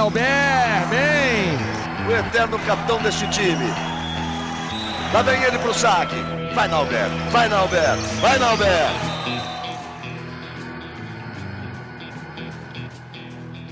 Nauber, 0.00 0.22
bem! 0.88 2.08
O 2.08 2.26
eterno 2.26 2.58
capitão 2.60 3.02
deste 3.02 3.28
time. 3.28 3.66
Lá 5.12 5.20
vem 5.20 5.42
ele 5.42 5.58
pro 5.58 5.74
saque. 5.74 6.14
Vai, 6.54 6.68
Nauber, 6.68 7.06
vai, 7.30 7.50
Nauber, 7.50 7.96
vai, 8.18 8.38
Nauber! 8.38 8.88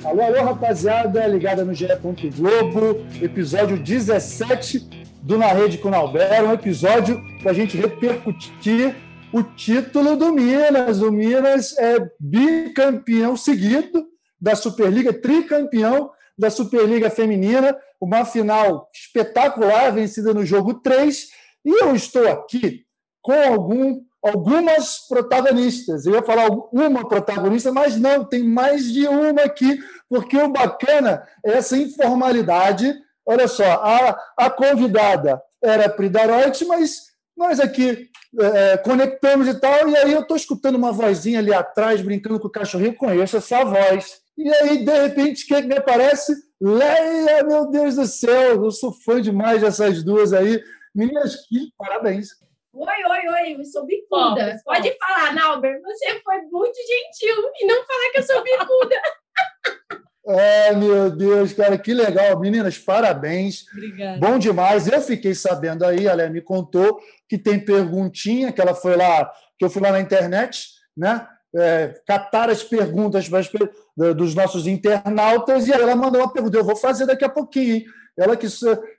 Alô, 0.04 0.20
alô, 0.20 0.44
rapaziada, 0.44 1.26
ligada 1.26 1.64
no 1.64 1.72
GE. 1.72 1.88
Globo, 2.36 3.06
episódio 3.22 3.78
17 3.78 4.80
do 5.22 5.38
Na 5.38 5.46
Rede 5.46 5.78
com 5.78 5.88
o 5.88 5.90
Nauber, 5.90 6.44
um 6.44 6.52
episódio 6.52 7.22
para 7.40 7.52
a 7.52 7.54
gente 7.54 7.74
repercutir 7.78 8.94
o 9.32 9.42
título 9.42 10.14
do 10.14 10.30
Minas. 10.30 11.00
O 11.00 11.10
Minas 11.10 11.74
é 11.78 11.96
bicampeão 12.20 13.34
seguido 13.34 14.06
da 14.38 14.54
Superliga, 14.54 15.10
tricampeão 15.10 16.10
da 16.38 16.50
Superliga 16.50 17.10
Feminina, 17.10 17.76
uma 18.00 18.24
final 18.24 18.88
espetacular, 18.94 19.92
vencida 19.92 20.32
no 20.32 20.46
jogo 20.46 20.74
3. 20.74 21.28
E 21.64 21.82
eu 21.82 21.94
estou 21.94 22.28
aqui 22.28 22.84
com 23.20 23.32
algum, 23.32 24.00
algumas 24.22 25.06
protagonistas. 25.08 26.06
Eu 26.06 26.14
ia 26.14 26.22
falar 26.22 26.48
uma 26.72 27.06
protagonista, 27.08 27.72
mas 27.72 27.96
não, 27.96 28.24
tem 28.24 28.44
mais 28.44 28.92
de 28.92 29.06
uma 29.08 29.42
aqui, 29.42 29.78
porque 30.08 30.36
o 30.36 30.48
bacana 30.48 31.26
é 31.44 31.52
essa 31.58 31.76
informalidade. 31.76 32.94
Olha 33.26 33.48
só, 33.48 33.64
a, 33.64 34.18
a 34.36 34.48
convidada 34.48 35.42
era 35.62 35.86
a 35.86 35.90
Pridaroit, 35.90 36.64
mas 36.64 37.08
nós 37.36 37.58
aqui 37.60 38.08
é, 38.40 38.76
conectamos 38.78 39.48
e 39.48 39.54
tal, 39.54 39.88
e 39.88 39.96
aí 39.96 40.12
eu 40.12 40.20
estou 40.20 40.36
escutando 40.36 40.76
uma 40.76 40.92
vozinha 40.92 41.38
ali 41.38 41.52
atrás, 41.52 42.00
brincando 42.00 42.38
com 42.38 42.48
o 42.48 42.50
cachorrinho, 42.50 42.94
conheço 42.94 43.36
essa 43.36 43.64
voz. 43.64 44.20
E 44.38 44.48
aí, 44.54 44.84
de 44.84 45.02
repente, 45.02 45.44
quem 45.44 45.66
me 45.66 45.76
aparece? 45.76 46.32
Leia, 46.60 47.42
meu 47.42 47.68
Deus 47.68 47.96
do 47.96 48.06
céu, 48.06 48.64
eu 48.64 48.70
sou 48.70 48.92
fã 48.92 49.20
demais 49.20 49.60
dessas 49.60 50.04
duas 50.04 50.32
aí. 50.32 50.62
Meninas, 50.94 51.44
que 51.48 51.72
parabéns. 51.76 52.28
Oi, 52.72 52.86
oi, 52.86 53.28
oi, 53.28 53.60
eu 53.60 53.64
sou 53.64 53.84
bicuda. 53.84 54.60
Pode 54.64 54.96
falar, 54.96 55.34
Nauber, 55.34 55.80
você 55.82 56.20
foi 56.20 56.40
muito 56.42 56.76
gentil 56.76 57.50
e 57.60 57.66
não 57.66 57.84
falar 57.84 58.12
que 58.12 58.18
eu 58.18 58.22
sou 58.22 58.42
bicuda. 58.44 58.96
É, 60.30 60.74
meu 60.74 61.10
Deus, 61.10 61.54
cara, 61.54 61.78
que 61.78 61.94
legal. 61.94 62.38
Meninas, 62.38 62.76
parabéns. 62.76 63.64
Obrigada. 63.72 64.18
Bom 64.18 64.38
demais. 64.38 64.86
Eu 64.86 65.00
fiquei 65.00 65.34
sabendo 65.34 65.86
aí, 65.86 66.06
ela 66.06 66.28
me 66.28 66.42
contou 66.42 67.00
que 67.26 67.38
tem 67.38 67.58
perguntinha, 67.58 68.52
que 68.52 68.60
ela 68.60 68.74
foi 68.74 68.94
lá, 68.94 69.24
que 69.58 69.64
eu 69.64 69.70
fui 69.70 69.80
lá 69.80 69.90
na 69.90 70.02
internet, 70.02 70.68
né? 70.94 71.26
É, 71.56 71.98
catar 72.06 72.50
as 72.50 72.62
perguntas 72.62 73.26
dos 74.14 74.34
nossos 74.34 74.66
internautas, 74.66 75.66
e 75.66 75.72
aí 75.72 75.80
ela 75.80 75.96
mandou 75.96 76.20
uma 76.20 76.32
pergunta. 76.32 76.56
Eu 76.56 76.64
vou 76.64 76.76
fazer 76.76 77.06
daqui 77.06 77.24
a 77.24 77.28
pouquinho, 77.28 77.76
hein? 77.76 77.84
Ela 78.16 78.36
que 78.36 78.46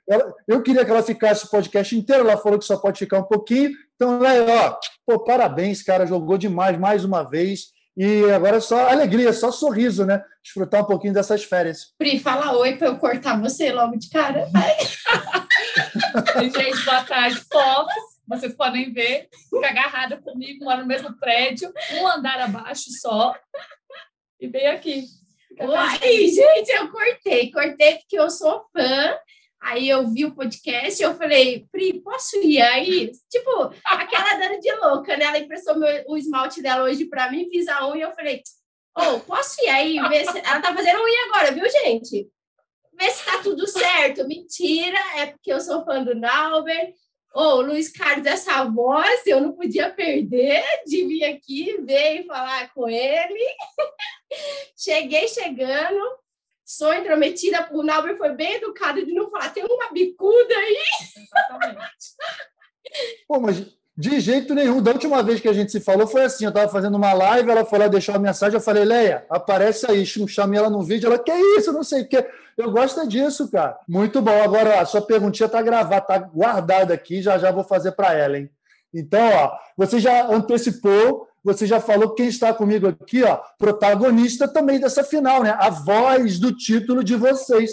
ela, 0.08 0.34
eu 0.48 0.62
queria 0.62 0.84
que 0.84 0.90
ela 0.90 1.02
ficasse 1.02 1.44
o 1.44 1.50
podcast 1.50 1.94
inteiro, 1.94 2.26
ela 2.26 2.38
falou 2.38 2.58
que 2.58 2.64
só 2.64 2.76
pode 2.78 2.98
ficar 2.98 3.18
um 3.18 3.24
pouquinho. 3.24 3.70
Então, 3.94 4.18
né, 4.18 4.40
ó, 4.40 4.76
pô, 5.06 5.22
parabéns, 5.22 5.82
cara, 5.82 6.06
jogou 6.06 6.38
demais 6.38 6.78
mais 6.78 7.04
uma 7.04 7.22
vez. 7.22 7.66
E 7.96 8.24
agora 8.30 8.56
é 8.56 8.60
só 8.60 8.88
alegria, 8.88 9.32
só 9.32 9.52
sorriso, 9.52 10.06
né? 10.06 10.22
Desfrutar 10.42 10.82
um 10.82 10.86
pouquinho 10.86 11.12
dessas 11.12 11.44
férias. 11.44 11.92
Pri, 11.98 12.18
fala 12.18 12.56
oi 12.56 12.76
para 12.76 12.88
eu 12.88 12.96
cortar 12.96 13.38
você 13.38 13.72
logo 13.72 13.98
de 13.98 14.08
cara. 14.08 14.48
Gente, 16.40 16.84
boa 16.84 17.04
tarde, 17.04 17.36
fofos. 17.52 18.10
Vocês 18.26 18.54
podem 18.54 18.92
ver, 18.92 19.28
fica 19.50 19.68
agarrada 19.68 20.16
comigo, 20.18 20.64
mora 20.64 20.80
no 20.80 20.86
mesmo 20.86 21.18
prédio, 21.18 21.70
um 22.00 22.06
andar 22.06 22.40
abaixo 22.40 22.84
só. 23.02 23.34
E 24.40 24.48
bem 24.48 24.66
aqui. 24.66 25.04
Oi, 25.58 26.28
gente, 26.28 26.70
eu 26.70 26.90
cortei. 26.90 27.50
Cortei 27.52 27.98
porque 27.98 28.18
eu 28.18 28.30
sou 28.30 28.64
fã 28.72 29.18
Aí 29.60 29.88
eu 29.90 30.08
vi 30.08 30.24
o 30.24 30.34
podcast 30.34 31.00
e 31.00 31.04
eu 31.04 31.14
falei, 31.14 31.66
Pri, 31.70 32.00
posso 32.00 32.38
ir 32.38 32.62
aí? 32.62 33.12
Tipo, 33.28 33.72
aquela 33.84 34.36
dando 34.36 34.58
de 34.58 34.72
louca, 34.76 35.16
né? 35.18 35.26
Ela 35.26 35.38
emprestou 35.38 35.78
meu, 35.78 36.04
o 36.08 36.16
esmalte 36.16 36.62
dela 36.62 36.84
hoje 36.84 37.04
para 37.04 37.30
mim, 37.30 37.48
fiz 37.50 37.68
a 37.68 37.86
unha. 37.86 38.06
Eu 38.06 38.14
falei, 38.14 38.42
oh, 38.96 39.20
posso 39.20 39.62
ir 39.62 39.68
aí? 39.68 40.00
Ver 40.08 40.24
se... 40.24 40.38
Ela 40.38 40.60
tá 40.60 40.74
fazendo 40.74 41.02
unha 41.02 41.26
agora, 41.26 41.52
viu, 41.52 41.68
gente? 41.68 42.26
Ver 42.98 43.10
se 43.10 43.24
tá 43.24 43.42
tudo 43.42 43.66
certo. 43.66 44.26
Mentira, 44.26 44.98
é 45.18 45.26
porque 45.26 45.52
eu 45.52 45.60
sou 45.60 45.84
fã 45.84 46.02
do 46.02 46.14
Nauber. 46.14 46.94
Ô, 47.32 47.42
oh, 47.42 47.60
Luiz 47.60 47.88
Carlos, 47.90 48.26
essa 48.26 48.64
voz 48.64 49.24
eu 49.24 49.40
não 49.40 49.52
podia 49.52 49.88
perder 49.88 50.64
de 50.84 51.06
vir 51.06 51.24
aqui 51.24 51.80
ver 51.80 52.20
e 52.20 52.26
falar 52.26 52.72
com 52.74 52.88
ele. 52.88 53.46
Cheguei 54.76 55.28
chegando, 55.28 56.00
sou 56.64 56.92
intrometida, 56.92 57.68
o 57.72 57.84
Nauber 57.84 58.16
foi 58.16 58.34
bem 58.34 58.54
educado 58.54 59.06
de 59.06 59.12
não 59.12 59.30
falar, 59.30 59.50
tem 59.50 59.64
uma 59.64 59.92
bicuda 59.92 60.54
aí. 60.56 60.78
Exatamente. 61.16 61.88
Pô, 63.28 63.38
mas 63.38 63.79
de 64.00 64.18
jeito 64.18 64.54
nenhum. 64.54 64.80
Da 64.80 64.92
última 64.92 65.22
vez 65.22 65.40
que 65.40 65.48
a 65.48 65.52
gente 65.52 65.70
se 65.70 65.78
falou 65.78 66.06
foi 66.06 66.24
assim: 66.24 66.44
eu 66.44 66.48
estava 66.48 66.72
fazendo 66.72 66.96
uma 66.96 67.12
live, 67.12 67.50
ela 67.50 67.66
foi 67.66 67.78
lá 67.78 67.86
deixar 67.86 68.12
uma 68.12 68.20
mensagem, 68.20 68.54
eu 68.54 68.60
falei, 68.60 68.82
Leia, 68.82 69.26
aparece 69.28 69.84
aí, 69.90 70.06
chamei 70.06 70.58
ela 70.58 70.70
no 70.70 70.82
vídeo, 70.82 71.06
ela, 71.06 71.18
que 71.18 71.30
isso, 71.58 71.70
não 71.70 71.82
sei 71.84 72.02
o 72.02 72.08
quê. 72.08 72.26
Eu 72.56 72.70
gosto 72.70 73.06
disso, 73.06 73.50
cara. 73.50 73.78
Muito 73.86 74.22
bom. 74.22 74.42
Agora, 74.42 74.80
a 74.80 74.86
sua 74.86 75.02
perguntinha 75.02 75.46
está 75.46 75.60
gravada, 75.60 75.98
está 75.98 76.18
guardada 76.18 76.94
aqui, 76.94 77.20
já 77.20 77.36
já 77.36 77.50
vou 77.50 77.62
fazer 77.62 77.92
para 77.92 78.14
ela, 78.14 78.38
hein? 78.38 78.48
Então, 78.92 79.28
ó, 79.34 79.52
você 79.76 80.00
já 80.00 80.26
antecipou 80.28 81.28
você 81.42 81.66
já 81.66 81.80
falou 81.80 82.14
quem 82.14 82.28
está 82.28 82.52
comigo 82.52 82.86
aqui, 82.86 83.22
ó, 83.22 83.38
protagonista 83.58 84.46
também 84.46 84.78
dessa 84.78 85.02
final, 85.02 85.42
né? 85.42 85.56
A 85.58 85.70
voz 85.70 86.38
do 86.38 86.54
título 86.54 87.02
de 87.02 87.16
vocês. 87.16 87.72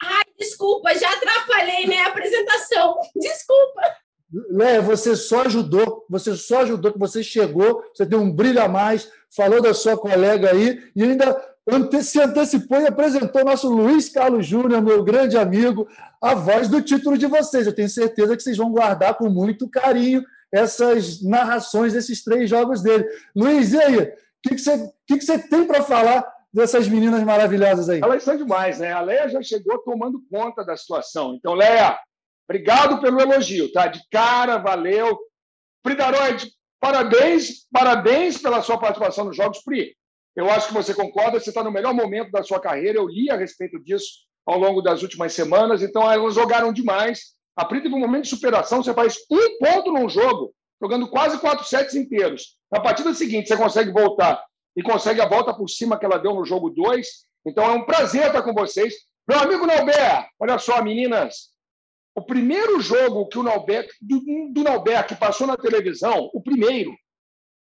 Ai, 0.00 0.22
desculpa, 0.38 0.94
já 0.94 1.12
atrapalhei, 1.12 1.88
né, 1.88 1.98
a 2.02 2.08
apresentação. 2.08 2.96
Desculpa. 3.16 3.82
Léa, 4.50 4.82
você 4.82 5.16
só 5.16 5.42
ajudou, 5.42 6.04
você 6.08 6.36
só 6.36 6.60
ajudou 6.60 6.92
que 6.92 6.98
você 6.98 7.22
chegou, 7.22 7.82
você 7.94 8.04
deu 8.04 8.20
um 8.20 8.30
brilho 8.30 8.60
a 8.60 8.68
mais, 8.68 9.10
falou 9.34 9.62
da 9.62 9.72
sua 9.72 9.96
colega 9.96 10.50
aí 10.50 10.82
e 10.94 11.02
ainda 11.02 11.40
se 12.02 12.20
antecipou 12.20 12.80
e 12.80 12.86
apresentou 12.86 13.44
nosso 13.44 13.68
Luiz 13.68 14.08
Carlos 14.08 14.46
Júnior, 14.46 14.82
meu 14.82 15.02
grande 15.02 15.36
amigo, 15.36 15.86
a 16.20 16.34
voz 16.34 16.68
do 16.68 16.80
título 16.80 17.16
de 17.16 17.26
vocês. 17.26 17.66
Eu 17.66 17.74
tenho 17.74 17.88
certeza 17.88 18.36
que 18.36 18.42
vocês 18.42 18.56
vão 18.56 18.70
guardar 18.70 19.16
com 19.16 19.28
muito 19.28 19.68
carinho 19.68 20.24
essas 20.52 21.22
narrações 21.22 21.92
desses 21.92 22.22
três 22.24 22.48
jogos 22.48 22.82
dele. 22.82 23.06
Luiz, 23.34 23.72
e 23.72 23.80
aí? 23.80 23.98
O 23.98 24.12
que, 24.42 24.54
que, 24.54 24.58
você, 24.58 24.92
que, 25.06 25.18
que 25.18 25.24
você 25.24 25.38
tem 25.38 25.66
para 25.66 25.82
falar 25.82 26.24
dessas 26.52 26.88
meninas 26.88 27.22
maravilhosas 27.22 27.88
aí? 27.88 28.00
Elas 28.02 28.22
são 28.22 28.36
demais, 28.36 28.78
né? 28.78 28.92
A 28.92 29.00
Leia 29.00 29.28
já 29.28 29.42
chegou 29.42 29.78
tomando 29.78 30.22
conta 30.30 30.64
da 30.64 30.76
situação. 30.76 31.34
Então, 31.34 31.54
Leia, 31.54 31.98
obrigado 32.48 33.00
pelo 33.00 33.20
elogio, 33.20 33.70
tá? 33.72 33.86
De 33.86 34.00
cara, 34.10 34.58
valeu. 34.58 35.18
Pridaroid, 35.82 36.50
parabéns, 36.80 37.66
parabéns 37.70 38.38
pela 38.38 38.62
sua 38.62 38.78
participação 38.78 39.26
nos 39.26 39.36
Jogos 39.36 39.62
Pri. 39.62 39.96
Eu 40.34 40.50
acho 40.50 40.68
que 40.68 40.74
você 40.74 40.94
concorda, 40.94 41.40
você 41.40 41.50
está 41.50 41.62
no 41.62 41.72
melhor 41.72 41.92
momento 41.92 42.30
da 42.30 42.42
sua 42.42 42.60
carreira. 42.60 42.98
Eu 42.98 43.08
li 43.08 43.30
a 43.30 43.36
respeito 43.36 43.78
disso 43.82 44.06
ao 44.46 44.58
longo 44.58 44.80
das 44.80 45.02
últimas 45.02 45.32
semanas. 45.32 45.82
Então, 45.82 46.10
elas 46.10 46.34
jogaram 46.34 46.72
demais. 46.72 47.34
A 47.56 47.64
Pri 47.64 47.82
teve 47.82 47.94
um 47.94 47.98
momento 47.98 48.24
de 48.24 48.30
superação, 48.30 48.82
você 48.82 48.94
faz 48.94 49.16
um 49.30 49.58
ponto 49.58 49.92
num 49.92 50.08
jogo, 50.08 50.54
jogando 50.80 51.08
quase 51.08 51.38
quatro 51.38 51.64
sets 51.64 51.94
inteiros. 51.94 52.56
Na 52.70 52.80
partida 52.80 53.12
seguinte, 53.12 53.48
você 53.48 53.56
consegue 53.56 53.90
voltar 53.90 54.42
e 54.76 54.82
consegue 54.82 55.20
a 55.20 55.28
volta 55.28 55.52
por 55.52 55.68
cima 55.68 55.98
que 55.98 56.06
ela 56.06 56.18
deu 56.18 56.34
no 56.34 56.44
jogo 56.44 56.70
2. 56.70 57.06
Então 57.44 57.64
é 57.64 57.72
um 57.72 57.84
prazer 57.84 58.28
estar 58.28 58.42
com 58.42 58.54
vocês. 58.54 58.94
Meu 59.28 59.40
amigo 59.40 59.66
Nauber, 59.66 60.28
olha 60.38 60.56
só, 60.56 60.80
meninas. 60.82 61.48
O 62.18 62.22
primeiro 62.22 62.80
jogo 62.80 63.28
que 63.28 63.38
o 63.38 63.44
Nauber, 63.44 63.88
do, 64.02 64.20
do 64.52 64.64
Nauber 64.64 65.06
que 65.06 65.14
passou 65.14 65.46
na 65.46 65.56
televisão, 65.56 66.28
o 66.34 66.42
primeiro, 66.42 66.90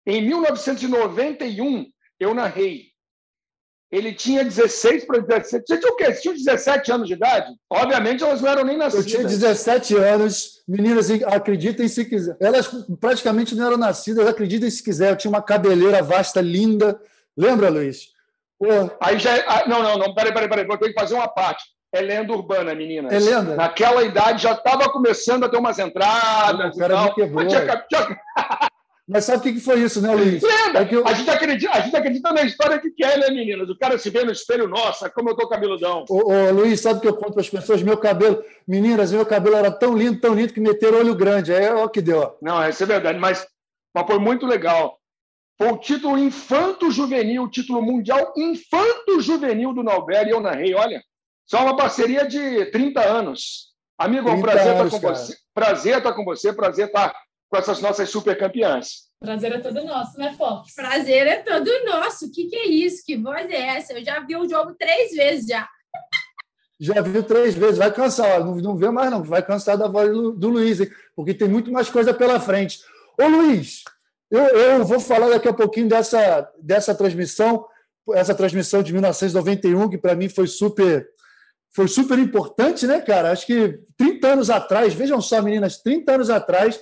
em 0.03 0.19
1991, 0.27 1.85
eu 2.19 2.33
narrei. 2.33 2.87
Ele 3.91 4.11
tinha 4.15 4.43
16 4.43 5.05
para 5.05 5.19
17. 5.19 5.63
Você 5.63 5.79
tinha 5.79 5.91
o 5.91 5.95
quê? 5.95 6.05
Você 6.05 6.21
tinha 6.21 6.33
17 6.33 6.91
anos 6.91 7.07
de 7.07 7.13
idade? 7.13 7.53
Obviamente, 7.69 8.23
elas 8.23 8.41
não 8.41 8.49
eram 8.49 8.63
nem 8.63 8.77
nascidas. 8.77 9.05
Eu 9.05 9.11
tinha 9.11 9.27
17 9.27 9.95
anos. 9.95 10.63
Meninas, 10.67 11.11
acreditem 11.11 11.87
se 11.87 12.03
quiser. 12.03 12.35
Elas 12.39 12.67
praticamente 12.99 13.53
não 13.53 13.67
eram 13.67 13.77
nascidas, 13.77 14.27
acreditem 14.27 14.71
se 14.71 14.83
quiser. 14.83 15.11
Eu 15.11 15.17
tinha 15.17 15.29
uma 15.29 15.41
cabeleira 15.41 16.01
vasta, 16.01 16.41
linda. 16.41 16.99
Lembra, 17.37 17.69
Luiz? 17.69 18.07
Pô. 18.57 18.65
Aí 18.99 19.19
já. 19.19 19.37
É, 19.37 19.45
ah, 19.47 19.67
não, 19.67 19.83
não, 19.83 19.99
não. 19.99 20.15
Peraí, 20.15 20.33
peraí, 20.33 20.49
peraí. 20.49 20.65
Vou 20.65 20.79
ter 20.79 20.87
que 20.87 20.99
fazer 20.99 21.13
uma 21.13 21.27
parte. 21.27 21.63
É 21.93 22.01
lenda 22.01 22.33
urbana, 22.33 22.75
meninas. 22.75 23.13
É 23.13 23.19
lenda? 23.19 23.55
Naquela 23.55 24.03
idade 24.03 24.43
já 24.43 24.51
estava 24.51 24.89
começando 24.91 25.45
a 25.45 25.49
ter 25.49 25.57
umas 25.57 25.79
entradas. 25.79 26.75
O 26.75 26.79
cara 26.79 27.03
me 27.03 27.13
quebrou. 27.13 27.47
Tinha, 27.47 27.85
tinha... 27.87 28.19
Mas 29.07 29.23
sabe 29.23 29.37
o 29.37 29.53
que 29.53 29.61
foi 29.61 29.79
isso, 29.79 30.01
né, 30.01 30.13
Luiz? 30.13 30.43
Lembra? 30.43 30.83
É 30.83 30.93
eu... 30.93 31.07
a, 31.07 31.13
gente 31.13 31.29
acredita, 31.29 31.71
a 31.71 31.79
gente 31.79 31.95
acredita 31.95 32.33
na 32.33 32.41
história 32.41 32.77
que 32.77 32.91
quer, 32.91 33.17
né, 33.17 33.29
meninas? 33.29 33.69
O 33.69 33.77
cara 33.77 33.97
se 33.97 34.09
vê 34.09 34.25
no 34.25 34.33
espelho, 34.33 34.67
nossa, 34.67 35.09
como 35.09 35.29
eu 35.29 35.35
tô 35.35 35.47
cabeludão. 35.47 36.03
Ô, 36.09 36.29
ô 36.29 36.51
Luiz, 36.51 36.81
sabe 36.81 36.99
o 36.99 37.01
que 37.01 37.07
eu 37.07 37.15
conto 37.15 37.31
para 37.31 37.41
as 37.41 37.49
pessoas? 37.49 37.81
Meu 37.81 37.97
cabelo, 37.97 38.43
meninas, 38.67 39.13
meu 39.13 39.25
cabelo 39.25 39.55
era 39.55 39.71
tão 39.71 39.97
lindo, 39.97 40.19
tão 40.19 40.33
lindo 40.33 40.51
que 40.51 40.59
meteram 40.59 40.97
olho 40.97 41.15
grande. 41.15 41.53
É 41.53 41.73
o 41.73 41.87
que 41.87 42.01
deu. 42.01 42.37
Não, 42.41 42.67
isso 42.67 42.83
é 42.83 42.85
verdade, 42.85 43.17
mas, 43.17 43.47
mas 43.95 44.05
foi 44.05 44.19
muito 44.19 44.45
legal. 44.45 44.99
Foi 45.57 45.71
o 45.71 45.77
título 45.77 46.17
infanto-juvenil, 46.17 47.43
o 47.43 47.49
título 47.49 47.81
mundial 47.81 48.33
infanto-juvenil 48.35 49.73
do 49.73 49.83
Nauber, 49.83 50.27
e 50.27 50.31
eu 50.31 50.41
narrei, 50.41 50.75
olha. 50.75 51.01
Só 51.47 51.63
uma 51.63 51.77
parceria 51.77 52.27
de 52.27 52.65
30 52.65 53.01
anos. 53.01 53.67
Amigo, 53.97 54.27
é 54.29 54.33
um 54.33 54.41
prazer 54.41 54.75
anos, 54.75 54.93
estar 54.93 54.97
com 54.97 55.01
cara. 55.01 55.15
você. 55.15 55.37
Prazer 55.53 55.97
estar 55.97 56.13
com 56.13 56.25
você, 56.25 56.53
prazer 56.53 56.87
estar 56.87 57.15
com 57.49 57.57
essas 57.57 57.81
nossas 57.81 58.09
super 58.09 58.37
campeãs. 58.37 59.07
Prazer 59.19 59.53
é 59.53 59.59
todo 59.59 59.83
nosso, 59.83 60.17
né, 60.19 60.35
Fox? 60.37 60.75
Prazer 60.75 61.25
é 61.25 61.37
todo 61.37 61.65
nosso. 61.85 62.25
O 62.25 62.31
que, 62.31 62.45
que 62.45 62.55
é 62.55 62.67
isso? 62.67 63.01
Que 63.03 63.17
voz 63.17 63.49
é 63.49 63.77
essa? 63.77 63.93
Eu 63.93 64.03
já 64.03 64.19
vi 64.19 64.35
o 64.35 64.47
jogo 64.47 64.75
três 64.77 65.11
vezes 65.15 65.47
já. 65.47 65.67
Já 66.79 67.01
viu 67.01 67.23
três 67.23 67.55
vezes, 67.55 67.79
vai 67.79 67.91
cansar, 67.91 68.39
não, 68.45 68.53
não 68.57 68.77
vê 68.77 68.91
mais 68.91 69.09
não, 69.09 69.23
vai 69.23 69.41
cansar 69.41 69.75
da 69.75 69.87
voz 69.87 70.11
do, 70.11 70.31
do 70.31 70.49
Luiz, 70.49 70.79
hein? 70.79 70.91
porque 71.15 71.33
tem 71.33 71.47
muito 71.47 71.71
mais 71.71 71.89
coisa 71.89 72.13
pela 72.13 72.39
frente. 72.39 72.81
Ô 73.19 73.25
Luiz, 73.25 73.83
eu, 74.29 74.41
eu 74.41 74.85
vou 74.85 74.99
falar 74.99 75.29
daqui 75.29 75.47
a 75.47 75.53
pouquinho 75.53 75.87
dessa, 75.87 76.47
dessa 76.61 76.93
transmissão, 76.93 77.65
essa 78.13 78.35
transmissão 78.35 78.83
de 78.83 78.93
1991, 78.93 79.89
que 79.89 79.97
para 79.97 80.15
mim 80.15 80.29
foi 80.29 80.45
super 80.45 81.09
foi 81.73 81.87
super 81.87 82.17
importante, 82.17 82.87
né, 82.87 82.99
cara? 82.99 83.31
Acho 83.31 83.45
que 83.45 83.79
30 83.97 84.27
anos 84.27 84.49
atrás, 84.49 84.93
vejam 84.93 85.21
só, 85.21 85.41
meninas, 85.41 85.77
30 85.77 86.13
anos 86.13 86.29
atrás, 86.29 86.79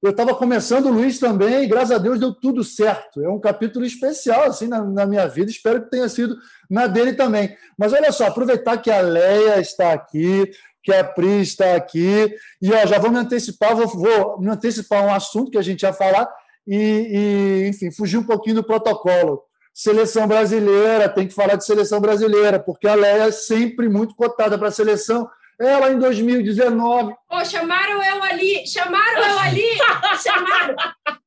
eu 0.00 0.10
estava 0.10 0.34
começando 0.34 0.86
o 0.86 0.92
Luiz 0.92 1.18
também, 1.18 1.64
e 1.64 1.66
graças 1.66 1.90
a 1.90 1.98
Deus 1.98 2.20
deu 2.20 2.32
tudo 2.32 2.62
certo. 2.62 3.20
É 3.22 3.28
um 3.28 3.40
capítulo 3.40 3.84
especial 3.84 4.44
assim 4.44 4.68
na, 4.68 4.82
na, 4.82 5.06
minha 5.06 5.26
vida, 5.26 5.50
espero 5.50 5.82
que 5.82 5.90
tenha 5.90 6.08
sido 6.08 6.36
na 6.70 6.86
dele 6.86 7.14
também. 7.14 7.56
Mas 7.76 7.92
olha 7.92 8.12
só, 8.12 8.26
aproveitar 8.26 8.78
que 8.78 8.90
a 8.90 9.00
Leia 9.00 9.60
está 9.60 9.92
aqui, 9.92 10.48
que 10.84 10.92
a 10.92 11.02
Pri 11.02 11.40
está 11.40 11.74
aqui, 11.74 12.32
e 12.62 12.72
ó, 12.72 12.86
já 12.86 12.98
vou 12.98 13.10
me 13.10 13.18
antecipar, 13.18 13.74
vou, 13.74 13.88
vou 13.88 14.40
me 14.40 14.50
antecipar 14.50 15.04
um 15.04 15.12
assunto 15.12 15.50
que 15.50 15.58
a 15.58 15.62
gente 15.62 15.82
ia 15.82 15.92
falar 15.92 16.28
e, 16.66 16.76
e, 16.76 17.68
enfim, 17.68 17.90
fugir 17.90 18.18
um 18.18 18.24
pouquinho 18.24 18.56
do 18.56 18.64
protocolo. 18.64 19.42
Seleção 19.78 20.26
brasileira, 20.26 21.08
tem 21.08 21.28
que 21.28 21.32
falar 21.32 21.54
de 21.54 21.64
seleção 21.64 22.00
brasileira, 22.00 22.58
porque 22.58 22.88
a 22.88 22.96
Leia 22.96 23.28
é 23.28 23.30
sempre 23.30 23.88
muito 23.88 24.12
cotada 24.16 24.58
para 24.58 24.66
a 24.66 24.72
seleção 24.72 25.30
ela 25.56 25.92
em 25.92 26.00
2019. 26.00 27.14
Oh, 27.30 27.44
chamaram 27.44 28.02
eu 28.02 28.20
ali, 28.24 28.66
chamaram 28.66 29.22
eu 29.24 29.38
ali, 29.38 29.68
chamaram. 30.20 30.74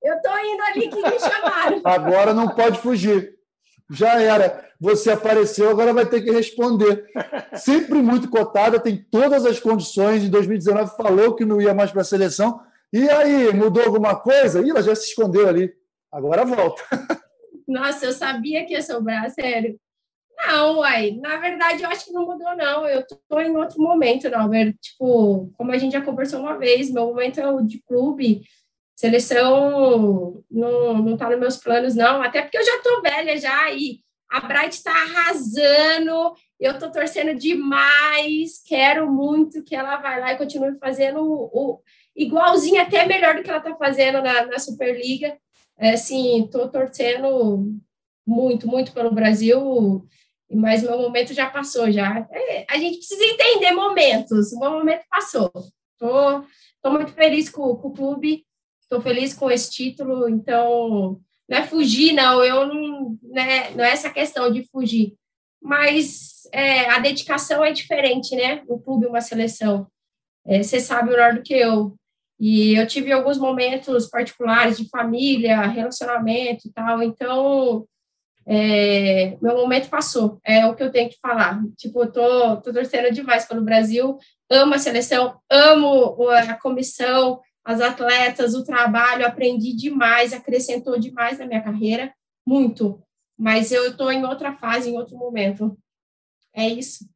Eu 0.03 0.15
estou 0.15 0.37
indo 0.37 0.63
ali 0.63 0.89
que 0.89 1.01
me 1.01 1.17
chamaram. 1.17 1.81
Agora 1.85 2.33
não 2.33 2.49
pode 2.49 2.77
fugir. 2.79 3.35
Já 3.89 4.21
era. 4.21 4.69
Você 4.81 5.11
apareceu, 5.11 5.69
agora 5.69 5.93
vai 5.93 6.05
ter 6.05 6.21
que 6.21 6.31
responder. 6.31 7.05
Sempre 7.55 8.01
muito 8.01 8.29
cotada, 8.29 8.81
tem 8.81 8.97
todas 8.97 9.45
as 9.45 9.61
condições. 9.61 10.23
Em 10.23 10.29
2019 10.29 10.97
falou 10.97 11.37
que 11.37 11.45
não 11.45 11.61
ia 11.61 11.73
mais 11.73 11.89
para 11.89 12.01
a 12.01 12.05
seleção. 12.05 12.59
E 12.91 13.09
aí, 13.09 13.53
mudou 13.53 13.81
alguma 13.81 14.13
coisa? 14.13 14.59
Ih, 14.59 14.71
ela 14.71 14.83
já 14.83 14.93
se 14.93 15.07
escondeu 15.07 15.47
ali. 15.47 15.71
Agora 16.11 16.43
volta. 16.43 16.83
Nossa, 17.71 18.05
eu 18.05 18.11
sabia 18.11 18.65
que 18.65 18.73
ia 18.73 18.81
sobrar, 18.81 19.29
sério. 19.31 19.79
Não, 20.37 20.79
uai, 20.79 21.11
na 21.21 21.37
verdade 21.37 21.83
eu 21.83 21.89
acho 21.89 22.05
que 22.05 22.11
não 22.11 22.25
mudou, 22.25 22.55
não. 22.55 22.85
Eu 22.85 23.05
tô 23.29 23.39
em 23.39 23.55
outro 23.55 23.81
momento, 23.81 24.29
não, 24.29 24.49
Tipo, 24.73 25.51
como 25.57 25.71
a 25.71 25.77
gente 25.77 25.93
já 25.93 26.01
conversou 26.01 26.41
uma 26.41 26.57
vez, 26.57 26.91
meu 26.91 27.07
momento 27.07 27.39
é 27.39 27.49
o 27.49 27.61
de 27.61 27.81
clube, 27.83 28.41
seleção 28.95 30.43
não, 30.49 30.97
não 30.97 31.17
tá 31.17 31.29
nos 31.29 31.39
meus 31.39 31.57
planos, 31.57 31.95
não. 31.95 32.21
Até 32.21 32.41
porque 32.41 32.57
eu 32.57 32.65
já 32.65 32.81
tô 32.81 33.01
velha 33.01 33.37
já 33.37 33.71
e 33.71 34.01
a 34.29 34.41
Bright 34.41 34.83
tá 34.83 34.91
arrasando, 34.91 36.33
eu 36.59 36.77
tô 36.77 36.91
torcendo 36.91 37.37
demais, 37.37 38.61
quero 38.65 39.11
muito 39.11 39.63
que 39.63 39.75
ela 39.75 39.97
vai 39.97 40.19
lá 40.19 40.33
e 40.33 40.37
continue 40.37 40.77
fazendo 40.77 41.21
o, 41.21 41.49
o 41.53 41.81
igualzinho, 42.15 42.81
até 42.81 43.05
melhor 43.05 43.35
do 43.35 43.43
que 43.43 43.49
ela 43.49 43.61
tá 43.61 43.75
fazendo 43.75 44.21
na, 44.21 44.45
na 44.45 44.59
Superliga. 44.59 45.37
É, 45.81 45.93
assim, 45.93 46.47
tô 46.51 46.69
torcendo 46.69 47.65
muito, 48.25 48.67
muito 48.67 48.93
pelo 48.93 49.13
Brasil 49.13 50.07
mas 50.53 50.83
meu 50.83 50.97
momento 50.97 51.33
já 51.33 51.49
passou 51.49 51.89
já. 51.91 52.27
É, 52.31 52.65
a 52.69 52.77
gente 52.77 52.97
precisa 52.97 53.23
entender 53.23 53.71
momentos. 53.71 54.51
O 54.51 54.59
meu 54.59 54.71
momento 54.71 55.03
passou. 55.09 55.51
Tô, 55.97 56.43
tô 56.81 56.91
muito 56.91 57.13
feliz 57.13 57.49
com, 57.49 57.75
com 57.75 57.87
o 57.87 57.93
clube. 57.93 58.45
Estou 58.81 59.01
feliz 59.01 59.33
com 59.33 59.49
esse 59.49 59.71
título. 59.71 60.27
Então, 60.27 61.19
não 61.47 61.57
é 61.57 61.65
fugir, 61.65 62.13
não. 62.13 62.43
Eu 62.43 62.67
não, 62.67 63.17
né, 63.23 63.71
não 63.71 63.83
é 63.83 63.91
essa 63.91 64.09
questão 64.09 64.51
de 64.51 64.63
fugir. 64.65 65.15
Mas 65.61 66.49
é, 66.51 66.89
a 66.89 66.99
dedicação 66.99 67.63
é 67.63 67.71
diferente, 67.71 68.35
né? 68.35 68.63
O 68.67 68.79
clube, 68.79 69.05
uma 69.05 69.21
seleção. 69.21 69.87
É, 70.45 70.61
você 70.61 70.79
sabe 70.79 71.11
melhor 71.11 71.35
do 71.35 71.43
que 71.43 71.53
eu. 71.53 71.95
E 72.43 72.73
eu 72.75 72.87
tive 72.87 73.11
alguns 73.11 73.37
momentos 73.37 74.07
particulares 74.07 74.75
de 74.75 74.89
família, 74.89 75.61
relacionamento 75.61 76.67
e 76.67 76.71
tal. 76.71 77.03
Então, 77.03 77.85
é, 78.47 79.37
meu 79.39 79.55
momento 79.55 79.91
passou, 79.91 80.39
é 80.43 80.65
o 80.65 80.73
que 80.73 80.81
eu 80.81 80.91
tenho 80.91 81.07
que 81.07 81.19
falar. 81.21 81.61
Tipo, 81.77 82.01
eu 82.01 82.11
tô, 82.11 82.57
tô 82.57 82.73
torcendo 82.73 83.13
demais 83.13 83.45
pelo 83.45 83.61
Brasil, 83.61 84.17
amo 84.49 84.73
a 84.73 84.79
seleção, 84.79 85.39
amo 85.47 86.27
a 86.29 86.55
comissão, 86.55 87.39
as 87.63 87.79
atletas, 87.79 88.55
o 88.55 88.63
trabalho, 88.63 89.23
aprendi 89.23 89.75
demais, 89.75 90.33
acrescentou 90.33 90.97
demais 90.97 91.37
na 91.37 91.45
minha 91.45 91.61
carreira, 91.61 92.11
muito. 92.43 92.99
Mas 93.37 93.71
eu 93.71 93.91
estou 93.91 94.11
em 94.11 94.25
outra 94.25 94.57
fase, 94.57 94.89
em 94.89 94.97
outro 94.97 95.15
momento. 95.15 95.77
É 96.55 96.67
isso. 96.67 97.07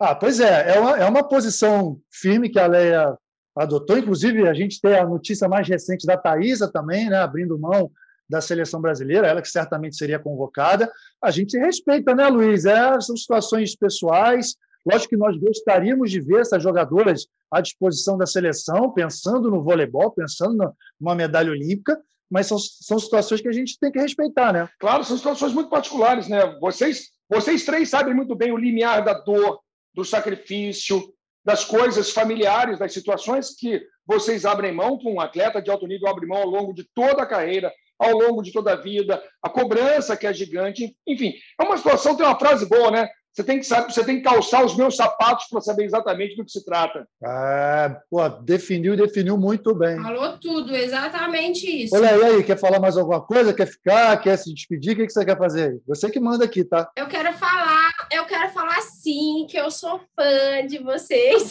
Ah, 0.00 0.14
pois 0.14 0.40
é, 0.40 0.74
é 0.74 0.80
uma, 0.80 0.96
é 0.96 1.04
uma 1.04 1.28
posição 1.28 2.00
firme 2.10 2.48
que 2.48 2.58
a 2.58 2.66
Leia 2.66 3.14
adotou. 3.60 3.98
Inclusive, 3.98 4.48
a 4.48 4.54
gente 4.54 4.80
tem 4.80 4.94
a 4.94 5.06
notícia 5.06 5.48
mais 5.48 5.68
recente 5.68 6.06
da 6.06 6.16
Thaisa 6.16 6.70
também, 6.70 7.08
né, 7.10 7.18
abrindo 7.18 7.58
mão 7.58 7.90
da 8.28 8.40
seleção 8.40 8.80
brasileira, 8.80 9.26
ela 9.26 9.42
que 9.42 9.48
certamente 9.48 9.96
seria 9.96 10.18
convocada. 10.18 10.90
A 11.20 11.30
gente 11.30 11.58
respeita, 11.58 12.14
né, 12.14 12.28
Luiz? 12.28 12.64
É, 12.64 13.00
são 13.00 13.16
situações 13.16 13.74
pessoais. 13.74 14.54
Lógico 14.86 15.10
que 15.10 15.16
nós 15.16 15.36
gostaríamos 15.36 16.10
de 16.10 16.20
ver 16.20 16.40
essas 16.40 16.62
jogadoras 16.62 17.26
à 17.50 17.60
disposição 17.60 18.16
da 18.16 18.26
seleção, 18.26 18.92
pensando 18.92 19.50
no 19.50 19.62
voleibol, 19.62 20.12
pensando 20.12 20.72
numa 20.98 21.14
medalha 21.14 21.50
olímpica, 21.50 22.00
mas 22.30 22.46
são, 22.46 22.58
são 22.58 22.98
situações 22.98 23.40
que 23.40 23.48
a 23.48 23.52
gente 23.52 23.76
tem 23.78 23.90
que 23.90 23.98
respeitar, 23.98 24.52
né? 24.52 24.68
Claro, 24.78 25.04
são 25.04 25.16
situações 25.16 25.52
muito 25.52 25.68
particulares, 25.68 26.28
né? 26.28 26.56
Vocês, 26.60 27.10
vocês 27.28 27.64
três 27.64 27.90
sabem 27.90 28.14
muito 28.14 28.36
bem 28.36 28.52
o 28.52 28.56
limiar 28.56 29.04
da 29.04 29.14
dor, 29.14 29.58
do 29.92 30.04
sacrifício, 30.04 31.12
das 31.44 31.64
coisas 31.64 32.10
familiares, 32.10 32.78
das 32.78 32.92
situações 32.92 33.54
que 33.54 33.82
vocês 34.06 34.44
abrem 34.44 34.72
mão, 34.72 34.98
que 34.98 35.08
um 35.08 35.20
atleta 35.20 35.62
de 35.62 35.70
alto 35.70 35.86
nível 35.86 36.08
abre 36.08 36.26
mão 36.26 36.38
ao 36.38 36.48
longo 36.48 36.74
de 36.74 36.84
toda 36.94 37.22
a 37.22 37.26
carreira, 37.26 37.72
ao 37.98 38.12
longo 38.12 38.42
de 38.42 38.52
toda 38.52 38.72
a 38.72 38.76
vida, 38.76 39.22
a 39.42 39.48
cobrança 39.48 40.16
que 40.16 40.26
é 40.26 40.32
gigante, 40.32 40.96
enfim, 41.06 41.34
é 41.60 41.64
uma 41.64 41.76
situação, 41.76 42.16
tem 42.16 42.24
uma 42.24 42.38
frase 42.38 42.66
boa, 42.66 42.90
né? 42.90 43.08
Você 43.32 43.44
tem 43.44 43.58
que 43.58 43.64
saber, 43.64 43.92
você 43.92 44.04
tem 44.04 44.16
que 44.16 44.22
calçar 44.22 44.64
os 44.64 44.76
meus 44.76 44.96
sapatos 44.96 45.46
para 45.48 45.60
saber 45.60 45.84
exatamente 45.84 46.34
do 46.34 46.44
que 46.44 46.50
se 46.50 46.64
trata. 46.64 47.06
Ah, 47.24 48.00
pô, 48.10 48.28
definiu, 48.28 48.96
definiu 48.96 49.38
muito 49.38 49.72
bem. 49.72 50.02
Falou 50.02 50.36
tudo, 50.38 50.74
exatamente 50.74 51.84
isso. 51.84 51.94
Olha 51.94 52.10
aí, 52.10 52.24
aí, 52.24 52.42
quer 52.42 52.58
falar 52.58 52.80
mais 52.80 52.96
alguma 52.96 53.20
coisa? 53.20 53.54
Quer 53.54 53.66
ficar? 53.66 54.16
Quer 54.20 54.36
se 54.36 54.52
despedir? 54.52 54.94
O 54.94 54.96
que 54.96 55.08
você 55.08 55.24
quer 55.24 55.38
fazer? 55.38 55.80
Você 55.86 56.10
que 56.10 56.18
manda 56.18 56.44
aqui, 56.44 56.64
tá? 56.64 56.90
Eu 56.96 57.06
quero 57.06 57.32
falar, 57.34 57.90
eu 58.10 58.24
quero 58.24 58.50
falar 58.50 58.80
sim, 58.82 59.46
que 59.48 59.56
eu 59.56 59.70
sou 59.70 60.00
fã 60.16 60.66
de 60.66 60.78
vocês. 60.78 61.50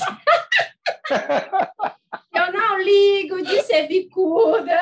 eu 2.36 2.52
não 2.52 2.82
ligo 2.82 3.42
de 3.42 3.62
ser 3.64 3.88
bicuda. 3.88 4.78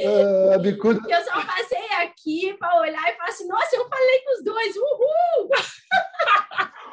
Uh, 0.00 0.58
bicuda... 0.60 1.00
Eu 1.08 1.24
só 1.24 1.44
passei 1.44 1.88
aqui 2.02 2.54
para 2.58 2.80
olhar 2.80 3.12
e 3.12 3.16
falar 3.16 3.28
assim: 3.28 3.48
nossa, 3.48 3.76
eu 3.76 3.88
falei 3.88 4.18
com 4.20 4.32
os 4.34 4.44
dois, 4.44 4.76
uhul! 4.76 5.50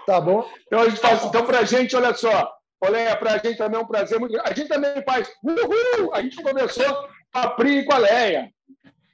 Tá 0.05 0.21
bom. 0.21 0.47
Então, 0.67 0.81
a 0.81 0.89
gente 0.89 1.00
faz, 1.00 1.24
então 1.24 1.45
para 1.45 1.59
a 1.59 1.63
gente, 1.63 1.95
olha 1.95 2.13
só, 2.13 2.53
olha, 2.81 3.15
para 3.15 3.33
a 3.33 3.38
gente 3.38 3.57
também 3.57 3.79
é 3.79 3.83
um 3.83 3.88
prazer 3.88 4.19
muito 4.19 4.39
A 4.41 4.53
gente 4.53 4.67
também 4.67 5.03
faz 5.03 5.31
uhul! 5.43 6.13
A 6.13 6.21
gente 6.21 6.41
começou 6.41 7.07
a 7.33 7.47
Pri 7.50 7.85
com 7.85 7.93
a 7.93 7.97
Leia. 7.97 8.51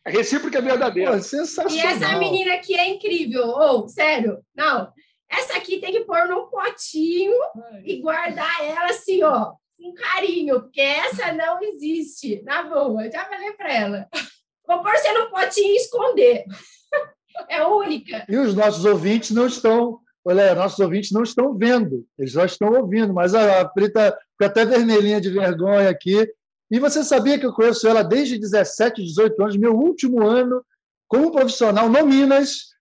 A 0.06 0.10
recíproca 0.10 0.58
é 0.58 0.62
verdadeira. 0.62 1.12
Pô, 1.14 1.20
sensacional. 1.20 1.76
E 1.76 1.80
essa 1.80 2.18
menina 2.18 2.56
aqui 2.56 2.76
é 2.76 2.90
incrível. 2.90 3.48
Ou, 3.48 3.84
oh, 3.84 3.88
sério, 3.88 4.40
não. 4.56 4.92
Essa 5.30 5.58
aqui 5.58 5.80
tem 5.80 5.94
que 5.94 6.02
pôr 6.02 6.28
num 6.28 6.48
potinho 6.48 7.34
e 7.86 8.02
guardar 8.02 8.64
ela 8.66 8.88
assim, 8.88 9.24
ó, 9.24 9.54
com 9.82 9.94
carinho, 9.94 10.62
porque 10.62 10.82
essa 10.82 11.32
não 11.34 11.62
existe, 11.62 12.42
na 12.44 12.64
boa. 12.64 13.06
Eu 13.06 13.12
já 13.12 13.26
falei 13.26 13.52
para 13.54 13.74
ela. 13.74 14.08
Vou 14.68 14.82
pôr 14.82 14.92
você 14.92 15.12
no 15.12 15.30
potinho 15.30 15.74
e 15.74 15.78
esconder. 15.78 16.46
É 17.50 17.66
única. 17.66 18.26
E 18.30 18.38
os 18.38 18.54
nossos 18.54 18.86
ouvintes 18.86 19.32
não 19.32 19.48
estão, 19.48 20.00
olha, 20.24 20.54
nossos 20.54 20.80
ouvintes 20.80 21.12
não 21.12 21.24
estão 21.24 21.58
vendo, 21.58 22.06
eles 22.18 22.34
só 22.34 22.46
estão 22.46 22.74
ouvindo, 22.74 23.14
mas 23.14 23.34
a 23.34 23.66
Prita 23.66 24.18
fica 24.34 24.46
até 24.48 24.66
vermelhinha 24.66 25.20
de 25.20 25.30
vergonha 25.30 25.90
aqui. 25.90 26.30
E 26.70 26.80
você 26.80 27.04
sabia 27.04 27.40
que 27.40 27.46
eu 27.46 27.54
conheço 27.54 27.88
ela 27.88 28.04
desde 28.04 28.38
17, 28.38 29.02
18 29.04 29.42
anos, 29.42 29.58
meu 29.58 29.74
último 29.74 30.26
ano 30.26 30.64
como 31.08 31.32
profissional 31.32 31.90
no 31.90 32.06
Minas. 32.06 32.72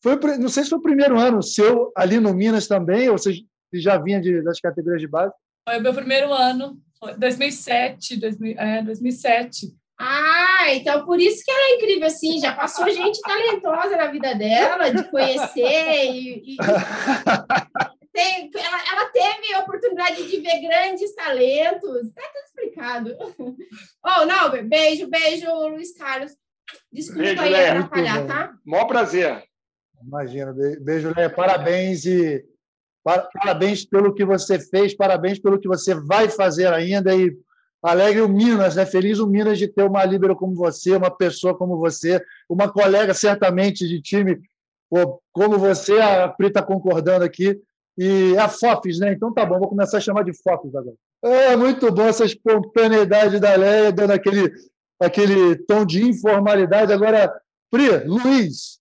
Foi, 0.00 0.16
não 0.38 0.48
sei 0.48 0.62
se 0.62 0.70
foi 0.70 0.78
o 0.78 0.82
primeiro 0.82 1.18
ano 1.18 1.42
seu 1.42 1.92
ali 1.96 2.20
no 2.20 2.32
Minas 2.32 2.68
também, 2.68 3.08
ou 3.08 3.18
você 3.18 3.34
já 3.72 3.98
vinha 3.98 4.20
de, 4.20 4.42
das 4.42 4.60
categorias 4.60 5.00
de 5.00 5.08
base. 5.08 5.32
Foi 5.64 5.78
o 5.78 5.82
meu 5.82 5.94
primeiro 5.94 6.32
ano, 6.32 6.80
2007, 7.18 8.16
2000, 8.16 8.58
é, 8.58 8.82
2007. 8.82 9.68
Ah, 9.98 10.72
então 10.74 11.04
por 11.04 11.20
isso 11.20 11.44
que 11.44 11.50
ela 11.50 11.70
é 11.70 11.74
incrível 11.76 12.06
assim, 12.06 12.40
já 12.40 12.52
passou 12.52 12.90
gente 12.90 13.20
talentosa 13.20 13.96
na 13.96 14.08
vida 14.08 14.34
dela, 14.34 14.90
de 14.90 15.08
conhecer 15.10 16.10
e, 16.10 16.42
e, 16.44 16.56
e 18.12 19.12
teve 19.12 19.54
a 19.54 19.60
oportunidade 19.60 20.28
de 20.28 20.40
ver 20.40 20.60
grandes 20.60 21.14
talentos. 21.14 22.06
Está 22.08 22.22
tudo 22.22 22.44
explicado. 22.46 23.16
Oh, 24.04 24.24
Nauber, 24.24 24.66
beijo, 24.66 25.08
beijo, 25.08 25.46
Luiz 25.68 25.96
Carlos. 25.96 26.32
Desculpa 26.92 27.22
beijo, 27.22 27.40
aí 27.40 27.50
Leia. 27.50 27.72
atrapalhar, 27.72 28.26
tá? 28.26 28.54
Maior 28.64 28.86
prazer. 28.86 29.44
Imagina, 30.04 30.52
beijo, 30.80 31.12
Leia. 31.14 31.30
Parabéns 31.30 32.04
e 32.04 32.44
parabéns 33.04 33.84
pelo 33.84 34.14
que 34.14 34.24
você 34.24 34.58
fez, 34.58 34.94
parabéns 34.94 35.38
pelo 35.38 35.58
que 35.58 35.68
você 35.68 35.94
vai 35.94 36.28
fazer 36.28 36.66
ainda 36.68 37.14
e 37.14 37.36
alegre 37.82 38.22
o 38.22 38.28
Minas, 38.28 38.76
né? 38.76 38.86
Feliz 38.86 39.18
o 39.18 39.26
Minas 39.26 39.58
de 39.58 39.66
ter 39.66 39.82
uma 39.82 40.04
líbero 40.04 40.36
como 40.36 40.54
você, 40.54 40.94
uma 40.94 41.10
pessoa 41.10 41.56
como 41.56 41.78
você, 41.78 42.22
uma 42.48 42.70
colega 42.70 43.12
certamente 43.12 43.88
de 43.88 44.00
time 44.00 44.40
como 45.32 45.58
você, 45.58 45.98
a 45.98 46.28
Pri 46.28 46.48
está 46.48 46.62
concordando 46.62 47.24
aqui, 47.24 47.58
e 47.96 48.36
a 48.38 48.48
FOFs, 48.48 48.98
né? 48.98 49.12
Então 49.12 49.32
tá 49.32 49.44
bom, 49.44 49.58
vou 49.58 49.68
começar 49.68 49.98
a 49.98 50.00
chamar 50.00 50.22
de 50.22 50.32
FOFs 50.32 50.74
agora. 50.74 50.96
É 51.22 51.56
muito 51.56 51.90
bom 51.92 52.04
essa 52.04 52.24
espontaneidade 52.24 53.38
da 53.38 53.54
Leia, 53.54 53.92
dando 53.92 54.12
aquele, 54.12 54.52
aquele 55.00 55.56
tom 55.56 55.84
de 55.84 56.02
informalidade. 56.02 56.92
Agora, 56.92 57.32
Pri, 57.70 58.04
Luiz, 58.04 58.78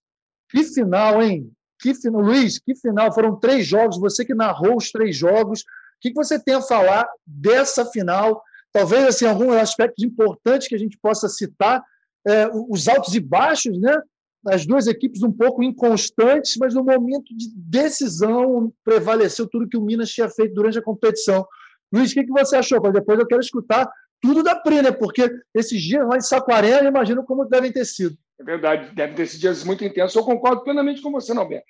que 0.50 0.64
final, 0.64 1.22
hein? 1.22 1.52
Que 1.82 1.96
final, 1.96 2.22
Luiz, 2.22 2.60
que 2.60 2.76
final. 2.76 3.12
Foram 3.12 3.36
três 3.36 3.66
jogos, 3.66 4.00
você 4.00 4.24
que 4.24 4.36
narrou 4.36 4.78
os 4.78 4.92
três 4.92 5.16
jogos. 5.16 5.62
O 5.62 5.66
que 6.00 6.14
você 6.14 6.40
tem 6.40 6.54
a 6.54 6.62
falar 6.62 7.08
dessa 7.26 7.86
final? 7.86 8.44
Talvez 8.72 9.06
assim, 9.06 9.26
alguns 9.26 9.56
aspectos 9.56 10.04
importantes 10.04 10.68
que 10.68 10.76
a 10.76 10.80
gente 10.80 10.98
possa 10.98 11.28
citar, 11.28 11.84
é, 12.26 12.48
os 12.70 12.88
altos 12.88 13.16
e 13.16 13.20
baixos, 13.20 13.80
né? 13.80 14.00
As 14.48 14.66
duas 14.66 14.88
equipes 14.88 15.22
um 15.22 15.32
pouco 15.32 15.62
inconstantes, 15.62 16.56
mas 16.58 16.74
no 16.74 16.84
momento 16.84 17.36
de 17.36 17.52
decisão 17.56 18.72
prevaleceu 18.84 19.48
tudo 19.48 19.68
que 19.68 19.78
o 19.78 19.82
Minas 19.82 20.10
tinha 20.10 20.30
feito 20.30 20.54
durante 20.54 20.80
a 20.80 20.84
competição. 20.84 21.46
Luiz, 21.94 22.12
o 22.12 22.14
que 22.14 22.26
você 22.28 22.56
achou? 22.56 22.80
depois 22.92 23.20
eu 23.20 23.28
quero 23.28 23.42
escutar 23.42 23.92
tudo 24.22 24.44
da 24.44 24.56
Pri, 24.56 24.82
né? 24.82 24.92
Porque 24.92 25.30
esses 25.54 25.82
dias 25.82 26.08
lá 26.08 26.18
em 26.18 26.22
Saquarema, 26.22 26.88
imagino 26.88 27.24
como 27.24 27.46
devem 27.46 27.72
ter 27.72 27.86
sido. 27.86 28.16
É 28.42 28.44
verdade, 28.44 28.96
devem 28.96 29.16
ter 29.16 29.28
sido 29.28 29.42
dias 29.42 29.64
muito 29.64 29.86
intensos. 29.86 30.16
Eu 30.16 30.24
concordo 30.24 30.64
plenamente 30.64 31.00
com 31.00 31.12
você, 31.12 31.32
Norberto. 31.32 31.66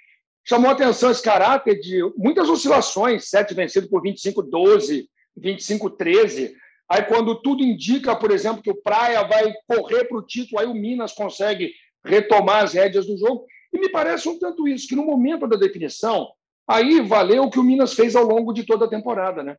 Chamou 0.47 0.69
a 0.69 0.73
atenção 0.73 1.11
esse 1.11 1.21
caráter 1.21 1.79
de 1.79 2.01
muitas 2.17 2.49
oscilações, 2.49 3.29
sete 3.29 3.53
vencido 3.53 3.89
por 3.89 4.01
25-12, 4.01 5.03
25-13. 5.37 6.53
Aí, 6.89 7.03
quando 7.03 7.41
tudo 7.41 7.61
indica, 7.61 8.15
por 8.15 8.31
exemplo, 8.31 8.63
que 8.63 8.71
o 8.71 8.81
Praia 8.81 9.21
vai 9.23 9.53
correr 9.67 10.05
para 10.05 10.17
o 10.17 10.25
título, 10.25 10.61
aí 10.61 10.67
o 10.67 10.73
Minas 10.73 11.11
consegue 11.11 11.73
retomar 12.05 12.63
as 12.63 12.73
rédeas 12.73 13.05
do 13.05 13.17
jogo. 13.17 13.45
E 13.73 13.79
me 13.79 13.89
parece 13.89 14.29
um 14.29 14.39
tanto 14.39 14.67
isso, 14.67 14.87
que 14.87 14.95
no 14.95 15.05
momento 15.05 15.47
da 15.47 15.57
definição, 15.57 16.29
aí 16.67 17.01
valeu 17.01 17.43
o 17.43 17.49
que 17.49 17.59
o 17.59 17.63
Minas 17.63 17.93
fez 17.93 18.15
ao 18.15 18.23
longo 18.23 18.53
de 18.53 18.65
toda 18.65 18.85
a 18.85 18.89
temporada. 18.89 19.43
Né? 19.43 19.57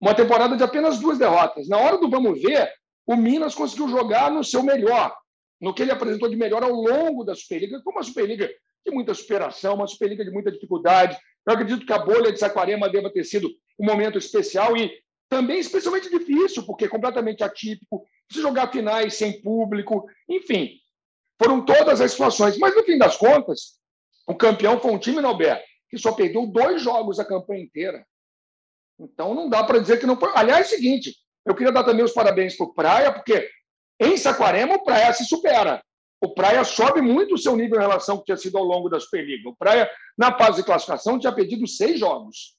Uma 0.00 0.14
temporada 0.14 0.56
de 0.56 0.62
apenas 0.62 1.00
duas 1.00 1.18
derrotas. 1.18 1.68
Na 1.68 1.78
hora 1.78 1.98
do 1.98 2.08
vamos 2.08 2.40
ver, 2.40 2.70
o 3.06 3.16
Minas 3.16 3.54
conseguiu 3.54 3.88
jogar 3.88 4.30
no 4.30 4.44
seu 4.44 4.62
melhor, 4.62 5.14
no 5.62 5.72
que 5.72 5.82
ele 5.82 5.92
apresentou 5.92 6.28
de 6.28 6.36
melhor 6.36 6.64
ao 6.64 6.72
longo 6.72 7.22
da 7.22 7.36
Superliga, 7.36 7.80
como 7.82 7.96
uma 7.96 8.02
Superliga 8.02 8.50
de 8.84 8.92
muita 8.92 9.14
superação, 9.14 9.76
uma 9.76 9.86
Superliga 9.86 10.24
de 10.24 10.30
muita 10.32 10.50
dificuldade. 10.50 11.16
Eu 11.46 11.54
acredito 11.54 11.86
que 11.86 11.92
a 11.92 11.98
bolha 11.98 12.32
de 12.32 12.38
Saquarema 12.38 12.90
deva 12.90 13.12
ter 13.12 13.22
sido 13.22 13.48
um 13.78 13.86
momento 13.86 14.18
especial 14.18 14.76
e 14.76 14.90
também 15.28 15.60
especialmente 15.60 16.10
difícil, 16.10 16.66
porque 16.66 16.86
é 16.86 16.88
completamente 16.88 17.44
atípico, 17.44 18.04
se 18.30 18.42
jogar 18.42 18.72
finais 18.72 19.14
sem 19.14 19.40
público, 19.40 20.04
enfim, 20.28 20.72
foram 21.40 21.64
todas 21.64 22.00
as 22.00 22.10
situações. 22.10 22.58
Mas, 22.58 22.74
no 22.74 22.82
fim 22.82 22.98
das 22.98 23.16
contas, 23.16 23.78
o 24.26 24.34
campeão 24.34 24.80
foi 24.80 24.90
um 24.90 24.98
time, 24.98 25.20
Norberto, 25.20 25.64
que 25.88 25.96
só 25.96 26.12
perdeu 26.12 26.44
dois 26.46 26.82
jogos 26.82 27.20
a 27.20 27.24
campanha 27.24 27.62
inteira. 27.62 28.04
Então, 28.98 29.32
não 29.32 29.48
dá 29.48 29.62
para 29.62 29.78
dizer 29.78 29.98
que 30.00 30.06
não 30.06 30.18
foi. 30.18 30.30
Aliás, 30.34 30.66
é 30.66 30.74
o 30.74 30.76
seguinte, 30.76 31.14
eu 31.46 31.54
queria 31.54 31.72
dar 31.72 31.84
também 31.84 32.04
os 32.04 32.12
parabéns 32.12 32.56
para 32.56 32.66
o 32.66 32.74
Praia, 32.74 33.12
porque 33.12 33.48
em 34.04 34.16
Saquarema 34.16 34.74
o 34.74 34.84
Praia 34.84 35.12
se 35.12 35.24
supera. 35.24 35.82
O 36.20 36.34
Praia 36.34 36.62
sobe 36.64 37.00
muito 37.00 37.34
o 37.34 37.38
seu 37.38 37.56
nível 37.56 37.78
em 37.78 37.82
relação 37.82 38.14
ao 38.14 38.20
que 38.20 38.26
tinha 38.26 38.36
sido 38.36 38.56
ao 38.56 38.64
longo 38.64 38.88
da 38.88 39.00
Superliga. 39.00 39.48
O 39.48 39.56
Praia, 39.56 39.90
na 40.16 40.36
fase 40.36 40.58
de 40.58 40.66
classificação, 40.66 41.18
tinha 41.18 41.32
perdido 41.32 41.66
seis 41.66 41.98
jogos. 41.98 42.56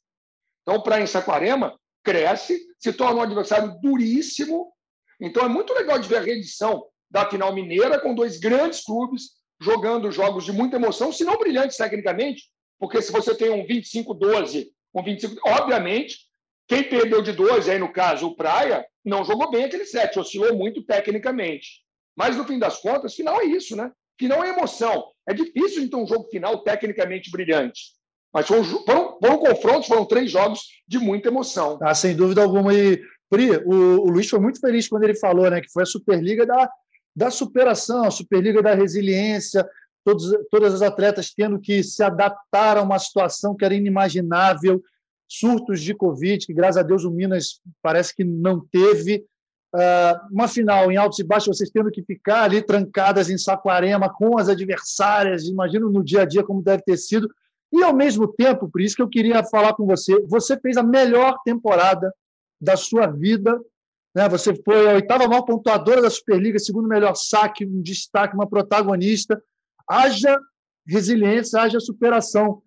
Então, 0.62 0.76
o 0.76 0.84
Praia 0.84 1.04
em 1.04 1.08
Saquarema 1.08 1.78
cresce, 2.04 2.62
se 2.78 2.92
torna 2.92 3.20
um 3.20 3.24
adversário 3.24 3.80
duríssimo. 3.82 4.74
Então 5.20 5.46
é 5.46 5.48
muito 5.48 5.74
legal 5.74 5.98
de 5.98 6.08
ver 6.08 6.18
a 6.18 6.22
reedição 6.22 6.86
da 7.10 7.30
final 7.30 7.54
mineira 7.54 8.00
com 8.00 8.14
dois 8.14 8.38
grandes 8.38 8.84
clubes 8.84 9.32
jogando 9.62 10.12
jogos 10.12 10.44
de 10.44 10.52
muita 10.52 10.76
emoção, 10.76 11.12
se 11.12 11.24
não 11.24 11.38
brilhantes 11.38 11.78
tecnicamente, 11.78 12.50
porque 12.78 13.02
se 13.02 13.12
você 13.12 13.34
tem 13.34 13.50
um 13.50 13.66
25-12, 13.66 14.68
um 14.94 15.02
25, 15.02 15.40
obviamente, 15.48 16.18
quem 16.68 16.84
perdeu 16.84 17.22
de 17.22 17.32
12, 17.32 17.70
aí 17.70 17.80
no 17.80 17.92
caso 17.92 18.28
o 18.28 18.36
Praia, 18.36 18.86
não 19.04 19.26
jogou 19.26 19.52
bem 19.52 19.66
aquele 19.66 19.86
set, 19.86 20.18
oscilou 20.18 20.56
muito 20.56 20.82
tecnicamente. 20.84 21.84
Mas 22.16 22.38
no 22.38 22.46
fim 22.46 22.58
das 22.58 22.80
contas, 22.80 23.16
final 23.16 23.42
é 23.42 23.46
isso, 23.46 23.76
né? 23.76 23.92
Final 24.20 24.44
é 24.44 24.50
emoção. 24.50 25.06
É 25.28 25.34
difícil 25.34 25.84
então 25.84 26.04
um 26.04 26.08
jogo 26.08 26.28
final 26.30 26.64
tecnicamente 26.64 27.30
brilhante. 27.32 27.82
Mas 28.34 28.48
foram, 28.48 28.64
foram, 28.64 29.18
foram 29.20 29.38
confrontos, 29.38 29.88
foram 29.88 30.06
três 30.06 30.32
jogos 30.32 30.62
de 30.88 30.98
muita 30.98 31.30
emoção. 31.30 31.78
Ah, 31.82 31.94
sem 31.94 32.16
dúvida 32.16 32.42
alguma. 32.42 32.74
E, 32.74 33.02
Pri, 33.30 33.58
o, 33.66 34.02
o 34.02 34.10
Luiz 34.10 34.30
foi 34.30 34.40
muito 34.40 34.60
feliz 34.60 34.88
quando 34.88 35.04
ele 35.04 35.16
falou 35.16 35.50
né, 35.50 35.60
que 35.60 35.72
foi 35.72 35.84
a 35.84 35.88
Superliga 35.88 36.46
da, 36.46 36.70
da 37.16 37.32
superação, 37.32 38.04
a 38.04 38.12
Superliga 38.12 38.62
da 38.62 38.74
resiliência, 38.74 39.68
todos, 40.06 40.32
todas 40.52 40.74
as 40.74 40.82
atletas 40.82 41.34
tendo 41.34 41.60
que 41.60 41.84
se 41.84 42.04
adaptar 42.04 42.78
a 42.78 42.82
uma 42.82 43.00
situação 43.00 43.56
que 43.56 43.66
era 43.66 43.74
inimaginável, 43.74 44.82
surtos 45.40 45.82
de 45.82 45.94
Covid, 45.94 46.46
que 46.46 46.54
graças 46.54 46.78
a 46.78 46.84
Deus 46.84 47.04
o 47.04 47.12
Minas 47.12 47.62
parece 47.82 48.16
que 48.16 48.24
não 48.24 48.60
teve. 48.60 49.26
Uh, 49.74 50.32
uma 50.32 50.48
final 50.48 50.92
em 50.92 50.98
altos 50.98 51.18
e 51.18 51.24
baixos, 51.24 51.58
vocês 51.58 51.72
tendo 51.72 51.90
que 51.90 52.04
ficar 52.04 52.44
ali 52.44 52.62
trancadas 52.62 53.30
em 53.30 53.38
Saquarema 53.40 54.14
com 54.14 54.38
as 54.38 54.48
adversárias, 54.48 55.46
imagino 55.46 55.90
no 55.90 56.04
dia 56.04 56.22
a 56.22 56.26
dia 56.26 56.44
como 56.44 56.62
deve 56.62 56.84
ter 56.84 56.98
sido. 56.98 57.28
E, 57.72 57.84
ao 57.84 57.96
mesmo 57.96 58.28
tempo, 58.28 58.70
por 58.70 58.82
isso 58.82 58.96
que 58.96 59.02
eu 59.02 59.10
queria 59.10 59.44
falar 59.44 59.74
com 59.74 59.88
você, 59.88 60.22
você 60.28 60.56
fez 60.60 60.78
a 60.78 60.84
melhor 60.84 61.40
temporada 61.44 62.14
da 62.62 62.78
sua 62.78 63.08
vida. 63.08 63.60
Né? 64.16 64.30
Você 64.30 64.54
foi 64.64 64.92
a 64.92 64.94
oitava 64.94 65.28
maior 65.28 65.42
pontuadora 65.42 66.00
da 66.00 66.10
Superliga, 66.10 66.60
segundo 66.60 66.88
melhor 66.88 67.16
saque, 67.16 67.66
um 67.66 67.82
destaque, 67.82 68.36
uma 68.36 68.48
protagonista. 68.48 69.42
Haja 69.90 70.40
resiliência, 70.88 71.62
haja 71.62 71.80
superação. 71.80 72.62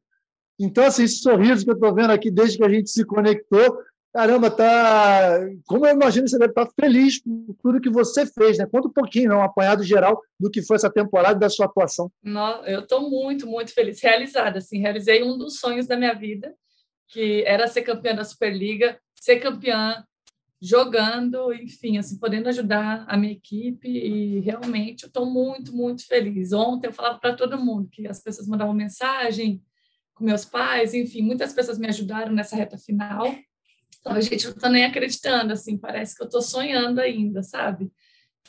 Então, 0.58 0.84
assim, 0.84 1.04
esse 1.04 1.18
sorriso 1.18 1.64
que 1.64 1.70
eu 1.70 1.74
estou 1.74 1.94
vendo 1.94 2.10
aqui 2.10 2.30
desde 2.30 2.56
que 2.56 2.64
a 2.64 2.68
gente 2.68 2.90
se 2.90 3.04
conectou, 3.04 3.78
caramba, 4.12 4.50
tá. 4.50 5.38
Como 5.66 5.86
eu 5.86 5.92
imagino 5.94 6.26
você 6.26 6.38
deve 6.38 6.52
estar 6.52 6.66
feliz 6.80 7.22
por 7.22 7.54
tudo 7.62 7.80
que 7.80 7.90
você 7.90 8.24
fez, 8.26 8.56
né? 8.56 8.66
Conta 8.66 8.88
um 8.88 8.92
pouquinho, 8.92 9.28
né? 9.28 9.36
um 9.36 9.42
apanhado 9.42 9.84
geral 9.84 10.20
do 10.40 10.50
que 10.50 10.62
foi 10.62 10.76
essa 10.76 10.90
temporada 10.90 11.36
e 11.36 11.40
da 11.40 11.50
sua 11.50 11.66
atuação. 11.66 12.10
Não, 12.22 12.64
eu 12.64 12.80
estou 12.80 13.10
muito, 13.10 13.46
muito 13.46 13.74
feliz, 13.74 14.00
realizada, 14.00 14.58
assim, 14.58 14.78
realizei 14.78 15.22
um 15.22 15.36
dos 15.36 15.60
sonhos 15.60 15.86
da 15.86 15.96
minha 15.96 16.14
vida, 16.14 16.54
que 17.08 17.44
era 17.46 17.68
ser 17.68 17.82
campeã 17.82 18.14
da 18.14 18.24
Superliga, 18.24 18.98
ser 19.14 19.36
campeã 19.36 20.02
jogando, 20.60 21.52
enfim, 21.52 21.98
assim, 21.98 22.18
podendo 22.18 22.48
ajudar 22.48 23.04
a 23.06 23.16
minha 23.18 23.34
equipe 23.34 23.88
e 23.88 24.40
realmente 24.40 25.02
eu 25.02 25.08
estou 25.08 25.26
muito, 25.26 25.76
muito 25.76 26.06
feliz. 26.06 26.52
Ontem 26.52 26.86
eu 26.86 26.92
falava 26.92 27.18
para 27.18 27.36
todo 27.36 27.58
mundo 27.58 27.88
que 27.92 28.08
as 28.08 28.22
pessoas 28.22 28.48
mandavam 28.48 28.72
mensagem 28.72 29.62
com 30.16 30.24
meus 30.24 30.44
pais, 30.44 30.94
enfim, 30.94 31.22
muitas 31.22 31.52
pessoas 31.52 31.78
me 31.78 31.86
ajudaram 31.86 32.32
nessa 32.32 32.56
reta 32.56 32.76
final 32.76 33.32
então, 34.06 34.16
a 34.16 34.20
gente 34.20 34.44
não 34.44 34.52
está 34.52 34.68
nem 34.68 34.84
acreditando, 34.84 35.52
assim, 35.52 35.76
parece 35.76 36.14
que 36.14 36.22
eu 36.22 36.26
estou 36.26 36.40
sonhando 36.40 37.00
ainda, 37.00 37.42
sabe? 37.42 37.90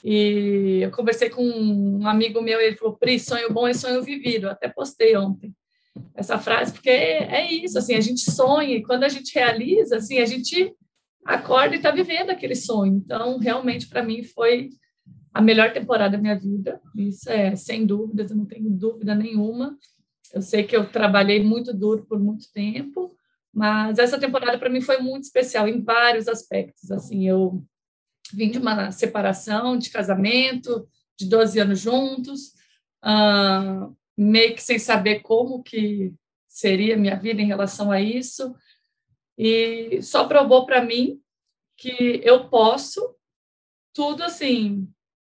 E 0.04 0.82
eu 0.84 0.92
conversei 0.92 1.32
com 1.32 1.42
um 1.44 2.08
amigo 2.08 2.40
meu, 2.44 2.62
ele 2.62 2.76
falou, 2.78 2.96
Pri, 2.96 3.20
sonho 3.20 3.52
bom 3.52 3.68
é 3.68 3.74
sonho 3.74 4.04
vivido. 4.04 4.46
Eu 4.46 4.52
até 4.52 4.70
postei 4.70 5.18
ontem 5.18 5.52
essa 6.14 6.38
frase, 6.38 6.74
porque 6.74 6.92
é, 6.92 7.52
isso, 7.52 7.76
assim, 7.80 7.96
a 7.96 8.02
gente 8.02 8.30
sonha 8.30 8.76
e 8.76 8.84
quando 8.84 9.04
a 9.04 9.10
gente 9.10 9.34
realiza, 9.34 9.98
assim, 9.98 10.20
a 10.20 10.28
gente 10.28 10.76
acorda 11.26 11.74
e 11.74 11.78
está 11.78 11.90
vivendo 11.90 12.30
aquele 12.30 12.54
sonho. 12.54 12.94
Então, 12.94 13.40
realmente, 13.40 13.88
para 13.88 14.04
mim, 14.04 14.22
foi 14.22 14.70
a 15.34 15.42
melhor 15.42 15.74
temporada 15.74 16.18
da 16.18 16.22
minha 16.22 16.38
vida. 16.38 16.80
Isso 16.96 17.32
é, 17.32 17.56
sem 17.56 17.84
dúvidas, 17.84 18.30
eu 18.30 18.38
não 18.38 18.46
tenho 18.46 18.70
dúvida 18.70 19.16
nenhuma. 19.16 19.76
Eu 20.34 20.42
sei 20.42 20.64
que 20.64 20.76
eu 20.76 20.90
trabalhei 20.90 21.42
muito 21.44 21.74
duro 21.74 22.06
por 22.06 22.20
muito 22.20 22.52
tempo, 22.52 23.16
mas 23.54 23.98
essa 23.98 24.20
temporada 24.20 24.58
para 24.58 24.70
mim 24.70 24.82
foi 24.82 25.00
muito 25.00 25.24
especial 25.24 25.68
em 25.68 25.82
vários 25.82 26.28
aspectos. 26.28 26.92
Assim, 26.92 27.28
eu 27.28 27.64
vim 28.34 28.52
de 28.52 28.58
uma 28.58 28.92
separação, 28.92 29.78
de 29.78 29.90
casamento, 29.90 30.88
de 31.18 31.26
12 31.28 31.60
anos 31.60 31.80
juntos, 31.80 32.54
uh, 33.04 33.96
meio 34.18 34.54
que 34.56 34.62
sem 34.64 34.78
saber 34.78 35.22
como 35.22 35.64
que 35.64 36.14
seria 36.48 36.98
minha 36.98 37.16
vida 37.16 37.42
em 37.42 37.48
relação 37.48 37.92
a 37.92 38.02
isso. 38.02 38.56
E 39.38 40.02
só 40.02 40.28
provou 40.28 40.66
para 40.66 40.84
mim 40.84 41.22
que 41.78 42.22
eu 42.24 42.50
posso 42.50 43.16
tudo 43.94 44.24
assim, 44.24 44.88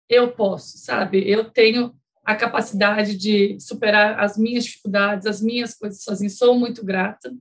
eu 0.08 0.32
posso, 0.32 0.78
sabe? 0.78 1.28
Eu 1.28 1.50
tenho 1.50 1.96
a 2.24 2.34
capacidade 2.34 3.16
de 3.16 3.58
superar 3.60 4.20
as 4.20 4.38
minhas 4.38 4.64
dificuldades, 4.64 5.26
as 5.26 5.40
minhas 5.40 5.74
coisas 5.74 6.02
sozinha. 6.02 6.30
Sou 6.30 6.58
muito 6.58 6.84
grata 6.84 7.34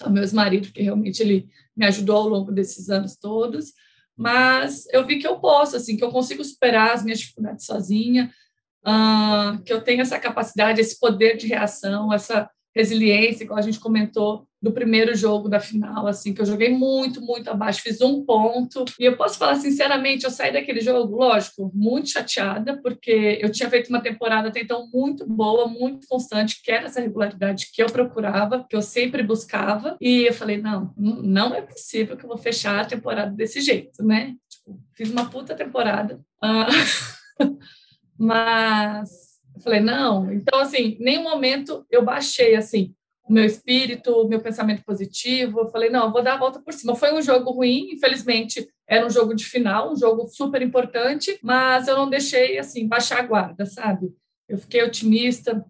ao 0.00 0.10
meu 0.10 0.22
ex-marido, 0.22 0.68
porque 0.68 0.82
realmente 0.82 1.22
ele 1.22 1.48
me 1.76 1.86
ajudou 1.86 2.16
ao 2.16 2.28
longo 2.28 2.52
desses 2.52 2.90
anos 2.90 3.16
todos, 3.16 3.72
mas 4.16 4.86
eu 4.92 5.06
vi 5.06 5.18
que 5.18 5.26
eu 5.26 5.38
posso, 5.38 5.76
assim, 5.76 5.96
que 5.96 6.04
eu 6.04 6.10
consigo 6.10 6.44
superar 6.44 6.92
as 6.92 7.04
minhas 7.04 7.20
dificuldades 7.20 7.64
sozinha, 7.64 8.32
uh, 8.86 9.62
que 9.62 9.72
eu 9.72 9.80
tenho 9.80 10.02
essa 10.02 10.18
capacidade, 10.18 10.80
esse 10.80 10.98
poder 10.98 11.36
de 11.36 11.46
reação, 11.46 12.12
essa 12.12 12.50
resiliência, 12.74 13.44
igual 13.44 13.58
a 13.58 13.62
gente 13.62 13.80
comentou 13.80 14.46
do 14.62 14.72
primeiro 14.72 15.14
jogo 15.14 15.48
da 15.48 15.58
final, 15.58 16.06
assim, 16.06 16.34
que 16.34 16.40
eu 16.42 16.46
joguei 16.46 16.68
muito, 16.68 17.20
muito 17.22 17.48
abaixo, 17.48 17.80
fiz 17.80 18.00
um 18.02 18.24
ponto. 18.24 18.84
E 18.98 19.04
eu 19.04 19.16
posso 19.16 19.38
falar 19.38 19.54
sinceramente, 19.54 20.24
eu 20.24 20.30
saí 20.30 20.52
daquele 20.52 20.80
jogo, 20.80 21.16
lógico, 21.16 21.70
muito 21.74 22.10
chateada, 22.10 22.78
porque 22.82 23.38
eu 23.40 23.50
tinha 23.50 23.70
feito 23.70 23.88
uma 23.88 24.02
temporada 24.02 24.48
até 24.48 24.60
então 24.60 24.88
muito 24.92 25.26
boa, 25.26 25.66
muito 25.66 26.06
constante, 26.06 26.60
que 26.62 26.70
era 26.70 26.86
essa 26.86 27.00
regularidade 27.00 27.70
que 27.72 27.82
eu 27.82 27.86
procurava, 27.86 28.66
que 28.68 28.76
eu 28.76 28.82
sempre 28.82 29.22
buscava. 29.22 29.96
E 30.00 30.26
eu 30.26 30.34
falei, 30.34 30.58
não, 30.58 30.92
não 30.96 31.54
é 31.54 31.62
possível 31.62 32.16
que 32.16 32.24
eu 32.24 32.28
vou 32.28 32.38
fechar 32.38 32.80
a 32.80 32.84
temporada 32.84 33.30
desse 33.30 33.62
jeito, 33.62 34.04
né? 34.04 34.34
Tipo, 34.48 34.78
fiz 34.94 35.10
uma 35.10 35.30
puta 35.30 35.54
temporada. 35.54 36.20
Uh, 36.44 37.48
mas 38.18 39.10
eu 39.54 39.62
falei, 39.62 39.80
não. 39.80 40.30
Então, 40.30 40.60
assim, 40.60 40.98
nenhum 41.00 41.22
momento 41.22 41.86
eu 41.90 42.04
baixei, 42.04 42.54
assim, 42.54 42.94
o 43.30 43.32
meu 43.32 43.44
espírito, 43.44 44.10
o 44.10 44.28
meu 44.28 44.40
pensamento 44.40 44.84
positivo. 44.84 45.60
Eu 45.60 45.68
falei, 45.68 45.88
não, 45.88 46.06
eu 46.06 46.12
vou 46.12 46.20
dar 46.20 46.34
a 46.34 46.38
volta 46.38 46.60
por 46.60 46.72
cima. 46.74 46.96
Foi 46.96 47.14
um 47.14 47.22
jogo 47.22 47.52
ruim, 47.52 47.92
infelizmente, 47.92 48.68
era 48.88 49.06
um 49.06 49.10
jogo 49.10 49.34
de 49.34 49.44
final, 49.44 49.92
um 49.92 49.96
jogo 49.96 50.26
super 50.26 50.60
importante, 50.60 51.38
mas 51.40 51.86
eu 51.86 51.96
não 51.96 52.10
deixei, 52.10 52.58
assim, 52.58 52.88
baixar 52.88 53.20
a 53.20 53.26
guarda, 53.26 53.64
sabe? 53.64 54.12
Eu 54.48 54.58
fiquei 54.58 54.82
otimista, 54.82 55.64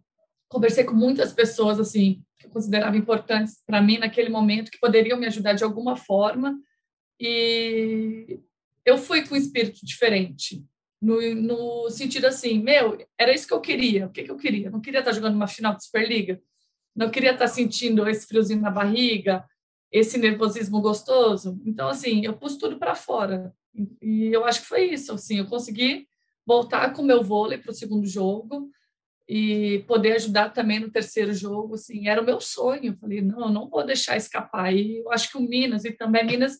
conversei 0.48 0.84
com 0.84 0.94
muitas 0.94 1.34
pessoas, 1.34 1.78
assim, 1.78 2.22
que 2.38 2.46
eu 2.46 2.50
considerava 2.50 2.96
importantes 2.96 3.62
para 3.66 3.82
mim 3.82 3.98
naquele 3.98 4.30
momento, 4.30 4.70
que 4.70 4.80
poderiam 4.80 5.18
me 5.18 5.26
ajudar 5.26 5.52
de 5.52 5.62
alguma 5.62 5.96
forma, 5.96 6.58
e 7.20 8.40
eu 8.86 8.96
fui 8.96 9.28
com 9.28 9.34
um 9.34 9.38
espírito 9.38 9.84
diferente 9.84 10.64
no, 11.00 11.20
no 11.34 11.90
sentido 11.90 12.26
assim, 12.26 12.58
meu, 12.58 12.98
era 13.18 13.34
isso 13.34 13.46
que 13.46 13.54
eu 13.54 13.60
queria. 13.60 14.06
O 14.06 14.10
que, 14.10 14.22
que 14.22 14.30
eu 14.30 14.36
queria? 14.36 14.68
Eu 14.68 14.72
não 14.72 14.80
queria 14.80 15.00
estar 15.00 15.12
jogando 15.12 15.34
uma 15.34 15.46
final 15.46 15.74
de 15.74 15.84
Superliga, 15.84 16.40
não 16.94 17.10
queria 17.10 17.32
estar 17.32 17.48
sentindo 17.48 18.08
esse 18.08 18.26
friozinho 18.26 18.60
na 18.60 18.70
barriga, 18.70 19.44
esse 19.90 20.18
nervosismo 20.18 20.80
gostoso. 20.80 21.60
Então, 21.64 21.88
assim, 21.88 22.24
eu 22.24 22.34
pus 22.34 22.56
tudo 22.56 22.78
para 22.78 22.94
fora. 22.94 23.54
E 24.00 24.26
eu 24.32 24.44
acho 24.44 24.62
que 24.62 24.66
foi 24.66 24.90
isso, 24.90 25.12
assim, 25.12 25.38
eu 25.38 25.46
consegui 25.46 26.06
voltar 26.46 26.92
com 26.92 27.02
o 27.02 27.04
meu 27.04 27.22
vôlei 27.22 27.58
para 27.58 27.70
o 27.70 27.74
segundo 27.74 28.06
jogo 28.06 28.70
e 29.28 29.84
poder 29.86 30.12
ajudar 30.14 30.50
também 30.50 30.80
no 30.80 30.90
terceiro 30.90 31.32
jogo, 31.32 31.74
assim, 31.74 32.08
era 32.08 32.20
o 32.20 32.24
meu 32.24 32.40
sonho. 32.40 32.86
Eu 32.86 32.96
falei, 32.96 33.20
não, 33.20 33.42
eu 33.42 33.48
não 33.50 33.68
vou 33.68 33.84
deixar 33.86 34.16
escapar. 34.16 34.74
E 34.74 34.98
eu 34.98 35.12
acho 35.12 35.30
que 35.30 35.38
o 35.38 35.40
Minas, 35.40 35.84
e 35.84 35.92
também 35.92 36.26
Minas 36.26 36.58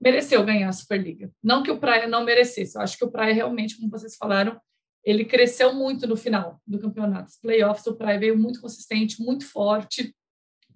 mereceu 0.00 0.44
ganhar 0.44 0.68
a 0.68 0.72
Superliga. 0.72 1.30
Não 1.42 1.62
que 1.62 1.70
o 1.70 1.78
Praia 1.78 2.08
não 2.08 2.24
merecesse, 2.24 2.76
eu 2.76 2.82
acho 2.82 2.98
que 2.98 3.04
o 3.04 3.10
Praia 3.10 3.32
realmente, 3.32 3.76
como 3.76 3.88
vocês 3.88 4.16
falaram, 4.16 4.60
ele 5.04 5.24
cresceu 5.24 5.74
muito 5.74 6.06
no 6.06 6.16
final 6.16 6.60
do 6.66 6.78
campeonato. 6.78 7.30
Os 7.30 7.36
playoffs, 7.36 7.86
o 7.86 7.96
Praia 7.96 8.18
veio 8.18 8.38
muito 8.38 8.60
consistente, 8.60 9.20
muito 9.20 9.44
forte, 9.46 10.14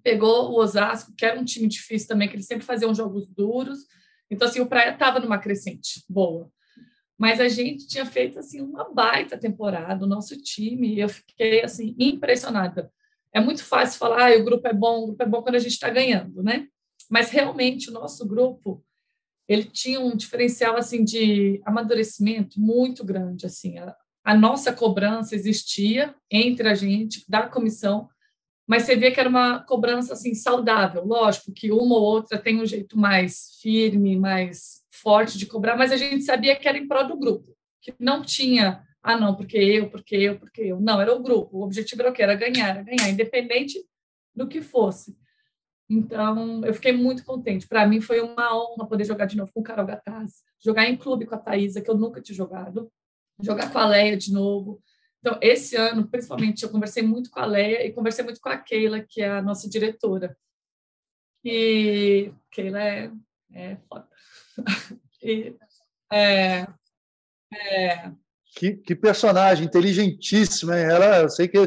pegou 0.02 0.50
o 0.50 0.59
Osasco, 0.61 1.14
que 1.16 1.25
era 1.25 1.38
um 1.38 1.45
time 1.45 1.68
difícil 1.68 2.09
também, 2.09 2.28
que 2.28 2.35
eles 2.35 2.47
sempre 2.47 2.64
faziam 2.64 2.95
jogos 2.95 3.26
duros. 3.26 3.80
Então, 4.30 4.49
assim, 4.49 4.61
o 4.61 4.66
Praia 4.66 4.92
estava 4.92 5.21
numa 5.21 5.38
crescente 5.38 6.04
boa. 6.09 6.50
Mas 7.18 7.40
a 7.40 7.49
gente 7.49 7.87
tinha 7.87 8.04
feito, 8.04 8.38
assim, 8.38 8.61
uma 8.61 8.92
baita 8.92 9.38
temporada, 9.38 10.04
o 10.04 10.09
nosso 10.09 10.37
time, 10.37 10.95
e 10.95 11.00
eu 11.00 11.09
fiquei, 11.09 11.62
assim, 11.64 11.95
impressionada. 11.99 12.92
É 13.33 13.40
muito 13.40 13.64
fácil 13.64 13.99
falar, 13.99 14.33
ah, 14.33 14.38
o 14.38 14.45
grupo 14.45 14.66
é 14.66 14.73
bom, 14.73 15.02
o 15.02 15.06
grupo 15.09 15.23
é 15.23 15.26
bom 15.26 15.42
quando 15.42 15.54
a 15.54 15.61
gente 15.61 15.73
está 15.73 15.88
ganhando, 15.88 16.42
né? 16.42 16.68
Mas 17.11 17.31
realmente 17.31 17.88
o 17.90 17.92
nosso 17.92 18.27
grupo 18.27 18.85
ele 19.48 19.64
tinha 19.64 20.00
um 20.00 20.16
diferencial 20.16 20.77
assim 20.77 21.05
de 21.05 21.61
amadurecimento 21.64 22.61
muito 22.61 23.05
grande 23.05 23.46
assim 23.46 23.79
a, 24.26 24.34
nossa 24.34 24.72
cobrança 24.72 25.34
existia 25.34 26.14
entre 26.30 26.68
a 26.68 26.74
gente 26.74 27.24
da 27.28 27.48
comissão 27.48 28.08
mas 28.68 28.82
você 28.82 28.96
vê 28.96 29.12
que 29.12 29.20
era 29.20 29.28
uma 29.28 29.60
cobrança 29.60 30.14
assim 30.14 30.34
saudável. 30.34 31.04
Lógico 31.04 31.52
que 31.52 31.70
uma 31.70 31.94
ou 31.94 32.02
outra 32.02 32.36
tem 32.36 32.60
um 32.60 32.66
jeito 32.66 32.98
mais 32.98 33.58
firme 33.62 34.16
mais 34.16 34.84
forte 34.90 35.38
de 35.38 35.46
cobrar 35.46 35.76
mas 35.76 35.92
a 35.92 35.96
gente 35.96 36.24
sabia 36.24 36.56
que 36.56 36.66
era 36.68 36.76
em 36.76 36.88
prol 36.88 37.06
do 37.06 37.16
grupo 37.16 37.56
que 37.80 37.94
não 38.00 38.22
tinha 38.22 38.84
ah 39.02 39.16
não 39.16 39.36
porque 39.36 39.56
eu 39.56 39.88
porque 39.88 40.16
eu 40.16 40.38
porque 40.38 40.62
eu. 40.62 40.80
Não 40.80 41.00
era 41.00 41.14
o 41.14 41.22
grupo. 41.22 41.58
O 41.58 41.62
objetivo 41.62 42.02
era 42.02 42.10
o 42.10 42.12
que 42.12 42.22
era 42.22 42.34
ganhar 42.34 42.70
era 42.70 42.82
ganhar 42.82 43.08
independente 43.08 43.78
do 44.34 44.48
que 44.48 44.60
fosse. 44.60 45.16
Então, 45.88 46.64
eu 46.64 46.74
fiquei 46.74 46.92
muito 46.92 47.24
contente. 47.24 47.66
Para 47.66 47.86
mim 47.86 48.00
foi 48.00 48.20
uma 48.20 48.56
honra 48.56 48.88
poder 48.88 49.04
jogar 49.04 49.26
de 49.26 49.36
novo 49.36 49.52
com 49.52 49.60
o 49.60 49.62
Carol 49.62 49.86
Gataz, 49.86 50.42
jogar 50.58 50.88
em 50.88 50.96
clube 50.96 51.26
com 51.26 51.36
a 51.36 51.38
Thaisa, 51.38 51.80
que 51.80 51.88
eu 51.88 51.96
nunca 51.96 52.20
tinha 52.20 52.36
jogado, 52.36 52.90
jogar 53.40 53.72
com 53.72 53.79
a 53.79 53.87
Leia 53.87 54.16
de 54.16 54.33
novo. 54.33 54.83
Então, 55.20 55.38
esse 55.42 55.77
ano, 55.77 56.07
principalmente, 56.09 56.62
eu 56.62 56.70
conversei 56.70 57.03
muito 57.03 57.31
com 57.31 57.40
a 57.40 57.46
Leia 57.46 57.85
e 57.85 57.92
conversei 57.92 58.25
muito 58.25 58.40
com 58.40 58.49
a 58.49 58.57
Keila, 58.57 59.01
que 59.01 59.20
é 59.20 59.29
a 59.29 59.42
nossa 59.42 59.68
diretora. 59.68 60.37
E 61.44 62.33
Keila 62.51 62.83
é, 62.83 63.11
é 63.53 63.77
foda. 63.88 64.09
E, 65.22 65.57
é, 66.12 66.66
é... 67.53 68.12
Que, 68.55 68.75
que 68.75 68.94
personagem 68.94 69.66
inteligentíssima, 69.66 70.79
hein? 70.79 70.85
Ela, 70.85 71.22
eu 71.22 71.29
sei 71.29 71.49
que 71.49 71.59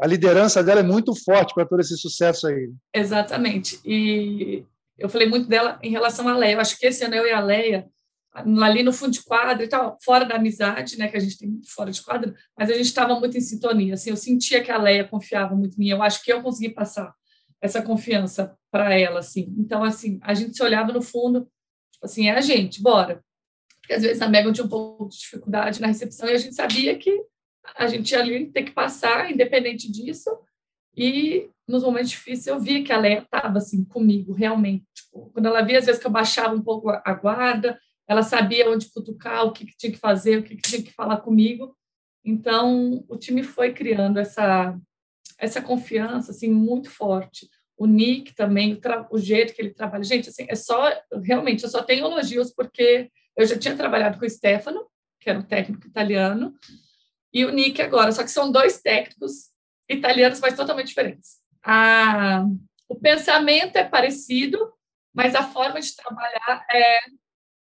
a 0.00 0.06
liderança 0.06 0.62
dela 0.62 0.80
é 0.80 0.82
muito 0.82 1.14
forte 1.14 1.54
para 1.54 1.66
todo 1.66 1.80
esse 1.80 1.96
sucesso 1.96 2.48
aí. 2.48 2.72
Exatamente. 2.92 3.80
E 3.84 4.64
eu 4.98 5.08
falei 5.08 5.28
muito 5.28 5.48
dela 5.48 5.78
em 5.82 5.90
relação 5.90 6.28
à 6.28 6.36
Leia. 6.36 6.54
Eu 6.54 6.60
acho 6.60 6.78
que 6.78 6.86
esse 6.86 7.04
ano 7.04 7.14
eu 7.14 7.26
e 7.26 7.32
a 7.32 7.40
Leia, 7.40 7.88
ali 8.32 8.82
no 8.82 8.92
fundo 8.92 9.12
de 9.12 9.22
quadro 9.22 9.62
e 9.62 9.68
tal, 9.68 9.98
fora 10.02 10.24
da 10.24 10.36
amizade, 10.36 10.98
né, 10.98 11.08
que 11.08 11.16
a 11.16 11.20
gente 11.20 11.38
tem 11.38 11.60
fora 11.66 11.90
de 11.90 12.02
quadro, 12.02 12.34
mas 12.58 12.70
a 12.70 12.74
gente 12.74 12.86
estava 12.86 13.18
muito 13.18 13.36
em 13.36 13.40
sintonia. 13.40 13.94
Assim, 13.94 14.10
eu 14.10 14.16
sentia 14.16 14.62
que 14.62 14.70
a 14.70 14.78
Leia 14.78 15.06
confiava 15.06 15.54
muito 15.54 15.76
em 15.76 15.80
mim. 15.80 15.88
Eu 15.90 16.02
acho 16.02 16.22
que 16.24 16.32
eu 16.32 16.42
consegui 16.42 16.70
passar 16.70 17.14
essa 17.60 17.82
confiança 17.82 18.56
para 18.70 18.98
ela, 18.98 19.20
assim. 19.20 19.54
Então, 19.58 19.84
assim, 19.84 20.18
a 20.22 20.34
gente 20.34 20.56
se 20.56 20.62
olhava 20.62 20.92
no 20.92 21.02
fundo, 21.02 21.42
tipo 21.92 22.04
assim, 22.04 22.28
é 22.28 22.32
a 22.32 22.40
gente, 22.40 22.82
bora. 22.82 23.22
Porque 23.80 23.94
às 23.94 24.02
vezes 24.02 24.22
a 24.22 24.28
Megan 24.28 24.52
tinha 24.52 24.64
um 24.64 24.68
pouco 24.68 25.08
de 25.08 25.18
dificuldade 25.18 25.80
na 25.80 25.88
recepção 25.88 26.28
e 26.28 26.32
a 26.32 26.38
gente 26.38 26.54
sabia 26.54 26.96
que 26.96 27.24
a 27.76 27.86
gente 27.86 28.14
ali 28.14 28.50
ter 28.50 28.62
que 28.62 28.72
passar, 28.72 29.30
independente 29.30 29.90
disso. 29.90 30.30
E 30.96 31.48
nos 31.68 31.82
momentos 31.82 32.10
difíceis 32.10 32.46
eu 32.46 32.60
via 32.60 32.82
que 32.82 32.92
a 32.92 32.98
Leia 32.98 33.18
estava 33.18 33.58
assim 33.58 33.84
comigo, 33.84 34.32
realmente. 34.32 34.84
Tipo, 34.94 35.30
quando 35.32 35.46
ela 35.46 35.62
via, 35.62 35.78
às 35.78 35.86
vezes, 35.86 36.00
que 36.00 36.06
eu 36.06 36.10
baixava 36.10 36.54
um 36.54 36.62
pouco 36.62 36.90
a 36.90 37.14
guarda, 37.14 37.78
ela 38.08 38.22
sabia 38.22 38.70
onde 38.70 38.90
cutucar, 38.90 39.44
o 39.44 39.52
que, 39.52 39.66
que 39.66 39.76
tinha 39.76 39.92
que 39.92 39.98
fazer, 39.98 40.38
o 40.38 40.42
que, 40.42 40.56
que 40.56 40.62
tinha 40.62 40.82
que 40.82 40.92
falar 40.92 41.18
comigo. 41.18 41.76
Então, 42.24 43.04
o 43.08 43.16
time 43.16 43.42
foi 43.42 43.72
criando 43.72 44.18
essa, 44.18 44.78
essa 45.38 45.60
confiança 45.60 46.30
assim, 46.30 46.50
muito 46.50 46.90
forte. 46.90 47.48
O 47.76 47.86
Nick 47.86 48.34
também, 48.34 48.74
o, 48.74 49.16
o 49.16 49.18
jeito 49.18 49.54
que 49.54 49.62
ele 49.62 49.74
trabalha. 49.74 50.04
Gente, 50.04 50.28
assim, 50.28 50.46
é 50.48 50.54
só, 50.54 50.92
realmente, 51.24 51.64
eu 51.64 51.70
só 51.70 51.82
tenho 51.82 52.06
elogios 52.06 52.52
porque 52.52 53.10
eu 53.36 53.46
já 53.46 53.58
tinha 53.58 53.76
trabalhado 53.76 54.18
com 54.18 54.26
o 54.26 54.30
Stefano, 54.30 54.86
que 55.20 55.30
era 55.30 55.38
um 55.38 55.42
técnico 55.42 55.86
italiano, 55.86 56.54
e 57.32 57.44
o 57.44 57.50
Nick 57.50 57.80
agora, 57.80 58.12
só 58.12 58.22
que 58.22 58.30
são 58.30 58.52
dois 58.52 58.82
técnicos 58.82 59.50
italianos, 59.88 60.40
mas 60.40 60.54
totalmente 60.54 60.88
diferentes. 60.88 61.38
A, 61.64 62.44
o 62.88 62.96
pensamento 62.96 63.76
é 63.76 63.84
parecido, 63.84 64.72
mas 65.14 65.34
a 65.34 65.42
forma 65.42 65.80
de 65.80 65.96
trabalhar 65.96 66.66
é. 66.70 67.00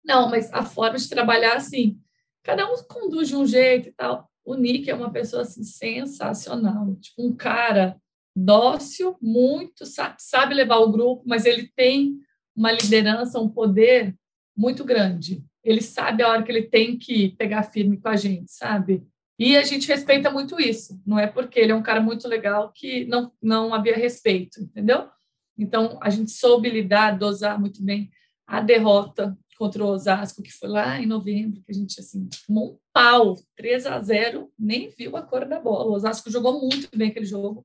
Não, 0.05 0.29
mas 0.29 0.53
a 0.53 0.65
forma 0.65 0.99
de 0.99 1.09
trabalhar, 1.09 1.57
assim, 1.57 1.99
cada 2.43 2.71
um 2.71 2.77
conduz 2.85 3.29
de 3.29 3.37
um 3.37 3.47
jeito 3.47 3.89
e 3.89 3.93
tal. 3.93 4.29
O 4.45 4.55
Nick 4.55 4.91
é 4.91 4.95
uma 4.95 5.13
pessoa 5.13 5.43
assim, 5.43 5.63
sensacional, 5.63 6.97
tipo 6.97 7.25
um 7.25 7.35
cara 7.35 7.97
dócil, 8.35 9.17
muito, 9.21 9.85
sabe, 10.19 10.55
levar 10.55 10.79
o 10.79 10.91
grupo, 10.91 11.23
mas 11.27 11.45
ele 11.45 11.71
tem 11.77 12.17
uma 12.57 12.73
liderança, 12.73 13.39
um 13.39 13.49
poder 13.49 14.17
muito 14.57 14.85
grande. 14.85 15.45
Ele 15.63 15.81
sabe 15.81 16.23
a 16.23 16.29
hora 16.29 16.43
que 16.43 16.51
ele 16.51 16.63
tem 16.63 16.99
que 16.99 17.31
pegar 17.37 17.63
firme 17.63 17.99
com 17.99 18.09
a 18.09 18.17
gente, 18.17 18.51
sabe? 18.51 19.07
E 19.39 19.57
a 19.57 19.63
gente 19.63 19.89
respeita 19.89 20.31
muito 20.31 20.61
isso. 20.61 21.01
Não 21.07 21.19
é 21.19 21.27
porque 21.27 21.61
ele 21.61 21.73
é 21.73 21.75
um 21.75 21.83
cara 21.83 22.01
muito 22.01 22.27
legal 22.27 22.73
que 22.73 23.05
não, 23.07 23.33
não 23.41 23.73
havia 23.73 23.97
respeito, 23.97 24.61
entendeu? 24.61 25.09
Então, 25.57 25.99
a 26.03 26.11
gente 26.11 26.31
soube 26.31 26.69
lidar, 26.69 27.19
dosar 27.19 27.61
muito 27.61 27.83
bem 27.83 28.11
a 28.47 28.61
derrota 28.61 29.37
contra 29.63 29.85
o 29.85 29.87
Osasco, 29.87 30.43
que 30.43 30.51
foi 30.51 30.69
lá 30.69 31.01
em 31.01 31.07
novembro, 31.07 31.63
que 31.63 31.71
a 31.71 31.75
gente, 31.75 32.01
assim, 32.01 32.29
tomou 32.49 32.73
um 32.73 32.79
pau, 32.93 33.37
3 33.57 33.87
a 33.87 34.03
0 34.03 34.53
nem 34.59 34.89
viu 34.89 35.17
a 35.17 35.23
cor 35.23 35.47
da 35.47 35.61
bola. 35.61 35.89
O 35.89 35.95
Osasco 35.95 36.29
jogou 36.33 36.61
muito 36.61 36.89
bem 36.93 37.11
aquele 37.11 37.25
jogo, 37.25 37.65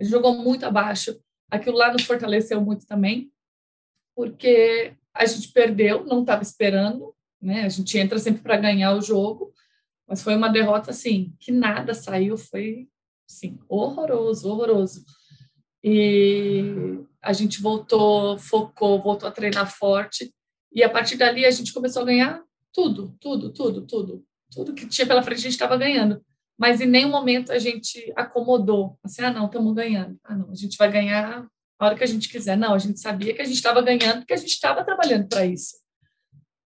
jogou 0.00 0.34
muito 0.34 0.66
abaixo. 0.66 1.16
Aquilo 1.48 1.76
lá 1.76 1.92
nos 1.92 2.02
fortaleceu 2.02 2.60
muito 2.60 2.84
também, 2.84 3.30
porque 4.16 4.92
a 5.14 5.24
gente 5.24 5.52
perdeu, 5.52 6.04
não 6.04 6.22
estava 6.22 6.42
esperando, 6.42 7.14
né? 7.40 7.62
A 7.62 7.68
gente 7.68 7.96
entra 7.96 8.18
sempre 8.18 8.42
para 8.42 8.56
ganhar 8.56 8.96
o 8.96 9.00
jogo, 9.00 9.54
mas 10.04 10.24
foi 10.24 10.34
uma 10.34 10.48
derrota, 10.48 10.90
assim, 10.90 11.32
que 11.38 11.52
nada 11.52 11.94
saiu, 11.94 12.36
foi, 12.36 12.88
assim, 13.30 13.56
horroroso, 13.68 14.50
horroroso. 14.50 15.04
E 15.84 16.64
a 17.22 17.32
gente 17.32 17.62
voltou, 17.62 18.36
focou, 18.36 19.00
voltou 19.00 19.28
a 19.28 19.32
treinar 19.32 19.72
forte. 19.72 20.34
E 20.72 20.82
a 20.82 20.88
partir 20.88 21.16
dali 21.16 21.44
a 21.44 21.50
gente 21.50 21.72
começou 21.72 22.02
a 22.02 22.06
ganhar 22.06 22.42
tudo, 22.72 23.16
tudo, 23.20 23.52
tudo, 23.52 23.86
tudo. 23.86 24.24
Tudo 24.52 24.74
que 24.74 24.86
tinha 24.86 25.06
pela 25.06 25.22
frente 25.22 25.38
a 25.38 25.42
gente 25.42 25.52
estava 25.52 25.76
ganhando. 25.76 26.22
Mas 26.58 26.80
em 26.80 26.86
nenhum 26.86 27.10
momento 27.10 27.52
a 27.52 27.58
gente 27.58 28.12
acomodou. 28.16 28.98
Assim, 29.02 29.22
ah, 29.22 29.32
não, 29.32 29.46
estamos 29.46 29.74
ganhando. 29.74 30.18
Ah, 30.24 30.34
não, 30.34 30.50
a 30.50 30.54
gente 30.54 30.76
vai 30.76 30.90
ganhar 30.90 31.46
a 31.78 31.84
hora 31.84 31.96
que 31.96 32.04
a 32.04 32.06
gente 32.06 32.28
quiser. 32.28 32.56
Não, 32.56 32.74
a 32.74 32.78
gente 32.78 33.00
sabia 33.00 33.34
que 33.34 33.42
a 33.42 33.44
gente 33.44 33.56
estava 33.56 33.82
ganhando 33.82 34.18
porque 34.18 34.34
a 34.34 34.38
gente 34.38 34.50
estava 34.50 34.84
trabalhando 34.84 35.28
para 35.28 35.44
isso. 35.44 35.76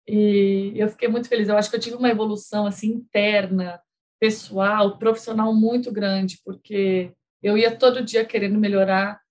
E 0.08 0.74
eu 0.76 0.90
fiquei 0.90 1.08
muito 1.08 1.28
feliz. 1.28 1.48
Eu 1.48 1.58
acho 1.58 1.70
que 1.70 1.76
eu 1.76 1.80
tive 1.80 1.96
uma 1.96 2.10
evolução 2.10 2.66
assim 2.66 2.88
interna, 2.88 3.80
pessoal, 4.20 4.98
profissional 4.98 5.54
muito 5.54 5.92
grande, 5.92 6.40
porque 6.44 7.12
eu 7.42 7.58
ia 7.58 7.76
todo 7.76 8.04
dia 8.04 8.26
querendo 8.26 8.60
melhorar. 8.60 9.22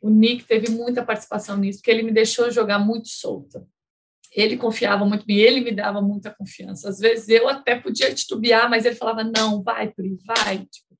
O 0.00 0.08
Nick 0.08 0.44
teve 0.44 0.70
muita 0.70 1.04
participação 1.04 1.56
nisso, 1.56 1.80
porque 1.80 1.90
ele 1.90 2.04
me 2.04 2.12
deixou 2.12 2.50
jogar 2.50 2.78
muito 2.78 3.08
solta. 3.08 3.66
Ele 4.34 4.56
confiava 4.56 5.04
muito 5.04 5.24
em 5.24 5.34
mim, 5.34 5.40
ele 5.40 5.60
me 5.60 5.72
dava 5.72 6.00
muita 6.00 6.30
confiança. 6.30 6.88
Às 6.88 6.98
vezes 6.98 7.28
eu 7.28 7.48
até 7.48 7.78
podia 7.78 8.14
titubear, 8.14 8.68
mas 8.68 8.84
ele 8.84 8.94
falava: 8.94 9.24
não, 9.24 9.62
vai, 9.62 9.90
Pri, 9.90 10.18
vai. 10.26 10.58
Tipo, 10.58 10.98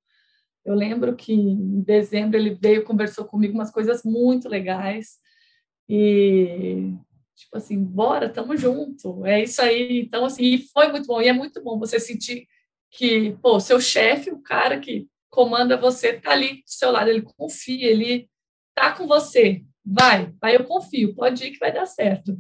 eu 0.65 0.75
lembro 0.75 1.17
que 1.17 1.33
em 1.33 1.81
dezembro 1.83 2.39
ele 2.39 2.55
veio, 2.55 2.85
conversou 2.85 3.25
comigo 3.25 3.55
umas 3.55 3.71
coisas 3.71 4.03
muito 4.05 4.49
legais. 4.49 5.19
E, 5.89 6.93
tipo 7.35 7.57
assim, 7.57 7.83
bora, 7.83 8.29
tamo 8.29 8.57
junto. 8.57 9.25
É 9.25 9.43
isso 9.43 9.63
aí. 9.63 10.01
Então, 10.01 10.25
assim, 10.25 10.59
foi 10.73 10.89
muito 10.89 11.07
bom. 11.07 11.23
E 11.23 11.29
é 11.29 11.33
muito 11.33 11.63
bom 11.63 11.79
você 11.79 11.99
sentir 11.99 12.47
que, 12.91 13.37
pô, 13.43 13.61
seu 13.61 13.81
chefe, 13.81 14.31
o 14.31 14.43
cara 14.43 14.79
que 14.79 15.09
comanda 15.31 15.77
você, 15.77 16.15
tá 16.15 16.33
ali 16.33 16.57
do 16.57 16.63
seu 16.67 16.91
lado, 16.91 17.09
ele 17.09 17.23
confia, 17.23 17.91
ele 17.91 18.29
tá 18.75 18.93
com 18.93 19.07
você. 19.07 19.65
Vai, 19.85 20.33
vai, 20.41 20.57
eu 20.57 20.65
confio, 20.65 21.15
pode 21.15 21.45
ir 21.45 21.53
que 21.53 21.59
vai 21.59 21.73
dar 21.73 21.87
certo. 21.87 22.37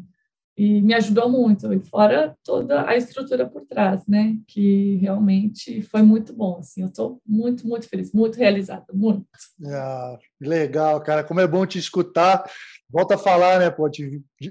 E 0.59 0.83
me 0.83 0.93
ajudou 0.93 1.29
muito, 1.29 1.73
e 1.73 1.79
fora 1.79 2.37
toda 2.43 2.85
a 2.85 2.97
estrutura 2.97 3.49
por 3.49 3.65
trás, 3.65 4.05
né? 4.09 4.37
Que 4.49 4.97
realmente 4.97 5.83
foi 5.83 6.03
muito 6.03 6.33
bom, 6.33 6.59
assim. 6.59 6.83
Eu 6.83 6.89
estou 6.89 7.23
muito, 7.25 7.65
muito 7.65 7.89
feliz, 7.89 8.13
muito 8.13 8.37
realizada, 8.37 8.87
muito. 8.93 9.25
Ah, 9.65 10.19
legal, 10.41 11.01
cara. 11.01 11.23
Como 11.23 11.39
é 11.39 11.47
bom 11.47 11.65
te 11.65 11.79
escutar. 11.79 12.45
Volta 12.91 13.15
a 13.15 13.19
falar, 13.19 13.61
né, 13.61 13.71
pô? 13.71 13.89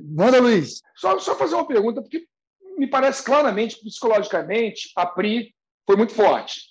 Manda, 0.05 0.39
Luiz. 0.39 0.81
Só, 0.95 1.19
só 1.19 1.35
fazer 1.35 1.55
uma 1.55 1.67
pergunta, 1.67 2.01
porque 2.01 2.25
me 2.77 2.87
parece 2.87 3.21
claramente, 3.21 3.77
psicologicamente, 3.83 4.89
a 4.95 5.05
Pri 5.05 5.53
foi 5.85 5.97
muito 5.97 6.13
forte. 6.13 6.61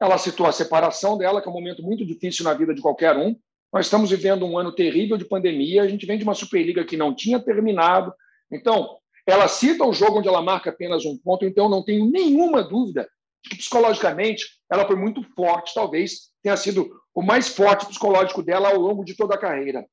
Ela 0.00 0.18
citou 0.18 0.46
a 0.46 0.52
separação 0.52 1.16
dela, 1.16 1.40
que 1.40 1.46
é 1.46 1.50
um 1.50 1.54
momento 1.54 1.84
muito 1.84 2.04
difícil 2.04 2.44
na 2.44 2.54
vida 2.54 2.74
de 2.74 2.82
qualquer 2.82 3.16
um. 3.16 3.38
Nós 3.72 3.86
estamos 3.86 4.10
vivendo 4.10 4.46
um 4.46 4.56
ano 4.56 4.74
terrível 4.74 5.16
de 5.16 5.26
pandemia, 5.26 5.82
a 5.82 5.88
gente 5.88 6.06
vem 6.06 6.18
de 6.18 6.24
uma 6.24 6.34
Superliga 6.34 6.84
que 6.84 6.96
não 6.96 7.14
tinha 7.14 7.38
terminado. 7.38 8.12
Então, 8.50 8.98
ela 9.26 9.46
cita 9.46 9.84
o 9.84 9.92
jogo 9.92 10.18
onde 10.18 10.28
ela 10.28 10.40
marca 10.40 10.70
apenas 10.70 11.04
um 11.04 11.16
ponto, 11.18 11.44
então 11.44 11.68
não 11.68 11.84
tenho 11.84 12.10
nenhuma 12.10 12.62
dúvida 12.62 13.08
que 13.42 13.56
psicologicamente 13.56 14.46
ela 14.70 14.86
foi 14.86 14.96
muito 14.96 15.22
forte, 15.34 15.74
talvez 15.74 16.30
tenha 16.42 16.56
sido 16.56 16.90
o 17.14 17.22
mais 17.22 17.48
forte 17.48 17.86
psicológico 17.86 18.42
dela 18.42 18.68
ao 18.68 18.78
longo 18.78 19.04
de 19.04 19.14
toda 19.14 19.34
a 19.34 19.38
carreira. 19.38 19.86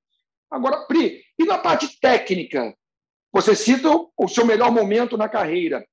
Agora, 0.50 0.86
Pri, 0.86 1.22
e 1.38 1.46
na 1.46 1.58
parte 1.58 2.00
técnica? 2.00 2.74
Você 3.34 3.56
cita 3.56 3.90
o 4.18 4.28
seu 4.30 4.46
melhor 4.46 4.72
momento 4.72 5.18
na 5.18 5.28
carreira. 5.28 5.86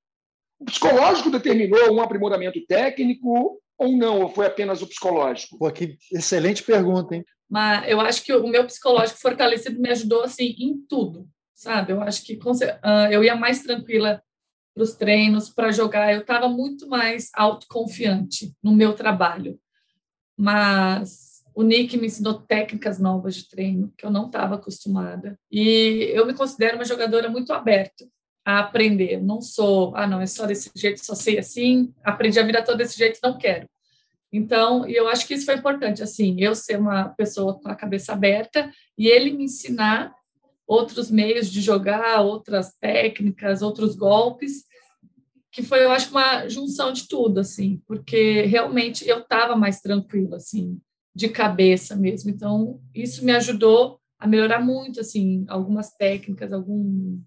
O 0.61 0.65
psicológico 0.65 1.31
determinou 1.31 1.93
um 1.93 2.01
aprimoramento 2.01 2.65
técnico 2.67 3.61
ou 3.77 3.97
não? 3.97 4.21
Ou 4.23 4.29
foi 4.29 4.47
apenas 4.47 4.81
o 4.81 4.87
psicológico? 4.87 5.59
Pô, 5.59 5.71
que 5.73 5.97
excelente 6.13 6.63
pergunta, 6.63 7.17
hein? 7.17 7.25
Mas 7.53 7.87
eu 7.87 8.01
acho 8.01 8.25
que 8.25 8.33
o 8.33 8.49
meu 8.49 8.65
psicológico 8.65 9.21
fortalecido 9.21 9.79
me 9.79 9.91
ajudou 9.91 10.23
assim 10.23 10.57
em 10.59 10.75
tudo, 10.89 11.29
sabe? 11.55 11.93
Eu 11.93 12.01
acho 12.01 12.25
que 12.25 12.33
uh, 12.33 13.11
eu 13.11 13.23
ia 13.23 13.37
mais 13.37 13.63
tranquila 13.63 14.23
para 14.75 14.83
os 14.83 14.95
treinos, 14.95 15.51
para 15.51 15.71
jogar. 15.71 16.15
Eu 16.15 16.23
estava 16.23 16.49
muito 16.49 16.89
mais 16.89 17.31
autoconfiante 17.35 18.57
no 18.63 18.73
meu 18.73 18.95
trabalho. 18.95 19.61
Mas 20.35 21.43
o 21.55 21.63
Nick 21.63 21.99
me 21.99 22.07
ensinou 22.07 22.41
técnicas 22.41 22.99
novas 22.99 23.35
de 23.35 23.47
treino 23.47 23.93
que 23.99 24.07
eu 24.07 24.11
não 24.11 24.29
estava 24.29 24.55
acostumada. 24.55 25.39
E 25.51 26.11
eu 26.15 26.25
me 26.25 26.33
considero 26.33 26.77
uma 26.77 26.87
jogadora 26.87 27.29
muito 27.29 27.53
aberta 27.53 28.07
a 28.47 28.61
aprender. 28.61 29.23
Não 29.23 29.43
sou, 29.43 29.95
ah, 29.95 30.07
não, 30.07 30.23
é 30.23 30.27
só 30.27 30.47
desse 30.47 30.71
jeito, 30.75 31.05
só 31.05 31.15
sei 31.15 31.39
assim, 31.39 31.93
aprendi 32.03 32.41
a 32.41 32.47
vida 32.47 32.65
toda 32.65 32.79
desse 32.79 32.97
jeito, 32.97 33.21
não 33.23 33.37
quero. 33.37 33.69
Então, 34.33 34.89
eu 34.89 35.09
acho 35.09 35.27
que 35.27 35.35
isso 35.35 35.45
foi 35.45 35.57
importante, 35.57 36.03
assim, 36.03 36.37
eu 36.41 36.55
ser 36.55 36.79
uma 36.79 37.11
pessoa 37.11 37.61
com 37.61 37.69
a 37.69 37.77
cabeça 37.77 38.15
aberta 38.15 38.73
e 38.97 39.07
ele 39.07 39.31
me 39.31 39.45
ensinar 39.45 40.15
outros 40.67 41.11
meios 41.11 41.51
de 41.51 41.61
jogar, 41.61 42.23
outras 42.23 42.73
técnicas, 42.81 43.61
outros 43.61 43.95
golpes, 43.95 44.65
que 45.51 45.63
foi, 45.63 45.85
eu 45.85 45.91
acho, 45.91 46.11
uma 46.11 46.49
junção 46.49 46.95
de 46.95 47.07
tudo, 47.07 47.41
assim, 47.41 47.83
porque 47.87 48.43
realmente 48.43 49.07
eu 49.07 49.19
estava 49.19 49.55
mais 49.55 49.83
tranquila, 49.83 50.37
assim, 50.37 50.81
de 51.15 51.29
cabeça 51.29 51.95
mesmo. 51.95 52.31
Então, 52.31 52.81
isso 52.95 53.23
me 53.23 53.33
ajudou 53.33 54.01
a 54.19 54.27
melhorar 54.27 54.61
muito, 54.61 54.99
assim, 54.99 55.45
algumas 55.49 55.91
técnicas, 55.91 56.55
algum, 56.55 57.21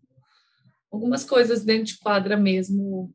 algumas 0.91 1.23
coisas 1.23 1.63
dentro 1.63 1.93
de 1.93 1.99
quadra 1.99 2.35
mesmo, 2.35 3.13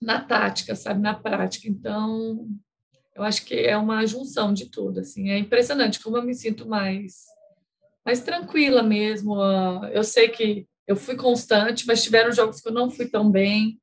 na 0.00 0.22
tática, 0.22 0.74
sabe, 0.74 1.02
na 1.02 1.12
prática. 1.12 1.68
Então, 1.68 2.48
eu 3.16 3.22
acho 3.22 3.44
que 3.44 3.54
é 3.54 3.76
uma 3.76 4.06
junção 4.06 4.52
de 4.52 4.66
tudo, 4.66 5.00
assim, 5.00 5.30
é 5.30 5.38
impressionante 5.38 6.00
como 6.00 6.16
eu 6.18 6.22
me 6.22 6.34
sinto 6.34 6.68
mais 6.68 7.24
mais 8.04 8.20
tranquila 8.20 8.84
mesmo. 8.84 9.40
Ah, 9.40 9.90
eu 9.92 10.04
sei 10.04 10.28
que 10.28 10.64
eu 10.86 10.94
fui 10.94 11.16
constante, 11.16 11.86
mas 11.86 12.04
tiveram 12.04 12.30
jogos 12.30 12.60
que 12.60 12.68
eu 12.68 12.72
não 12.72 12.88
fui 12.88 13.08
tão 13.08 13.28
bem, 13.28 13.80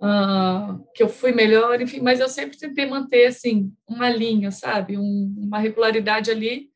uh, 0.00 0.84
que 0.94 1.02
eu 1.02 1.08
fui 1.08 1.32
melhor, 1.32 1.80
enfim, 1.80 2.00
mas 2.00 2.20
eu 2.20 2.28
sempre 2.28 2.56
tentei 2.56 2.86
manter 2.86 3.26
assim 3.26 3.72
uma 3.88 4.08
linha, 4.08 4.52
sabe, 4.52 4.96
um, 4.96 5.34
uma 5.36 5.58
regularidade 5.58 6.30
ali 6.30 6.70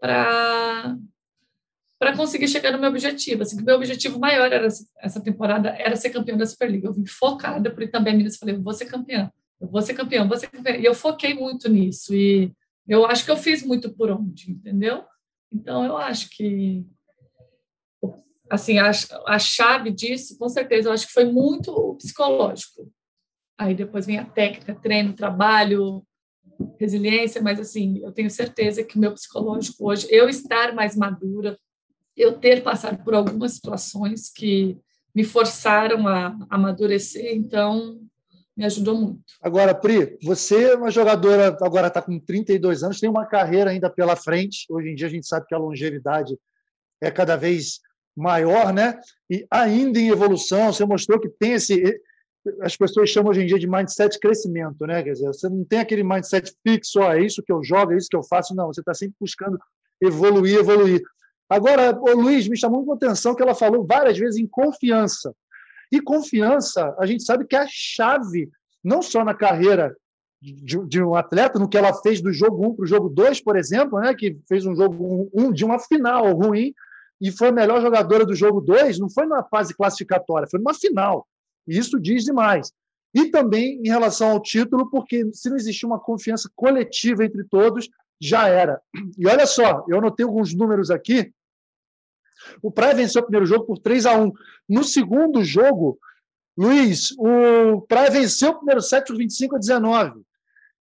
para 0.00 0.96
para 1.98 2.16
conseguir 2.16 2.48
chegar 2.48 2.72
no 2.72 2.78
meu 2.78 2.88
objetivo. 2.88 3.42
Assim, 3.42 3.60
o 3.60 3.64
meu 3.64 3.76
objetivo 3.76 4.18
maior 4.18 4.50
era 4.50 4.66
essa 5.02 5.20
temporada 5.22 5.70
era 5.70 5.96
ser 5.96 6.10
campeã 6.10 6.34
da 6.36 6.46
Superliga. 6.46 6.88
Eu 6.88 6.94
vim 6.94 7.04
focada, 7.06 7.74
a 7.92 8.00
Minas 8.00 8.38
falei, 8.38 8.56
vou 8.56 8.72
ser 8.72 8.86
campeã 8.86 9.30
eu 9.60 9.68
vou 9.68 9.82
ser 9.82 9.94
campeão, 9.94 10.28
vou 10.28 10.36
ser 10.38 10.48
campeão. 10.48 10.76
E 10.76 10.84
eu 10.84 10.94
foquei 10.94 11.34
muito 11.34 11.68
nisso. 11.68 12.14
E 12.14 12.52
eu 12.88 13.04
acho 13.06 13.24
que 13.24 13.30
eu 13.30 13.36
fiz 13.36 13.62
muito 13.62 13.92
por 13.92 14.10
onde, 14.10 14.50
entendeu? 14.50 15.04
Então, 15.52 15.84
eu 15.84 15.96
acho 15.96 16.30
que 16.30 16.86
assim 18.48 18.78
a, 18.78 18.90
a 19.26 19.38
chave 19.38 19.92
disso, 19.92 20.36
com 20.36 20.48
certeza, 20.48 20.88
eu 20.88 20.92
acho 20.92 21.06
que 21.06 21.12
foi 21.12 21.24
muito 21.24 21.94
psicológico. 21.96 22.90
Aí 23.56 23.74
depois 23.74 24.06
vem 24.06 24.18
a 24.18 24.24
técnica, 24.24 24.74
treino, 24.74 25.12
trabalho, 25.12 26.04
resiliência, 26.78 27.40
mas 27.40 27.60
assim, 27.60 27.98
eu 28.02 28.10
tenho 28.10 28.30
certeza 28.30 28.82
que 28.82 28.96
o 28.96 29.00
meu 29.00 29.12
psicológico 29.12 29.88
hoje, 29.88 30.08
eu 30.10 30.28
estar 30.28 30.74
mais 30.74 30.96
madura, 30.96 31.56
eu 32.16 32.38
ter 32.38 32.62
passado 32.62 33.02
por 33.04 33.14
algumas 33.14 33.52
situações 33.52 34.30
que 34.30 34.76
me 35.14 35.24
forçaram 35.24 36.08
a, 36.08 36.36
amadurecer, 36.48 37.34
então 37.34 38.00
me 38.60 38.66
ajudou 38.66 38.94
muito. 38.94 39.22
Agora, 39.40 39.74
Pri, 39.74 40.18
você 40.22 40.72
é 40.72 40.76
uma 40.76 40.90
jogadora, 40.90 41.56
agora 41.62 41.86
está 41.86 42.02
com 42.02 42.20
32 42.20 42.82
anos, 42.82 43.00
tem 43.00 43.08
uma 43.08 43.24
carreira 43.24 43.70
ainda 43.70 43.88
pela 43.88 44.14
frente. 44.14 44.66
Hoje 44.68 44.90
em 44.90 44.94
dia 44.94 45.06
a 45.06 45.10
gente 45.10 45.26
sabe 45.26 45.46
que 45.46 45.54
a 45.54 45.58
longevidade 45.58 46.38
é 47.00 47.10
cada 47.10 47.36
vez 47.36 47.80
maior, 48.14 48.70
né? 48.70 49.00
E 49.30 49.46
ainda 49.50 49.98
em 49.98 50.10
evolução, 50.10 50.70
você 50.70 50.84
mostrou 50.84 51.18
que 51.18 51.30
tem 51.30 51.52
esse. 51.52 51.82
As 52.60 52.76
pessoas 52.76 53.08
chamam 53.08 53.30
hoje 53.30 53.40
em 53.40 53.46
dia 53.46 53.58
de 53.58 53.66
mindset 53.66 54.18
crescimento, 54.20 54.86
né? 54.86 55.02
Quer 55.02 55.12
dizer, 55.12 55.28
você 55.28 55.48
não 55.48 55.64
tem 55.64 55.78
aquele 55.78 56.04
mindset 56.04 56.52
fixo, 56.62 57.00
ó, 57.00 57.14
é 57.14 57.22
isso 57.22 57.42
que 57.42 57.52
eu 57.52 57.64
jogo, 57.64 57.92
é 57.92 57.96
isso 57.96 58.08
que 58.10 58.16
eu 58.16 58.22
faço, 58.22 58.54
não. 58.54 58.66
Você 58.66 58.80
está 58.80 58.92
sempre 58.92 59.16
buscando 59.18 59.58
evoluir, 60.02 60.58
evoluir. 60.58 61.00
Agora, 61.48 61.98
o 61.98 62.12
Luiz, 62.12 62.46
me 62.46 62.58
chamou 62.58 62.84
muita 62.84 63.06
atenção 63.06 63.34
que 63.34 63.42
ela 63.42 63.54
falou 63.54 63.86
várias 63.86 64.18
vezes 64.18 64.38
em 64.38 64.46
confiança. 64.46 65.34
E 65.92 66.00
confiança, 66.00 66.94
a 66.98 67.06
gente 67.06 67.24
sabe 67.24 67.46
que 67.46 67.56
é 67.56 67.60
a 67.60 67.68
chave, 67.68 68.48
não 68.82 69.02
só 69.02 69.24
na 69.24 69.34
carreira 69.34 69.94
de, 70.40 70.78
de 70.86 71.02
um 71.02 71.14
atleta, 71.14 71.58
no 71.58 71.68
que 71.68 71.76
ela 71.76 71.92
fez 71.94 72.20
do 72.20 72.32
jogo 72.32 72.66
1 72.66 72.76
para 72.76 72.84
o 72.84 72.86
jogo 72.86 73.08
2, 73.08 73.42
por 73.42 73.56
exemplo, 73.56 73.98
né, 74.00 74.14
que 74.14 74.38
fez 74.48 74.64
um 74.64 74.74
jogo 74.74 75.30
1 75.34 75.46
um, 75.46 75.52
de 75.52 75.64
uma 75.64 75.78
final 75.78 76.32
ruim 76.32 76.72
e 77.20 77.30
foi 77.30 77.48
a 77.48 77.52
melhor 77.52 77.82
jogadora 77.82 78.24
do 78.24 78.34
jogo 78.34 78.60
2, 78.60 78.98
não 78.98 79.10
foi 79.10 79.26
na 79.26 79.42
fase 79.44 79.74
classificatória, 79.74 80.48
foi 80.50 80.58
numa 80.58 80.72
final. 80.72 81.26
E 81.68 81.76
isso 81.76 82.00
diz 82.00 82.24
demais. 82.24 82.72
E 83.14 83.30
também 83.30 83.80
em 83.84 83.88
relação 83.88 84.30
ao 84.30 84.40
título, 84.40 84.88
porque 84.88 85.28
se 85.32 85.50
não 85.50 85.56
existir 85.56 85.84
uma 85.84 85.98
confiança 85.98 86.48
coletiva 86.54 87.24
entre 87.24 87.44
todos, 87.44 87.90
já 88.20 88.48
era. 88.48 88.80
E 89.18 89.26
olha 89.26 89.46
só, 89.46 89.84
eu 89.88 89.98
anotei 89.98 90.24
alguns 90.24 90.54
números 90.54 90.90
aqui 90.90 91.30
o 92.62 92.70
Praia 92.70 92.94
venceu 92.94 93.20
o 93.20 93.24
primeiro 93.24 93.46
jogo 93.46 93.64
por 93.64 93.78
3 93.78 94.06
a 94.06 94.16
1 94.16 94.32
No 94.68 94.84
segundo 94.84 95.44
jogo, 95.44 95.98
Luiz, 96.56 97.12
o 97.18 97.80
Praia 97.82 98.10
venceu 98.10 98.50
o 98.50 98.56
primeiro 98.56 98.80
set 98.80 99.06
por 99.06 99.16
25 99.16 99.56
a 99.56 99.58
19. 99.58 100.22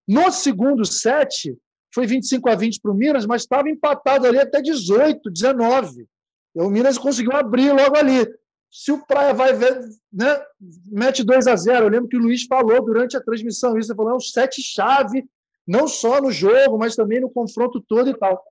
No 0.07 0.31
segundo 0.31 0.85
set, 0.85 1.55
foi 1.93 2.05
25 2.05 2.49
a 2.49 2.55
20 2.55 2.81
para 2.81 2.91
o 2.91 2.95
Minas, 2.95 3.25
mas 3.25 3.43
estava 3.43 3.69
empatado 3.69 4.27
ali 4.27 4.39
até 4.39 4.61
18, 4.61 5.29
19. 5.29 6.07
E 6.55 6.61
o 6.61 6.69
Minas 6.69 6.97
conseguiu 6.97 7.33
abrir 7.33 7.71
logo 7.71 7.95
ali. 7.95 8.27
Se 8.71 8.91
o 8.91 9.05
Praia 9.05 9.33
vai 9.33 9.53
ver, 9.53 9.79
né, 10.11 10.41
mete 10.85 11.23
2 11.23 11.47
a 11.47 11.55
0 11.55 11.85
Eu 11.85 11.89
lembro 11.89 12.07
que 12.07 12.17
o 12.17 12.19
Luiz 12.19 12.43
falou 12.43 12.83
durante 12.83 13.17
a 13.17 13.21
transmissão 13.21 13.77
isso, 13.77 13.91
ele 13.91 13.97
falou, 13.97 14.11
é 14.11 14.15
um 14.15 14.19
sete-chave, 14.19 15.25
não 15.67 15.87
só 15.87 16.21
no 16.21 16.31
jogo, 16.31 16.77
mas 16.77 16.95
também 16.95 17.19
no 17.19 17.29
confronto 17.29 17.81
todo 17.81 18.09
e 18.09 18.17
tal. 18.17 18.43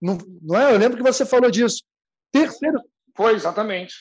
Não, 0.00 0.18
não 0.42 0.60
é? 0.60 0.72
Eu 0.72 0.78
lembro 0.78 0.96
que 0.96 1.02
você 1.02 1.24
falou 1.24 1.50
disso. 1.50 1.82
Terceiro. 2.34 2.80
Foi, 3.16 3.34
exatamente. 3.34 3.94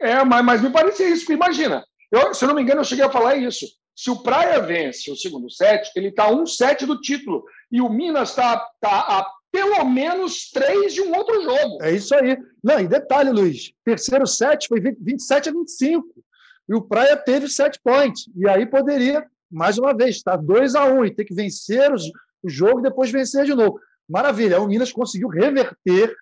É, 0.00 0.12
é 0.12 0.24
mas, 0.24 0.44
mas 0.44 0.62
me 0.62 0.70
parecia 0.70 1.08
isso. 1.08 1.30
Imagina, 1.32 1.84
eu, 2.10 2.32
se 2.32 2.44
eu 2.44 2.48
não 2.48 2.54
me 2.54 2.62
engano, 2.62 2.80
eu 2.80 2.84
cheguei 2.84 3.04
a 3.04 3.10
falar 3.10 3.36
isso. 3.36 3.66
Se 3.94 4.10
o 4.10 4.22
Praia 4.22 4.60
vence 4.60 5.10
o 5.10 5.16
segundo 5.16 5.50
set, 5.50 5.90
ele 5.94 6.08
está 6.08 6.30
um 6.30 6.46
set 6.46 6.86
do 6.86 7.00
título. 7.00 7.44
E 7.70 7.82
o 7.82 7.88
Minas 7.90 8.30
está 8.30 8.56
tá 8.80 9.00
a 9.00 9.30
pelo 9.52 9.84
menos 9.84 10.48
três 10.50 10.94
de 10.94 11.02
um 11.02 11.14
outro 11.14 11.42
jogo. 11.42 11.82
É 11.82 11.92
isso 11.92 12.14
aí. 12.14 12.38
Não, 12.62 12.78
e 12.78 12.88
detalhe, 12.88 13.30
Luiz: 13.30 13.72
terceiro 13.84 14.26
set 14.26 14.68
foi 14.68 14.80
27 14.80 15.48
a 15.48 15.52
25. 15.52 16.06
E 16.68 16.74
o 16.74 16.82
Praia 16.82 17.16
teve 17.16 17.48
sete 17.48 17.80
points. 17.82 18.30
E 18.36 18.48
aí 18.48 18.64
poderia, 18.64 19.26
mais 19.50 19.76
uma 19.76 19.94
vez, 19.94 20.16
estar 20.16 20.36
2 20.36 20.76
a 20.76 20.84
1 20.84 20.98
um, 20.98 21.04
e 21.04 21.14
ter 21.14 21.24
que 21.24 21.34
vencer 21.34 21.92
o 22.42 22.48
jogo 22.48 22.78
e 22.78 22.84
depois 22.84 23.10
vencer 23.10 23.44
de 23.44 23.54
novo. 23.54 23.78
Maravilha. 24.08 24.60
O 24.60 24.68
Minas 24.68 24.92
conseguiu 24.92 25.28
reverter 25.28 26.16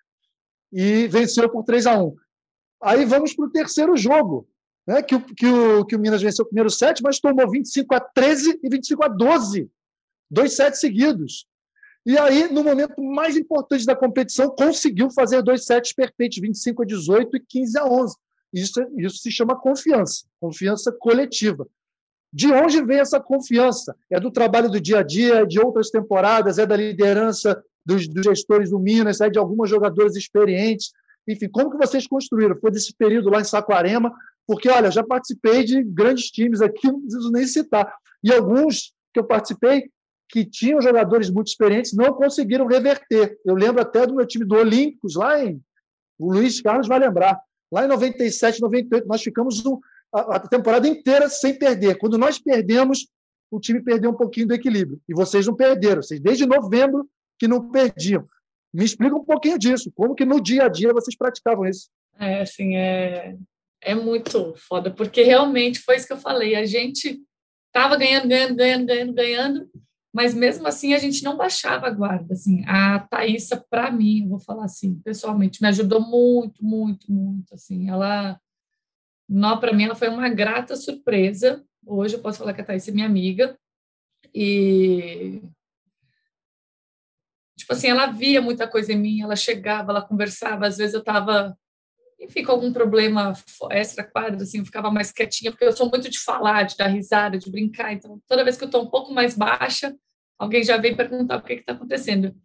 e 0.71 1.07
venceu 1.07 1.49
por 1.49 1.63
3 1.63 1.85
a 1.87 2.01
1 2.01 2.15
Aí 2.81 3.05
vamos 3.05 3.33
para 3.33 3.45
o 3.45 3.51
terceiro 3.51 3.97
jogo 3.97 4.47
né, 4.89 5.03
que, 5.03 5.13
o, 5.13 5.21
que, 5.21 5.45
o, 5.45 5.85
que 5.85 5.95
o 5.95 5.99
Minas 5.99 6.21
venceu 6.21 6.43
o 6.43 6.47
primeiro 6.47 6.69
set, 6.69 7.03
mas 7.03 7.19
tomou 7.19 7.49
25 7.49 7.93
a 7.93 7.99
13 7.99 8.59
e 8.63 8.69
25 8.69 9.03
a 9.03 9.07
12. 9.07 9.69
Dois 10.31 10.55
sets 10.55 10.79
seguidos. 10.79 11.45
E 12.05 12.17
aí, 12.17 12.51
no 12.51 12.63
momento 12.63 12.99
mais 13.01 13.37
importante 13.37 13.85
da 13.85 13.95
competição, 13.95 14.49
conseguiu 14.49 15.11
fazer 15.11 15.43
dois 15.43 15.65
sets 15.65 15.93
perfeitos, 15.93 16.39
25 16.39 16.81
a 16.81 16.85
18 16.85 17.37
e 17.37 17.39
15 17.39 17.77
a 17.77 17.85
11. 17.85 18.15
Isso, 18.51 18.81
isso 18.97 19.17
se 19.17 19.31
chama 19.31 19.59
confiança, 19.59 20.25
confiança 20.39 20.91
coletiva. 20.91 21.67
De 22.33 22.51
onde 22.51 22.83
vem 22.83 22.99
essa 22.99 23.19
confiança? 23.19 23.95
É 24.09 24.19
do 24.19 24.31
trabalho 24.31 24.71
do 24.71 24.79
dia 24.79 24.99
a 24.99 25.03
dia, 25.03 25.45
de 25.45 25.59
outras 25.59 25.91
temporadas, 25.91 26.57
é 26.57 26.65
da 26.65 26.75
liderança 26.75 27.63
dos, 27.89 28.07
dos 28.07 28.23
gestores 28.23 28.69
do 28.69 28.79
Minas, 28.79 29.17
de 29.17 29.39
algumas 29.39 29.69
jogadoras 29.69 30.15
experientes. 30.15 30.91
Enfim, 31.27 31.49
como 31.49 31.71
que 31.71 31.77
vocês 31.77 32.05
construíram? 32.05 32.55
Foi 32.55 32.71
desse 32.71 32.93
período 32.95 33.29
lá 33.29 33.41
em 33.41 33.43
Saquarema, 33.43 34.13
porque, 34.45 34.69
olha, 34.69 34.91
já 34.91 35.03
participei 35.03 35.63
de 35.63 35.83
grandes 35.83 36.25
times 36.29 36.61
aqui, 36.61 36.87
não 36.87 37.01
preciso 37.01 37.31
nem 37.31 37.45
citar. 37.47 37.91
E 38.23 38.31
alguns 38.31 38.93
que 39.13 39.19
eu 39.19 39.23
participei, 39.23 39.89
que 40.27 40.45
tinham 40.45 40.79
jogadores 40.81 41.31
muito 41.31 41.47
experientes, 41.47 41.93
não 41.93 42.13
conseguiram 42.13 42.67
reverter. 42.67 43.37
Eu 43.43 43.55
lembro 43.55 43.81
até 43.81 44.05
do 44.05 44.15
meu 44.15 44.27
time 44.27 44.45
do 44.45 44.55
Olímpicos, 44.55 45.15
lá 45.15 45.43
em. 45.43 45.59
O 46.19 46.31
Luiz 46.31 46.61
Carlos 46.61 46.87
vai 46.87 46.99
lembrar. 46.99 47.39
Lá 47.71 47.85
em 47.85 47.87
97, 47.87 48.61
98, 48.61 49.07
nós 49.07 49.23
ficamos 49.23 49.63
a, 50.13 50.35
a 50.35 50.39
temporada 50.39 50.87
inteira 50.87 51.27
sem 51.29 51.57
perder. 51.57 51.97
Quando 51.97 52.17
nós 52.17 52.37
perdemos, 52.37 53.07
o 53.49 53.59
time 53.59 53.81
perdeu 53.81 54.11
um 54.11 54.15
pouquinho 54.15 54.47
do 54.47 54.53
equilíbrio. 54.53 54.99
E 55.07 55.13
vocês 55.13 55.47
não 55.47 55.55
perderam. 55.55 56.01
Vocês, 56.03 56.19
desde 56.19 56.45
novembro, 56.45 57.07
que 57.39 57.47
não 57.47 57.71
perdiam. 57.71 58.27
Me 58.73 58.83
explica 58.83 59.15
um 59.15 59.23
pouquinho 59.23 59.57
disso. 59.57 59.91
Como 59.95 60.13
que 60.13 60.25
no 60.25 60.41
dia 60.41 60.65
a 60.65 60.69
dia 60.69 60.93
vocês 60.93 61.15
praticavam 61.15 61.65
isso? 61.65 61.89
É, 62.19 62.41
assim, 62.41 62.75
é, 62.75 63.37
é 63.81 63.95
muito 63.95 64.53
foda, 64.57 64.91
porque 64.91 65.23
realmente 65.23 65.79
foi 65.79 65.95
isso 65.95 66.05
que 66.05 66.13
eu 66.13 66.17
falei. 66.17 66.55
A 66.55 66.65
gente 66.65 67.19
estava 67.67 67.95
ganhando, 67.95 68.27
ganhando, 68.27 68.55
ganhando, 68.55 68.85
ganhando, 68.85 69.13
ganhando, 69.13 69.69
mas 70.13 70.33
mesmo 70.33 70.67
assim 70.67 70.93
a 70.93 70.99
gente 70.99 71.23
não 71.23 71.37
baixava 71.37 71.87
a 71.87 71.91
guarda. 71.91 72.33
Assim, 72.33 72.63
a 72.67 72.99
Thaísa, 72.99 73.63
para 73.69 73.89
mim, 73.89 74.23
eu 74.23 74.29
vou 74.29 74.39
falar 74.39 74.65
assim, 74.65 74.99
pessoalmente, 74.99 75.61
me 75.61 75.67
ajudou 75.69 76.01
muito, 76.01 76.63
muito, 76.63 77.11
muito. 77.11 77.53
Assim, 77.53 77.89
ela, 77.89 78.39
para 79.59 79.73
mim, 79.73 79.85
ela 79.85 79.95
foi 79.95 80.09
uma 80.09 80.29
grata 80.29 80.75
surpresa. 80.75 81.63
Hoje 81.85 82.15
eu 82.15 82.21
posso 82.21 82.39
falar 82.39 82.53
que 82.53 82.61
a 82.61 82.65
Thaís 82.65 82.87
é 82.87 82.91
minha 82.91 83.05
amiga 83.05 83.57
e 84.33 85.41
tipo 87.69 87.73
assim, 87.73 87.87
ela 87.87 88.07
via 88.07 88.41
muita 88.41 88.67
coisa 88.67 88.91
em 88.91 88.97
mim, 88.97 89.21
ela 89.21 89.35
chegava, 89.35 89.91
ela 89.91 90.01
conversava, 90.01 90.65
às 90.65 90.77
vezes 90.77 90.95
eu 90.95 91.01
estava 91.01 91.55
enfim, 92.19 92.43
com 92.43 92.51
algum 92.51 92.73
problema 92.73 93.31
extra 93.71 94.03
quadro, 94.03 94.41
assim, 94.41 94.57
eu 94.57 94.65
ficava 94.65 94.91
mais 94.91 95.11
quietinha, 95.11 95.51
porque 95.51 95.63
eu 95.63 95.71
sou 95.71 95.89
muito 95.89 96.09
de 96.09 96.19
falar, 96.19 96.63
de 96.63 96.75
dar 96.75 96.87
risada, 96.87 97.37
de 97.37 97.49
brincar. 97.49 97.93
Então, 97.93 98.19
toda 98.27 98.43
vez 98.43 98.57
que 98.57 98.63
eu 98.63 98.65
estou 98.65 98.83
um 98.83 98.89
pouco 98.89 99.13
mais 99.13 99.37
baixa, 99.37 99.95
alguém 100.37 100.61
já 100.61 100.75
vem 100.75 100.93
perguntar 100.93 101.37
o 101.37 101.41
que 101.41 101.53
está 101.53 101.71
acontecendo. 101.71 102.35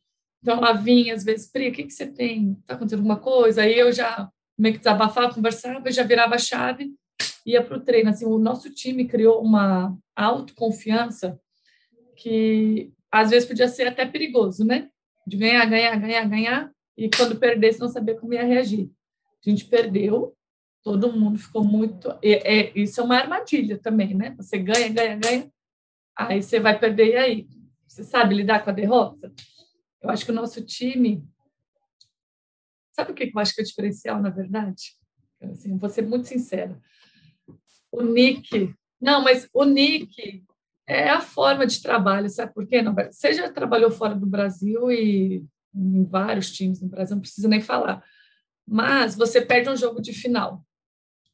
Então, 0.40 0.58
ela 0.58 0.74
vinha, 0.74 1.12
às 1.12 1.24
vezes, 1.24 1.50
Pri, 1.50 1.70
o 1.70 1.72
que, 1.72 1.82
que 1.84 1.92
você 1.92 2.06
tem? 2.06 2.52
Está 2.60 2.74
acontecendo 2.74 3.00
alguma 3.00 3.18
coisa? 3.18 3.62
Aí 3.62 3.76
eu 3.76 3.90
já 3.90 4.30
meio 4.56 4.74
que 4.74 4.78
desabafava, 4.78 5.34
conversava, 5.34 5.90
já 5.90 6.04
virava 6.04 6.36
a 6.36 6.38
chave, 6.38 6.92
ia 7.44 7.60
para 7.60 7.76
o 7.76 7.80
treino. 7.80 8.10
Assim, 8.10 8.26
o 8.26 8.38
nosso 8.38 8.70
time 8.70 9.08
criou 9.08 9.42
uma 9.42 9.98
autoconfiança 10.14 11.36
que, 12.14 12.92
às 13.10 13.30
vezes, 13.30 13.48
podia 13.48 13.66
ser 13.66 13.88
até 13.88 14.06
perigoso, 14.06 14.64
né? 14.64 14.88
De 15.26 15.36
ganhar, 15.36 15.64
ganhar, 15.66 15.96
ganhar, 15.98 16.28
ganhar, 16.28 16.72
e 16.96 17.08
quando 17.08 17.38
perdesse, 17.38 17.80
não 17.80 17.88
saber 17.88 18.18
como 18.20 18.34
ia 18.34 18.44
reagir. 18.44 18.90
A 19.44 19.50
gente 19.50 19.64
perdeu, 19.64 20.36
todo 20.82 21.12
mundo 21.12 21.38
ficou 21.38 21.64
muito. 21.64 22.10
É, 22.22 22.58
é, 22.58 22.72
isso 22.78 23.00
é 23.00 23.04
uma 23.04 23.16
armadilha 23.16 23.78
também, 23.78 24.14
né? 24.14 24.34
Você 24.36 24.58
ganha, 24.58 24.88
ganha, 24.88 25.16
ganha, 25.16 25.50
aí 26.16 26.42
você 26.42 26.60
vai 26.60 26.78
perder, 26.78 27.08
e 27.08 27.16
aí? 27.16 27.48
Você 27.86 28.04
sabe 28.04 28.34
lidar 28.34 28.62
com 28.64 28.70
a 28.70 28.72
derrota? 28.72 29.32
Eu 30.02 30.10
acho 30.10 30.24
que 30.24 30.30
o 30.30 30.34
nosso 30.34 30.64
time. 30.64 31.26
Sabe 32.92 33.12
o 33.12 33.14
que 33.14 33.30
eu 33.34 33.40
acho 33.40 33.54
que 33.54 33.60
é 33.60 33.64
o 33.64 33.66
diferencial, 33.66 34.20
na 34.20 34.30
verdade? 34.30 34.94
Assim, 35.42 35.76
vou 35.76 35.88
ser 35.88 36.02
muito 36.02 36.28
sincera. 36.28 36.80
O 37.90 38.02
Nick. 38.02 38.74
Não, 39.00 39.22
mas 39.22 39.48
o 39.52 39.64
Nick 39.64 40.44
é 40.86 41.08
a 41.08 41.20
forma 41.20 41.66
de 41.66 41.80
trabalho, 41.80 42.28
sabe 42.28 42.52
por 42.52 42.66
quê? 42.66 42.82
Não, 42.82 42.94
você 42.94 43.32
já 43.32 43.50
trabalhou 43.50 43.90
fora 43.90 44.14
do 44.14 44.26
Brasil 44.26 44.90
e 44.90 45.44
em 45.74 46.04
vários 46.04 46.52
times 46.52 46.80
no 46.80 46.88
Brasil, 46.88 47.16
não 47.16 47.22
precisa 47.22 47.48
nem 47.48 47.60
falar 47.60 48.02
mas 48.66 49.14
você 49.14 49.40
perde 49.40 49.68
um 49.68 49.76
jogo 49.76 50.00
de 50.00 50.12
final. 50.12 50.64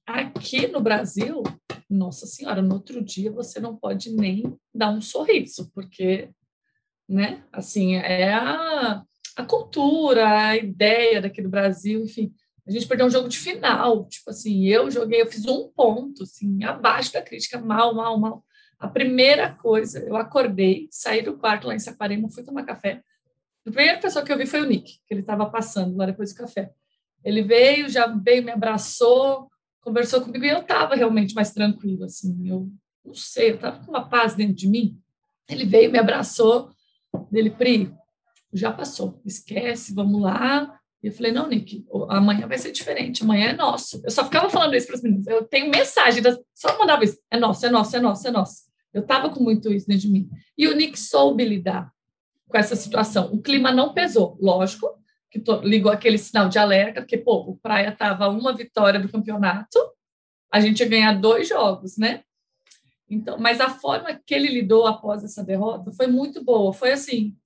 Aqui 0.06 0.66
no 0.66 0.80
Brasil, 0.80 1.42
nossa 1.88 2.26
senhora, 2.26 2.60
no 2.60 2.74
outro 2.74 3.02
dia 3.02 3.30
você 3.30 3.60
não 3.60 3.76
pode 3.76 4.10
nem 4.10 4.58
dar 4.74 4.90
um 4.90 5.00
sorriso, 5.00 5.70
porque, 5.72 6.30
né, 7.08 7.44
assim, 7.52 7.94
é 7.94 8.32
a, 8.34 9.04
a 9.36 9.44
cultura, 9.44 10.48
a 10.48 10.56
ideia 10.56 11.20
daqui 11.20 11.40
do 11.40 11.48
Brasil, 11.48 12.02
enfim. 12.02 12.32
A 12.66 12.72
gente 12.72 12.86
perdeu 12.86 13.06
um 13.06 13.10
jogo 13.10 13.28
de 13.28 13.38
final, 13.38 14.06
tipo 14.08 14.30
assim, 14.30 14.66
eu 14.66 14.90
joguei, 14.90 15.22
eu 15.22 15.26
fiz 15.26 15.46
um 15.46 15.68
ponto, 15.68 16.24
assim, 16.24 16.62
abaixo 16.64 17.12
da 17.12 17.22
crítica, 17.22 17.60
mal, 17.60 17.94
mal, 17.94 18.18
mal. 18.18 18.44
A 18.80 18.88
primeira 18.88 19.54
coisa, 19.54 20.00
eu 20.00 20.16
acordei, 20.16 20.88
saí 20.90 21.20
do 21.20 21.36
quarto 21.36 21.66
lá 21.66 21.74
em 21.74 21.78
Saquarema, 21.78 22.30
fui 22.30 22.42
tomar 22.42 22.64
café. 22.64 23.02
A 23.66 23.70
primeira 23.70 24.00
pessoa 24.00 24.24
que 24.24 24.32
eu 24.32 24.38
vi 24.38 24.46
foi 24.46 24.62
o 24.62 24.64
Nick, 24.64 25.00
que 25.06 25.12
ele 25.12 25.20
estava 25.20 25.44
passando 25.44 25.94
lá 25.98 26.06
depois 26.06 26.32
do 26.32 26.38
café. 26.38 26.72
Ele 27.22 27.42
veio, 27.42 27.90
já 27.90 28.06
veio, 28.06 28.42
me 28.42 28.50
abraçou, 28.50 29.50
conversou 29.82 30.22
comigo 30.22 30.46
e 30.46 30.48
eu 30.48 30.60
estava 30.60 30.94
realmente 30.94 31.34
mais 31.34 31.52
tranquilo, 31.52 32.04
assim. 32.04 32.48
Eu 32.48 32.70
não 33.04 33.12
sei, 33.12 33.50
eu 33.50 33.54
estava 33.56 33.84
com 33.84 33.90
uma 33.90 34.08
paz 34.08 34.34
dentro 34.34 34.54
de 34.54 34.66
mim. 34.66 34.98
Ele 35.46 35.66
veio, 35.66 35.92
me 35.92 35.98
abraçou, 35.98 36.70
dele, 37.30 37.50
Pri, 37.50 37.92
já 38.50 38.72
passou, 38.72 39.20
esquece, 39.26 39.94
vamos 39.94 40.22
lá. 40.22 40.74
E 41.02 41.08
eu 41.08 41.12
falei, 41.12 41.32
não, 41.32 41.46
Nick, 41.46 41.84
amanhã 42.08 42.46
vai 42.46 42.56
ser 42.56 42.72
diferente, 42.72 43.22
amanhã 43.22 43.50
é 43.50 43.52
nosso. 43.52 44.00
Eu 44.02 44.10
só 44.10 44.24
ficava 44.24 44.48
falando 44.48 44.74
isso 44.74 44.86
para 44.86 44.96
as 44.96 45.02
meninas. 45.02 45.26
Eu 45.26 45.44
tenho 45.44 45.70
mensagem, 45.70 46.22
só 46.54 46.78
mandava 46.78 47.04
isso. 47.04 47.18
É 47.30 47.38
nosso, 47.38 47.66
é 47.66 47.70
nosso, 47.70 47.94
é 47.94 48.00
nosso, 48.00 48.26
é 48.26 48.30
nosso. 48.30 48.69
Eu 48.92 49.02
estava 49.02 49.30
com 49.30 49.42
muito 49.42 49.72
isso 49.72 49.86
dentro 49.86 50.02
de 50.02 50.12
mim. 50.12 50.28
E 50.56 50.66
o 50.68 50.74
Nick 50.74 50.98
soube 50.98 51.44
lidar 51.44 51.92
com 52.48 52.58
essa 52.58 52.74
situação. 52.74 53.32
O 53.32 53.40
clima 53.40 53.70
não 53.70 53.94
pesou, 53.94 54.36
lógico, 54.40 54.88
que 55.30 55.42
ligou 55.62 55.92
aquele 55.92 56.18
sinal 56.18 56.48
de 56.48 56.58
alerta, 56.58 57.00
porque, 57.00 57.16
pô, 57.16 57.36
o 57.48 57.56
Praia 57.56 57.90
estava 57.90 58.28
uma 58.28 58.52
vitória 58.52 58.98
do 58.98 59.08
campeonato, 59.08 59.78
a 60.52 60.60
gente 60.60 60.80
ia 60.80 60.88
ganhar 60.88 61.12
dois 61.12 61.48
jogos, 61.48 61.96
né? 61.96 62.24
Então, 63.08 63.38
mas 63.38 63.60
a 63.60 63.70
forma 63.70 64.14
que 64.14 64.34
ele 64.34 64.48
lidou 64.48 64.86
após 64.86 65.22
essa 65.22 65.44
derrota 65.44 65.92
foi 65.92 66.08
muito 66.08 66.44
boa. 66.44 66.72
Foi 66.72 66.92
assim, 66.92 67.36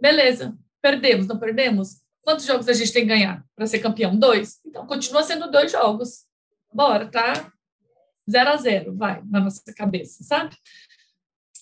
beleza, 0.00 0.56
perdemos, 0.80 1.26
não 1.26 1.38
perdemos? 1.38 2.02
Quantos 2.22 2.44
jogos 2.44 2.68
a 2.68 2.72
gente 2.72 2.92
tem 2.92 3.02
que 3.02 3.08
ganhar 3.08 3.44
para 3.54 3.66
ser 3.66 3.78
campeão? 3.78 4.16
Dois. 4.16 4.60
Então, 4.64 4.86
continua 4.86 5.22
sendo 5.22 5.50
dois 5.50 5.70
jogos. 5.70 6.24
Bora, 6.72 7.06
tá? 7.06 7.52
Zero 8.28 8.50
a 8.50 8.56
zero, 8.56 8.94
vai, 8.96 9.22
na 9.30 9.40
nossa 9.40 9.62
cabeça, 9.74 10.24
sabe? 10.24 10.56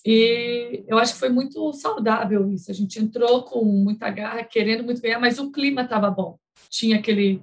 E 0.05 0.83
eu 0.87 0.99
acho 0.99 1.13
que 1.13 1.19
foi 1.19 1.29
muito 1.29 1.73
saudável 1.73 2.47
isso. 2.51 2.69
A 2.69 2.73
gente 2.75 2.99
entrou 2.99 3.43
com 3.43 3.65
muita 3.65 4.07
garra, 4.11 4.43
querendo 4.43 4.83
muito 4.83 5.01
ganhar, 5.01 5.19
mas 5.19 5.39
o 5.39 5.51
clima 5.51 5.81
estava 5.81 6.11
bom. 6.11 6.37
Tinha 6.69 6.97
aquele, 6.97 7.41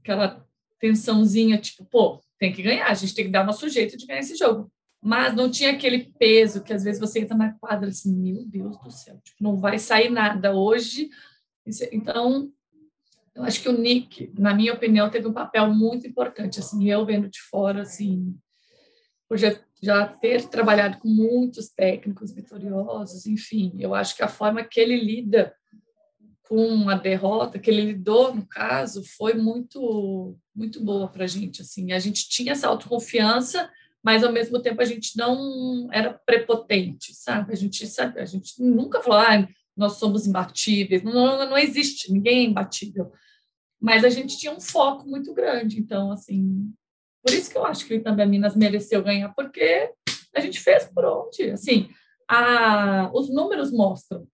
aquela 0.00 0.46
tensãozinha, 0.78 1.56
tipo, 1.58 1.86
pô, 1.86 2.20
tem 2.38 2.52
que 2.52 2.62
ganhar, 2.62 2.88
a 2.88 2.94
gente 2.94 3.14
tem 3.14 3.24
que 3.24 3.30
dar 3.30 3.46
nosso 3.46 3.68
jeito 3.68 3.96
de 3.96 4.04
ganhar 4.04 4.20
esse 4.20 4.36
jogo. 4.36 4.70
mas 5.02 5.34
não 5.34 5.50
tinha 5.50 5.72
aquele 5.72 6.12
peso 6.18 6.62
que 6.62 6.72
às 6.72 6.84
vezes 6.84 7.00
você 7.00 7.20
entra 7.20 7.36
na 7.36 7.52
quadra 7.54 7.88
assim, 7.88 8.14
meu 8.14 8.44
Deus 8.46 8.78
do 8.78 8.90
céu, 8.90 9.18
tipo, 9.24 9.42
não 9.42 9.56
vai 9.56 9.78
sair 9.78 10.10
nada 10.10 10.54
hoje. 10.54 11.10
Então, 11.90 12.52
eu 13.34 13.42
acho 13.42 13.60
que 13.62 13.68
o 13.68 13.76
Nick, 13.76 14.30
na 14.38 14.54
minha 14.54 14.74
opinião, 14.74 15.10
teve 15.10 15.26
um 15.26 15.32
papel 15.32 15.72
muito 15.74 16.06
importante, 16.06 16.60
assim, 16.60 16.88
eu 16.88 17.04
vendo 17.04 17.28
de 17.28 17.40
fora, 17.40 17.82
assim, 17.82 18.36
por 19.28 19.38
já, 19.82 20.06
ter 20.06 20.48
trabalhado 20.48 20.98
com 20.98 21.08
muitos 21.08 21.68
técnicos 21.68 22.32
vitoriosos, 22.32 23.26
enfim, 23.26 23.74
eu 23.80 23.94
acho 23.94 24.14
que 24.16 24.22
a 24.22 24.28
forma 24.28 24.62
que 24.62 24.78
ele 24.78 24.96
lida 24.96 25.52
com 26.48 26.88
a 26.88 26.94
derrota, 26.94 27.58
que 27.58 27.68
ele 27.68 27.92
lidou, 27.92 28.34
no 28.34 28.46
caso, 28.46 29.02
foi 29.16 29.34
muito, 29.34 30.36
muito 30.54 30.84
boa 30.84 31.08
para 31.08 31.24
a 31.24 31.26
gente, 31.26 31.62
assim, 31.62 31.92
a 31.92 31.98
gente 31.98 32.28
tinha 32.28 32.52
essa 32.52 32.68
autoconfiança, 32.68 33.68
mas 34.02 34.22
ao 34.22 34.32
mesmo 34.32 34.60
tempo 34.60 34.80
a 34.80 34.84
gente 34.84 35.16
não 35.16 35.88
era 35.92 36.12
prepotente, 36.12 37.14
sabe? 37.14 37.52
A 37.52 37.56
gente 37.56 37.86
sabe, 37.86 38.20
a 38.20 38.24
gente 38.24 38.62
nunca 38.62 39.00
falou, 39.00 39.18
ah, 39.18 39.48
nós 39.76 39.94
somos 39.94 40.26
imbatíveis, 40.26 41.02
não, 41.02 41.12
não, 41.12 41.50
não 41.50 41.58
existe, 41.58 42.12
ninguém 42.12 42.38
é 42.40 42.48
imbatível. 42.48 43.10
Mas 43.80 44.04
a 44.04 44.10
gente 44.10 44.38
tinha 44.38 44.52
um 44.52 44.60
foco 44.60 45.08
muito 45.08 45.32
grande, 45.34 45.80
então, 45.80 46.12
assim, 46.12 46.72
por 47.22 47.32
isso 47.32 47.50
que 47.50 47.56
eu 47.56 47.64
acho 47.64 47.86
que 47.86 48.00
também 48.00 48.24
a 48.24 48.28
Minas 48.28 48.56
mereceu 48.56 49.02
ganhar, 49.02 49.32
porque 49.34 49.90
a 50.34 50.40
gente 50.40 50.60
fez 50.60 50.84
por 50.84 51.04
onde, 51.04 51.50
assim, 51.50 51.88
a, 52.28 53.10
os 53.14 53.28
números 53.28 53.70
mostram. 53.70 54.26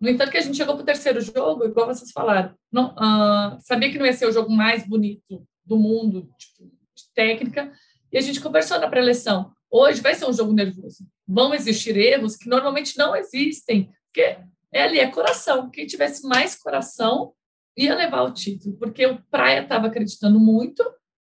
No 0.00 0.08
entanto, 0.08 0.30
que 0.30 0.38
a 0.38 0.40
gente 0.40 0.56
chegou 0.56 0.74
para 0.74 0.82
o 0.82 0.86
terceiro 0.86 1.20
jogo, 1.20 1.66
igual 1.66 1.86
vocês 1.86 2.10
falaram, 2.10 2.54
não, 2.72 2.94
uh, 2.94 3.58
sabia 3.60 3.90
que 3.90 3.98
não 3.98 4.06
ia 4.06 4.12
ser 4.14 4.26
o 4.26 4.32
jogo 4.32 4.50
mais 4.50 4.86
bonito 4.86 5.46
do 5.64 5.76
mundo, 5.76 6.30
tipo, 6.38 6.64
de 6.94 7.04
técnica, 7.14 7.70
e 8.10 8.16
a 8.16 8.20
gente 8.20 8.40
conversou 8.40 8.80
na 8.80 8.88
pré-eleição. 8.88 9.52
Hoje 9.70 10.00
vai 10.00 10.14
ser 10.14 10.26
um 10.26 10.32
jogo 10.32 10.52
nervoso. 10.52 11.06
Vão 11.28 11.54
existir 11.54 11.96
erros 11.96 12.36
que 12.36 12.48
normalmente 12.48 12.96
não 12.96 13.14
existem, 13.14 13.90
porque 14.06 14.38
é 14.72 14.82
ali, 14.82 14.98
é 14.98 15.10
coração. 15.10 15.70
Quem 15.70 15.86
tivesse 15.86 16.26
mais 16.26 16.56
coração 16.56 17.32
ia 17.76 17.94
levar 17.94 18.22
o 18.22 18.32
título, 18.32 18.76
porque 18.78 19.06
o 19.06 19.22
Praia 19.30 19.62
estava 19.62 19.86
acreditando 19.86 20.40
muito 20.40 20.82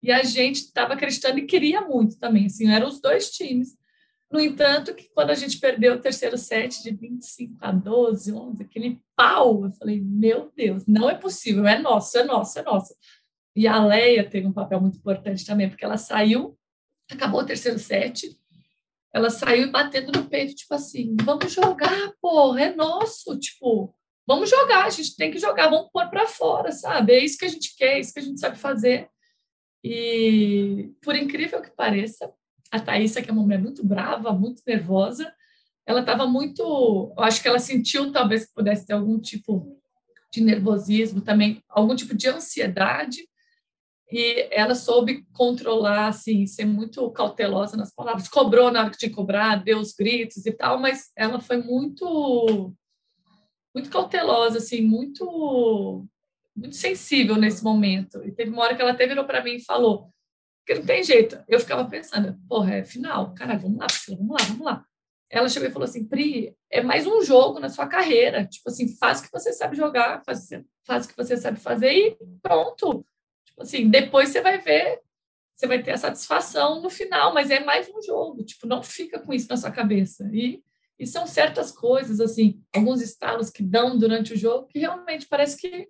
e 0.01 0.11
a 0.11 0.23
gente 0.23 0.57
estava 0.57 0.93
acreditando 0.93 1.39
e 1.39 1.45
queria 1.45 1.81
muito 1.81 2.17
também. 2.17 2.45
Assim, 2.45 2.69
eram 2.69 2.87
os 2.87 3.01
dois 3.01 3.29
times. 3.31 3.77
No 4.31 4.39
entanto, 4.39 4.93
que 4.93 5.09
quando 5.09 5.31
a 5.31 5.35
gente 5.35 5.59
perdeu 5.59 5.95
o 5.95 5.99
terceiro 5.99 6.37
set 6.37 6.83
de 6.83 6.91
25 6.91 7.57
a 7.59 7.71
12, 7.71 8.31
11, 8.31 8.63
aquele 8.63 9.01
pau, 9.15 9.65
eu 9.65 9.71
falei, 9.71 9.99
meu 9.99 10.51
Deus, 10.55 10.85
não 10.85 11.09
é 11.09 11.15
possível, 11.15 11.65
é 11.65 11.79
nosso, 11.79 12.17
é 12.17 12.23
nosso, 12.23 12.59
é 12.59 12.61
nosso. 12.61 12.95
E 13.55 13.67
a 13.67 13.83
Leia 13.83 14.29
teve 14.29 14.45
um 14.45 14.53
papel 14.53 14.79
muito 14.79 14.99
importante 14.99 15.45
também, 15.45 15.67
porque 15.67 15.83
ela 15.83 15.97
saiu 15.97 16.55
acabou 17.13 17.41
o 17.41 17.45
terceiro 17.45 17.79
set, 17.79 18.37
ela 19.13 19.29
saiu 19.29 19.71
batendo 19.71 20.11
no 20.11 20.29
peito, 20.29 20.55
tipo 20.55 20.73
assim, 20.73 21.15
vamos 21.23 21.51
jogar, 21.51 22.13
porra, 22.21 22.61
é 22.61 22.75
nosso, 22.75 23.37
tipo, 23.39 23.93
vamos 24.27 24.49
jogar, 24.49 24.85
a 24.85 24.89
gente 24.89 25.15
tem 25.15 25.31
que 25.31 25.39
jogar, 25.39 25.69
vamos 25.69 25.89
pôr 25.91 26.07
para 26.09 26.27
fora, 26.27 26.71
sabe? 26.71 27.13
É 27.13 27.23
isso 27.23 27.37
que 27.37 27.45
a 27.45 27.49
gente 27.49 27.75
quer, 27.75 27.97
é 27.97 27.99
isso 27.99 28.13
que 28.13 28.19
a 28.19 28.23
gente 28.23 28.39
sabe 28.39 28.57
fazer. 28.57 29.09
E, 29.83 30.91
por 31.01 31.15
incrível 31.15 31.61
que 31.61 31.71
pareça, 31.71 32.31
a 32.71 32.79
Thaísa, 32.79 33.21
que 33.21 33.29
é 33.29 33.33
uma 33.33 33.41
mulher 33.43 33.59
muito 33.59 33.85
brava, 33.85 34.31
muito 34.33 34.61
nervosa, 34.67 35.33
ela 35.85 36.01
estava 36.01 36.27
muito. 36.27 36.61
Eu 37.17 37.23
acho 37.23 37.41
que 37.41 37.47
ela 37.47 37.59
sentiu 37.59 38.11
talvez 38.11 38.45
que 38.45 38.53
pudesse 38.53 38.85
ter 38.85 38.93
algum 38.93 39.19
tipo 39.19 39.79
de 40.31 40.41
nervosismo 40.41 41.21
também, 41.21 41.63
algum 41.67 41.95
tipo 41.95 42.15
de 42.15 42.29
ansiedade, 42.29 43.27
e 44.11 44.47
ela 44.51 44.73
soube 44.75 45.23
controlar, 45.33 46.07
assim, 46.07 46.45
ser 46.45 46.65
muito 46.65 47.09
cautelosa 47.11 47.77
nas 47.77 47.93
palavras. 47.93 48.27
Cobrou 48.27 48.71
na 48.71 48.81
hora 48.81 48.89
que 48.89 48.97
tinha 48.97 49.09
que 49.09 49.15
cobrar, 49.15 49.63
deu 49.63 49.79
os 49.79 49.93
gritos 49.93 50.45
e 50.45 50.51
tal, 50.51 50.79
mas 50.79 51.11
ela 51.15 51.39
foi 51.39 51.57
muito, 51.57 52.73
muito 53.73 53.89
cautelosa, 53.89 54.57
assim, 54.57 54.81
muito, 54.81 56.07
muito 56.59 56.75
sensível 56.75 57.35
nesse 57.35 57.63
momento. 57.63 58.23
E 58.25 58.31
teve 58.31 58.51
uma 58.51 58.63
hora 58.63 58.75
que 58.75 58.81
ela 58.81 58.91
até 58.91 59.07
virou 59.07 59.25
para 59.25 59.43
mim 59.43 59.55
e 59.55 59.65
falou 59.65 60.11
que 60.65 60.75
não 60.75 60.85
tem 60.85 61.03
jeito. 61.03 61.43
Eu 61.47 61.59
ficava 61.59 61.85
pensando, 61.85 62.37
porra, 62.47 62.75
é 62.75 62.83
final, 62.83 63.33
cara, 63.33 63.57
vamos 63.57 63.79
lá, 63.79 63.87
Priscila, 63.87 64.17
vamos 64.17 64.37
lá, 64.39 64.47
vamos 64.47 64.65
lá. 64.65 64.85
Ela 65.31 65.49
chegou 65.49 65.69
e 65.69 65.71
falou 65.71 65.85
assim, 65.85 66.05
Pri, 66.07 66.55
é 66.71 66.81
mais 66.81 67.05
um 67.05 67.23
jogo 67.23 67.59
na 67.59 67.69
sua 67.69 67.87
carreira. 67.87 68.45
Tipo 68.45 68.69
assim, 68.69 68.95
faz 68.97 69.19
o 69.19 69.23
que 69.23 69.31
você 69.31 69.53
sabe 69.53 69.75
jogar, 69.75 70.23
faz, 70.23 70.49
faz 70.85 71.05
o 71.05 71.09
que 71.09 71.17
você 71.17 71.37
sabe 71.37 71.59
fazer 71.59 71.91
e 71.91 72.17
pronto 72.41 73.05
assim, 73.61 73.89
depois 73.89 74.29
você 74.29 74.41
vai 74.41 74.57
ver, 74.57 75.01
você 75.55 75.67
vai 75.67 75.83
ter 75.83 75.91
a 75.91 75.97
satisfação 75.97 76.81
no 76.81 76.89
final, 76.89 77.33
mas 77.33 77.51
é 77.51 77.59
mais 77.59 77.89
um 77.89 78.01
jogo, 78.01 78.43
tipo, 78.43 78.65
não 78.65 78.81
fica 78.81 79.19
com 79.19 79.33
isso 79.33 79.47
na 79.49 79.57
sua 79.57 79.71
cabeça. 79.71 80.29
E, 80.33 80.63
e 80.97 81.05
são 81.05 81.27
certas 81.27 81.71
coisas, 81.71 82.19
assim, 82.19 82.61
alguns 82.73 83.01
estalos 83.01 83.49
que 83.49 83.61
dão 83.61 83.97
durante 83.97 84.33
o 84.33 84.37
jogo 84.37 84.67
que 84.67 84.79
realmente 84.79 85.27
parece 85.27 85.57
que, 85.57 85.89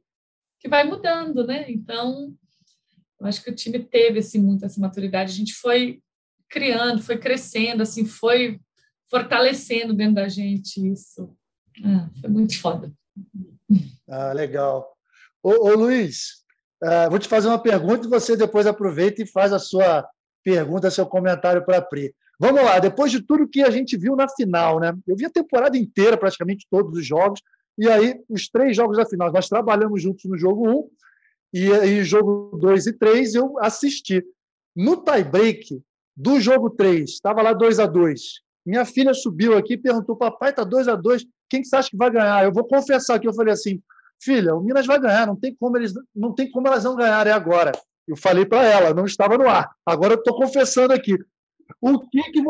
que 0.59 0.67
vai 0.67 0.83
mudando, 0.83 1.45
né? 1.45 1.69
Então, 1.69 2.33
eu 3.19 3.27
acho 3.27 3.43
que 3.43 3.49
o 3.49 3.55
time 3.55 3.79
teve, 3.79 4.19
assim, 4.19 4.39
muita 4.39 4.65
essa 4.65 4.79
maturidade. 4.79 5.31
A 5.31 5.35
gente 5.35 5.53
foi 5.53 6.01
criando, 6.49 7.01
foi 7.01 7.17
crescendo, 7.17 7.83
assim, 7.83 8.05
foi 8.05 8.59
fortalecendo 9.09 9.93
dentro 9.93 10.15
da 10.15 10.27
gente 10.27 10.85
isso. 10.91 11.35
Ah, 11.83 12.09
foi 12.19 12.29
muito 12.29 12.59
foda. 12.59 12.91
Ah, 14.07 14.33
legal. 14.33 14.95
Ô, 15.41 15.69
ô 15.69 15.75
Luiz, 15.75 16.39
Uh, 16.81 17.09
vou 17.09 17.19
te 17.19 17.27
fazer 17.27 17.49
uma 17.49 17.61
pergunta 17.61 18.07
e 18.07 18.09
você 18.09 18.37
depois 18.37 18.65
aproveita 18.65 19.21
e 19.21 19.27
faz 19.27 19.51
a 19.51 19.59
sua 19.59 20.07
pergunta, 20.43 20.89
seu 20.89 21.05
comentário 21.05 21.63
para 21.65 21.77
a 21.77 21.81
Pri. 21.81 22.13
Vamos 22.39 22.63
lá, 22.63 22.79
depois 22.79 23.11
de 23.11 23.21
tudo 23.21 23.49
que 23.49 23.61
a 23.61 23.69
gente 23.69 23.97
viu 23.97 24.15
na 24.15 24.29
final, 24.29 24.79
né? 24.79 24.93
Eu 25.05 25.17
vi 25.17 25.25
a 25.25 25.29
temporada 25.29 25.77
inteira, 25.77 26.17
praticamente 26.17 26.65
todos 26.71 26.97
os 26.97 27.05
jogos, 27.05 27.41
e 27.79 27.89
aí 27.89 28.19
os 28.29 28.49
três 28.49 28.75
jogos 28.75 28.97
da 28.97 29.05
final. 29.05 29.31
Nós 29.31 29.47
trabalhamos 29.47 30.01
juntos 30.01 30.25
no 30.25 30.37
jogo 30.37 30.69
1 30.69 30.71
um, 30.71 30.89
e, 31.53 31.69
e 31.69 32.03
jogo 32.03 32.57
2 32.59 32.87
e 32.87 32.93
3 32.93 33.35
eu 33.35 33.57
assisti. 33.59 34.23
No 34.75 34.97
tie-break 34.97 35.81
do 36.15 36.39
jogo 36.39 36.69
3, 36.69 37.09
estava 37.09 37.41
lá 37.41 37.53
2 37.53 37.79
a 37.79 37.85
2 37.85 38.21
Minha 38.65 38.85
filha 38.85 39.13
subiu 39.13 39.57
aqui 39.57 39.73
e 39.73 39.77
perguntou: 39.77 40.15
Papai, 40.15 40.51
está 40.51 40.63
2 40.63 40.87
a 40.87 40.95
2 40.95 41.25
quem 41.49 41.61
que 41.61 41.67
você 41.67 41.75
acha 41.75 41.89
que 41.89 41.97
vai 41.97 42.11
ganhar? 42.11 42.43
Eu 42.43 42.53
vou 42.53 42.63
confessar 42.63 43.19
que 43.19 43.27
eu 43.27 43.33
falei 43.33 43.53
assim: 43.53 43.81
filha, 44.21 44.55
o 44.55 44.61
Minas 44.61 44.85
vai 44.85 44.99
ganhar, 44.99 45.25
não 45.25 45.35
tem 45.35 45.55
como 45.55 45.75
eles, 45.77 45.93
não 46.15 46.33
tem 46.33 46.49
como 46.49 46.67
elas 46.67 46.83
não 46.83 46.95
ganharem 46.95 47.33
agora. 47.33 47.71
Eu 48.07 48.15
falei 48.15 48.45
para 48.45 48.63
ela, 48.63 48.93
não 48.93 49.05
estava 49.05 49.37
no 49.37 49.47
ar. 49.47 49.69
Agora 49.85 50.13
eu 50.13 50.19
estou 50.19 50.35
confessando 50.35 50.93
aqui. 50.93 51.17
O 51.81 51.99
que 51.99 52.21
que 52.31 52.41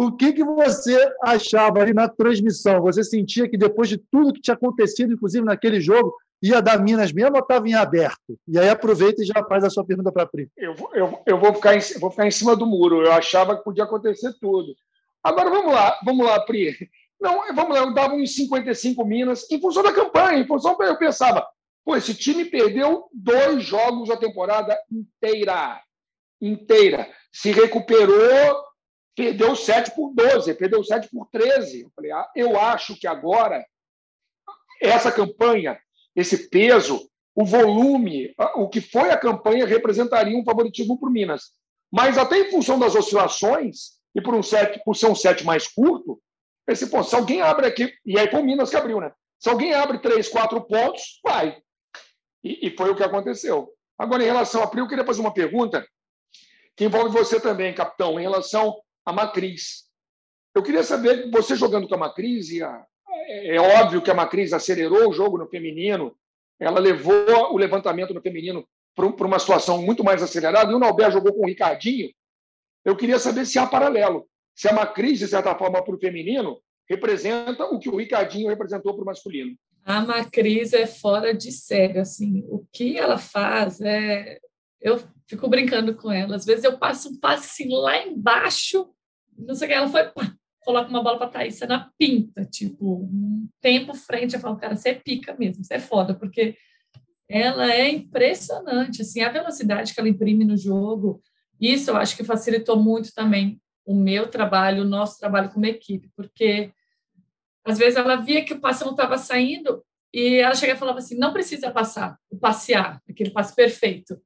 o 0.00 0.12
que 0.12 0.32
que 0.32 0.44
você 0.44 0.96
achava 1.24 1.80
ali 1.80 1.92
na 1.92 2.08
transmissão? 2.08 2.80
Você 2.82 3.02
sentia 3.02 3.48
que 3.48 3.58
depois 3.58 3.88
de 3.88 3.98
tudo 3.98 4.32
que 4.32 4.40
tinha 4.40 4.54
acontecido, 4.54 5.12
inclusive 5.12 5.44
naquele 5.44 5.80
jogo, 5.80 6.14
ia 6.40 6.62
dar 6.62 6.78
Minas 6.80 7.10
mesmo 7.10 7.34
ou 7.34 7.42
estava 7.42 7.68
em 7.68 7.74
aberto? 7.74 8.38
E 8.46 8.56
aí 8.56 8.68
aproveita 8.68 9.20
e 9.20 9.26
já 9.26 9.44
faz 9.48 9.64
a 9.64 9.70
sua 9.70 9.84
pergunta 9.84 10.12
para 10.12 10.22
a 10.22 10.26
Pri. 10.26 10.48
Eu, 10.56 10.76
eu, 10.94 11.18
eu 11.26 11.40
vou, 11.40 11.52
ficar 11.52 11.74
em, 11.74 11.80
vou 11.98 12.12
ficar 12.12 12.28
em 12.28 12.30
cima 12.30 12.54
do 12.54 12.64
muro. 12.64 13.02
Eu 13.02 13.10
achava 13.10 13.56
que 13.56 13.64
podia 13.64 13.82
acontecer 13.82 14.32
tudo. 14.40 14.72
Agora 15.20 15.50
vamos 15.50 15.72
lá, 15.72 15.98
vamos 16.04 16.24
lá, 16.24 16.38
Pri. 16.42 16.76
Não, 17.20 17.52
vamos 17.52 17.76
lá, 17.76 17.82
eu 17.82 17.92
dava 17.92 18.14
uns 18.14 18.36
55 18.36 19.04
Minas, 19.04 19.50
em 19.50 19.60
função 19.60 19.82
da 19.82 19.92
campanha, 19.92 20.38
em 20.38 20.46
função, 20.46 20.76
eu 20.78 20.96
pensava, 20.96 21.44
pô, 21.84 21.96
esse 21.96 22.14
time 22.14 22.44
perdeu 22.44 23.06
dois 23.12 23.64
jogos 23.64 24.08
da 24.08 24.16
temporada 24.16 24.78
inteira. 24.92 25.82
Inteira. 26.40 27.10
Se 27.32 27.50
recuperou, 27.50 28.67
perdeu 29.18 29.56
7 29.56 29.96
por 29.96 30.14
12, 30.14 30.54
perdeu 30.54 30.84
7 30.84 31.08
por 31.10 31.26
13. 31.32 31.82
Eu 31.82 31.90
falei, 31.90 32.12
ah, 32.12 32.30
eu 32.36 32.56
acho 32.56 32.94
que 32.96 33.08
agora, 33.08 33.66
essa 34.80 35.10
campanha, 35.10 35.76
esse 36.14 36.48
peso, 36.48 37.10
o 37.34 37.44
volume, 37.44 38.32
o 38.54 38.68
que 38.68 38.80
foi 38.80 39.10
a 39.10 39.16
campanha 39.16 39.66
representaria 39.66 40.38
um 40.38 40.44
favoritismo 40.44 40.96
para 41.00 41.08
o 41.08 41.12
Minas. 41.12 41.50
Mas 41.90 42.16
até 42.16 42.38
em 42.38 42.50
função 42.52 42.78
das 42.78 42.94
oscilações, 42.94 43.98
e 44.14 44.20
por, 44.20 44.36
um 44.36 44.42
set, 44.42 44.80
por 44.84 44.94
ser 44.94 45.06
um 45.06 45.16
set 45.16 45.44
mais 45.44 45.66
curto, 45.66 46.20
Pensei, 46.64 46.86
pô, 46.86 47.02
se 47.02 47.14
alguém 47.14 47.40
abre 47.40 47.66
aqui, 47.66 47.90
e 48.04 48.18
aí 48.18 48.30
foi 48.30 48.42
o 48.42 48.44
Minas 48.44 48.68
que 48.68 48.76
abriu, 48.76 49.00
né? 49.00 49.10
Se 49.40 49.48
alguém 49.48 49.72
abre 49.72 50.00
três, 50.00 50.28
quatro 50.28 50.60
pontos, 50.60 51.18
vai. 51.24 51.56
E, 52.44 52.68
e 52.68 52.76
foi 52.76 52.90
o 52.90 52.94
que 52.94 53.02
aconteceu. 53.02 53.72
Agora, 53.98 54.22
em 54.22 54.26
relação 54.26 54.62
a 54.62 54.66
Pri, 54.66 54.80
eu 54.80 54.86
queria 54.86 55.06
fazer 55.06 55.22
uma 55.22 55.32
pergunta 55.32 55.82
que 56.76 56.84
envolve 56.84 57.08
você 57.08 57.40
também, 57.40 57.74
capitão, 57.74 58.20
em 58.20 58.22
relação 58.22 58.78
à 59.08 59.12
Macris. 59.12 59.84
Eu 60.54 60.62
queria 60.62 60.82
saber, 60.82 61.30
você 61.30 61.56
jogando 61.56 61.88
com 61.88 61.94
a 61.94 61.98
Macris, 61.98 62.50
e 62.50 62.62
a, 62.62 62.84
é, 63.10 63.56
é 63.56 63.60
óbvio 63.60 64.02
que 64.02 64.10
a 64.10 64.14
Macris 64.14 64.52
acelerou 64.52 65.08
o 65.08 65.12
jogo 65.12 65.38
no 65.38 65.48
feminino, 65.48 66.14
ela 66.60 66.78
levou 66.78 67.52
o 67.52 67.56
levantamento 67.56 68.12
no 68.12 68.20
feminino 68.20 68.68
para 68.94 69.26
uma 69.26 69.38
situação 69.38 69.80
muito 69.80 70.04
mais 70.04 70.22
acelerada, 70.22 70.70
e 70.70 70.74
o 70.74 70.78
Nauber 70.78 71.10
jogou 71.10 71.32
com 71.32 71.42
o 71.42 71.46
Ricardinho. 71.46 72.10
Eu 72.84 72.96
queria 72.96 73.18
saber 73.18 73.46
se 73.46 73.58
há 73.58 73.66
paralelo 73.66 74.28
se 74.54 74.68
uma 74.68 74.86
crise, 74.86 75.24
de 75.24 75.30
certa 75.30 75.54
forma, 75.54 75.82
para 75.82 75.94
o 75.94 76.00
feminino, 76.00 76.60
representa 76.88 77.64
o 77.64 77.78
que 77.78 77.88
o 77.88 77.96
Ricardinho 77.96 78.48
representou 78.48 78.92
para 78.92 79.02
o 79.02 79.06
masculino. 79.06 79.56
A 79.84 80.00
Macris 80.00 80.72
é 80.72 80.84
fora 80.86 81.32
de 81.32 81.52
série, 81.52 82.00
assim. 82.00 82.44
O 82.48 82.66
que 82.72 82.98
ela 82.98 83.16
faz 83.16 83.80
é... 83.80 84.38
Eu 84.80 84.98
fico 85.28 85.48
brincando 85.48 85.94
com 85.94 86.10
ela. 86.10 86.34
Às 86.34 86.44
vezes 86.44 86.64
eu 86.64 86.76
passo 86.76 87.08
um 87.10 87.20
passe 87.20 87.62
assim, 87.62 87.72
lá 87.72 88.04
embaixo 88.04 88.90
não 89.38 89.54
sei 89.54 89.66
o 89.66 89.70
que, 89.70 89.76
ela 89.76 89.88
foi, 89.88 90.04
pá, 90.04 90.32
coloca 90.64 90.90
uma 90.90 91.02
bola 91.02 91.18
para 91.18 91.28
Thaís 91.28 91.58
na 91.60 91.90
pinta, 91.98 92.44
tipo, 92.44 93.04
um 93.04 93.48
tempo 93.60 93.94
frente, 93.94 94.34
eu 94.34 94.40
falo, 94.40 94.56
cara, 94.56 94.76
você 94.76 94.90
é 94.90 94.94
pica 94.94 95.34
mesmo, 95.38 95.64
você 95.64 95.74
é 95.74 95.80
foda, 95.80 96.14
porque 96.14 96.56
ela 97.28 97.72
é 97.72 97.88
impressionante, 97.88 99.02
assim, 99.02 99.20
a 99.20 99.30
velocidade 99.30 99.94
que 99.94 100.00
ela 100.00 100.08
imprime 100.08 100.44
no 100.44 100.56
jogo, 100.56 101.22
isso 101.60 101.90
eu 101.90 101.96
acho 101.96 102.16
que 102.16 102.24
facilitou 102.24 102.76
muito 102.76 103.12
também 103.14 103.60
o 103.84 103.94
meu 103.94 104.28
trabalho, 104.28 104.82
o 104.82 104.88
nosso 104.88 105.18
trabalho 105.18 105.50
como 105.50 105.66
equipe, 105.66 106.10
porque 106.14 106.72
às 107.64 107.78
vezes 107.78 107.96
ela 107.96 108.16
via 108.16 108.44
que 108.44 108.54
o 108.54 108.60
passe 108.60 108.84
não 108.84 108.92
estava 108.92 109.18
saindo 109.18 109.82
e 110.12 110.36
ela 110.36 110.54
chegava 110.54 110.76
e 110.76 110.80
falava 110.80 110.98
assim, 110.98 111.18
não 111.18 111.32
precisa 111.32 111.70
passar, 111.70 112.18
o 112.30 112.38
passear, 112.38 113.00
aquele 113.08 113.30
passe 113.30 113.54
perfeito, 113.54 114.20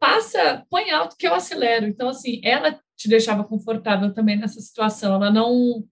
passa, 0.00 0.64
põe 0.70 0.90
alto 0.90 1.16
que 1.16 1.26
eu 1.26 1.34
acelero. 1.34 1.86
Então, 1.86 2.08
assim, 2.08 2.40
ela 2.44 2.80
te 2.98 3.08
deixava 3.08 3.44
confortável 3.44 4.12
também 4.12 4.36
nessa 4.36 4.60
situação. 4.60 5.14
Ela 5.14 5.30
não 5.30 5.84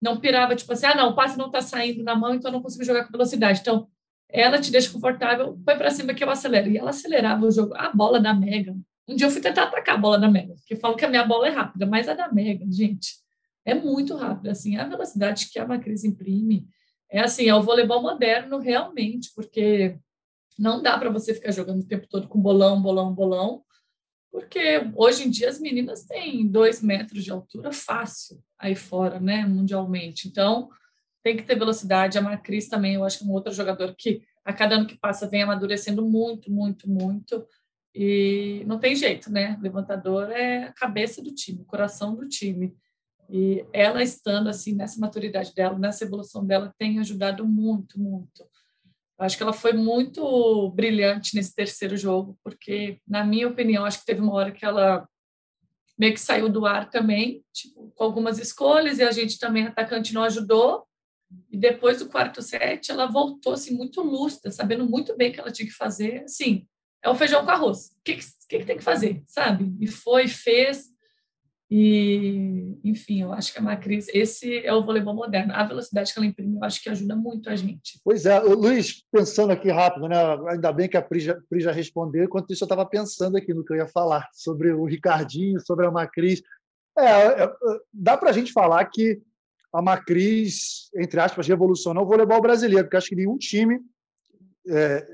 não 0.00 0.20
pirava, 0.20 0.54
tipo 0.54 0.72
assim, 0.72 0.86
ah, 0.86 0.94
não, 0.94 1.10
o 1.10 1.14
passe 1.14 1.36
não 1.36 1.46
está 1.46 1.60
saindo 1.60 2.04
na 2.04 2.14
mão, 2.14 2.32
então 2.32 2.50
eu 2.50 2.52
não 2.52 2.62
consigo 2.62 2.84
jogar 2.84 3.04
com 3.04 3.10
velocidade. 3.10 3.60
Então, 3.60 3.88
ela 4.28 4.60
te 4.60 4.70
deixa 4.70 4.92
confortável, 4.92 5.58
põe 5.64 5.76
para 5.76 5.90
cima 5.90 6.14
que 6.14 6.22
eu 6.22 6.30
acelero. 6.30 6.70
E 6.70 6.78
ela 6.78 6.90
acelerava 6.90 7.44
o 7.44 7.50
jogo. 7.50 7.74
A 7.74 7.90
bola 7.92 8.20
da 8.20 8.32
Mega. 8.32 8.76
Um 9.08 9.16
dia 9.16 9.26
eu 9.26 9.30
fui 9.30 9.40
tentar 9.40 9.64
atacar 9.64 9.96
a 9.96 9.98
bola 9.98 10.18
da 10.18 10.30
Mega, 10.30 10.54
porque 10.54 10.76
falam 10.76 10.96
que 10.96 11.04
a 11.04 11.08
minha 11.08 11.24
bola 11.24 11.48
é 11.48 11.50
rápida, 11.50 11.86
mas 11.86 12.08
a 12.08 12.14
da 12.14 12.30
Mega, 12.30 12.64
gente, 12.70 13.16
é 13.64 13.74
muito 13.74 14.14
rápida. 14.14 14.52
Assim, 14.52 14.76
a 14.76 14.84
velocidade 14.84 15.48
que 15.50 15.58
a 15.58 15.66
Macris 15.66 16.04
imprime 16.04 16.68
é 17.10 17.20
assim, 17.20 17.48
é 17.48 17.54
o 17.54 17.62
voleibol 17.62 18.02
moderno 18.02 18.58
realmente, 18.58 19.30
porque 19.34 19.98
não 20.58 20.82
dá 20.82 20.98
para 20.98 21.10
você 21.10 21.34
ficar 21.34 21.50
jogando 21.52 21.80
o 21.80 21.86
tempo 21.86 22.06
todo 22.08 22.28
com 22.28 22.40
bolão, 22.40 22.80
bolão, 22.82 23.12
bolão, 23.14 23.62
porque 24.30 24.90
hoje 24.94 25.26
em 25.26 25.30
dia 25.30 25.48
as 25.48 25.60
meninas 25.60 26.04
têm 26.04 26.46
dois 26.46 26.82
metros 26.82 27.24
de 27.24 27.30
altura 27.30 27.72
fácil 27.72 28.42
aí 28.58 28.74
fora, 28.74 29.20
né, 29.20 29.46
mundialmente. 29.46 30.28
Então, 30.28 30.68
tem 31.22 31.36
que 31.36 31.42
ter 31.42 31.58
velocidade. 31.58 32.18
A 32.18 32.22
Macris 32.22 32.68
também, 32.68 32.94
eu 32.94 33.04
acho 33.04 33.18
que 33.18 33.24
é 33.24 33.26
um 33.26 33.32
outro 33.32 33.52
jogador 33.52 33.94
que 33.96 34.22
a 34.44 34.52
cada 34.52 34.76
ano 34.76 34.86
que 34.86 34.98
passa 34.98 35.28
vem 35.28 35.42
amadurecendo 35.42 36.04
muito, 36.06 36.50
muito, 36.50 36.88
muito. 36.88 37.46
E 37.94 38.64
não 38.66 38.78
tem 38.78 38.96
jeito, 38.96 39.30
né? 39.30 39.58
Levantador 39.60 40.30
é 40.30 40.64
a 40.64 40.72
cabeça 40.72 41.22
do 41.22 41.34
time, 41.34 41.62
o 41.62 41.66
coração 41.66 42.14
do 42.14 42.26
time. 42.28 42.74
E 43.28 43.66
ela 43.72 44.02
estando 44.02 44.48
assim 44.48 44.74
nessa 44.74 44.98
maturidade 44.98 45.54
dela, 45.54 45.78
nessa 45.78 46.04
evolução 46.04 46.46
dela, 46.46 46.74
tem 46.78 46.98
ajudado 46.98 47.46
muito, 47.46 48.00
muito. 48.00 48.47
Acho 49.18 49.36
que 49.36 49.42
ela 49.42 49.52
foi 49.52 49.72
muito 49.72 50.70
brilhante 50.70 51.34
nesse 51.34 51.54
terceiro 51.54 51.96
jogo, 51.96 52.38
porque, 52.42 53.00
na 53.06 53.24
minha 53.24 53.48
opinião, 53.48 53.84
acho 53.84 54.00
que 54.00 54.06
teve 54.06 54.20
uma 54.20 54.32
hora 54.32 54.52
que 54.52 54.64
ela 54.64 55.08
meio 55.98 56.14
que 56.14 56.20
saiu 56.20 56.48
do 56.48 56.64
ar 56.64 56.88
também, 56.88 57.44
tipo, 57.52 57.90
com 57.96 58.04
algumas 58.04 58.38
escolhas, 58.38 58.98
e 58.98 59.02
a 59.02 59.10
gente 59.10 59.38
também, 59.38 59.66
atacante, 59.66 60.14
não 60.14 60.22
ajudou. 60.22 60.86
E 61.50 61.58
depois 61.58 61.98
do 61.98 62.08
quarto 62.08 62.40
set, 62.40 62.90
ela 62.90 63.06
voltou 63.06 63.52
assim, 63.52 63.76
muito 63.76 64.00
lúcida, 64.00 64.50
sabendo 64.52 64.88
muito 64.88 65.16
bem 65.16 65.30
o 65.30 65.32
que 65.34 65.40
ela 65.40 65.50
tinha 65.50 65.66
que 65.66 65.74
fazer. 65.74 66.22
Assim, 66.22 66.66
é 67.02 67.10
o 67.10 67.14
feijão 67.16 67.44
com 67.44 67.50
arroz. 67.50 67.88
O 67.98 68.02
que, 68.04 68.14
que, 68.14 68.58
que 68.60 68.64
tem 68.64 68.76
que 68.76 68.84
fazer, 68.84 69.22
sabe? 69.26 69.74
E 69.80 69.88
foi, 69.88 70.28
fez. 70.28 70.86
E, 71.70 72.78
enfim, 72.82 73.20
eu 73.20 73.32
acho 73.32 73.52
que 73.52 73.58
a 73.58 73.62
Macris, 73.62 74.08
esse 74.14 74.64
é 74.64 74.72
o 74.72 74.82
voleibol 74.82 75.14
moderno. 75.14 75.52
A 75.52 75.64
velocidade 75.64 76.12
que 76.12 76.18
ela 76.18 76.26
imprime, 76.26 76.56
eu 76.56 76.64
acho 76.64 76.82
que 76.82 76.88
ajuda 76.88 77.14
muito 77.14 77.50
a 77.50 77.56
gente. 77.56 78.00
Pois 78.02 78.24
é, 78.24 78.40
Luiz, 78.40 79.04
pensando 79.12 79.52
aqui 79.52 79.70
rápido, 79.70 80.08
né? 80.08 80.16
ainda 80.48 80.72
bem 80.72 80.88
que 80.88 80.96
a 80.96 81.02
Pri 81.02 81.20
já, 81.20 81.38
Pri 81.48 81.60
já 81.60 81.70
respondeu, 81.70 82.24
enquanto 82.24 82.50
isso 82.52 82.64
eu 82.64 82.66
estava 82.66 82.86
pensando 82.86 83.36
aqui 83.36 83.52
no 83.52 83.64
que 83.64 83.74
eu 83.74 83.76
ia 83.76 83.86
falar, 83.86 84.26
sobre 84.32 84.72
o 84.72 84.84
Ricardinho, 84.84 85.60
sobre 85.60 85.84
a 85.84 85.90
Macris. 85.90 86.42
É, 86.96 87.04
é, 87.04 87.44
é 87.44 87.50
dá 87.92 88.16
para 88.16 88.30
a 88.30 88.32
gente 88.32 88.50
falar 88.50 88.82
que 88.86 89.20
a 89.70 89.82
Macris, 89.82 90.88
entre 90.96 91.20
aspas, 91.20 91.46
revolucionou 91.46 92.04
o 92.04 92.08
voleibol 92.08 92.40
brasileiro, 92.40 92.84
porque 92.84 92.96
acho 92.96 93.10
que 93.10 93.16
nenhum 93.16 93.36
time 93.36 93.78
é, 94.66 95.06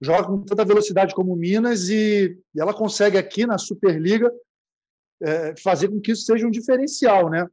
joga 0.00 0.28
com 0.28 0.40
tanta 0.42 0.64
velocidade 0.64 1.12
como 1.16 1.32
o 1.32 1.36
Minas 1.36 1.88
e, 1.88 2.38
e 2.54 2.60
ela 2.60 2.72
consegue 2.72 3.18
aqui 3.18 3.44
na 3.44 3.58
Superliga 3.58 4.30
é, 5.22 5.54
fazer 5.62 5.88
com 5.88 6.00
que 6.00 6.12
isso 6.12 6.24
seja 6.24 6.46
um 6.46 6.50
diferencial, 6.50 7.30
né? 7.30 7.46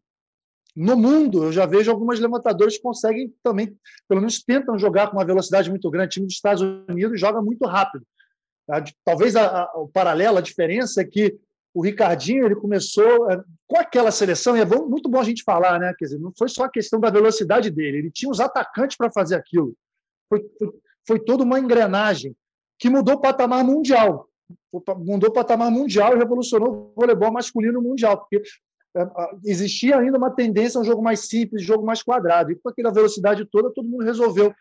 No 0.76 0.98
mundo, 0.98 1.44
eu 1.44 1.52
já 1.52 1.66
vejo 1.66 1.92
algumas 1.92 2.20
levantadoras 2.20 2.76
que 2.76 2.82
conseguem 2.82 3.34
também, 3.44 3.78
pelo 4.08 4.22
menos 4.22 4.42
tentam 4.42 4.78
jogar 4.78 5.08
com 5.08 5.18
uma 5.18 5.26
velocidade 5.26 5.70
muito 5.70 5.90
grande. 5.90 6.08
O 6.08 6.10
time 6.10 6.26
dos 6.26 6.36
Estados 6.36 6.64
Unidos 6.90 7.20
joga 7.20 7.42
muito 7.42 7.66
rápido. 7.68 8.04
Talvez 9.06 9.36
a, 9.36 9.64
a, 9.64 9.74
o 9.76 9.88
paralelo, 9.88 10.38
a 10.38 10.42
diferença 10.42 11.02
é 11.02 11.06
que 11.06 11.38
o 11.74 11.82
Ricardinho 11.82 12.46
ele 12.46 12.56
começou 12.56 13.30
é, 13.32 13.44
com 13.68 13.78
aquela 13.78 14.12
seleção, 14.12 14.56
e 14.56 14.62
é 14.62 14.66
bom, 14.66 14.88
muito 14.88 15.10
bom 15.10 15.20
a 15.20 15.24
gente 15.24 15.44
falar, 15.44 15.80
né? 15.80 15.94
Quer 15.98 16.06
dizer, 16.06 16.20
não 16.20 16.32
foi 16.38 16.48
só 16.48 16.66
a 16.66 16.70
questão 16.70 17.00
da 17.00 17.10
velocidade 17.10 17.70
dele, 17.70 17.98
ele 17.98 18.12
tinha 18.12 18.32
os 18.32 18.40
atacantes 18.40 18.98
para 18.98 19.12
fazer 19.12 19.36
aquilo. 19.36 19.76
Foi, 20.30 20.44
foi, 20.58 20.74
foi 21.08 21.20
toda 21.20 21.44
uma 21.44 21.60
engrenagem 21.60 22.36
que 22.80 22.90
mudou 22.90 23.16
o 23.16 23.22
patamar 23.22 23.64
mundial 23.64 24.30
mudou 24.98 25.30
o 25.30 25.34
patamar 25.34 25.72
mundial 25.72 26.16
e 26.16 26.20
revolucionou 26.20 26.94
o 26.96 27.00
voleibol 27.00 27.32
masculino 27.32 27.82
mundial, 27.82 28.18
porque 28.18 28.42
é, 28.96 29.08
existia 29.46 29.98
ainda 29.98 30.18
uma 30.18 30.32
tendência 30.32 30.78
a 30.78 30.82
um 30.82 30.86
jogo 30.86 31.02
mais 31.02 31.28
simples, 31.28 31.64
jogo 31.64 31.86
mais 31.86 32.04
quadrado. 32.04 32.52
E 32.52 32.56
com 32.56 32.70
aquela 32.70 32.92
velocidade 32.92 33.46
toda, 33.46 33.72
todo 33.72 33.88
mundo 33.88 34.04
resolveu 34.04 34.54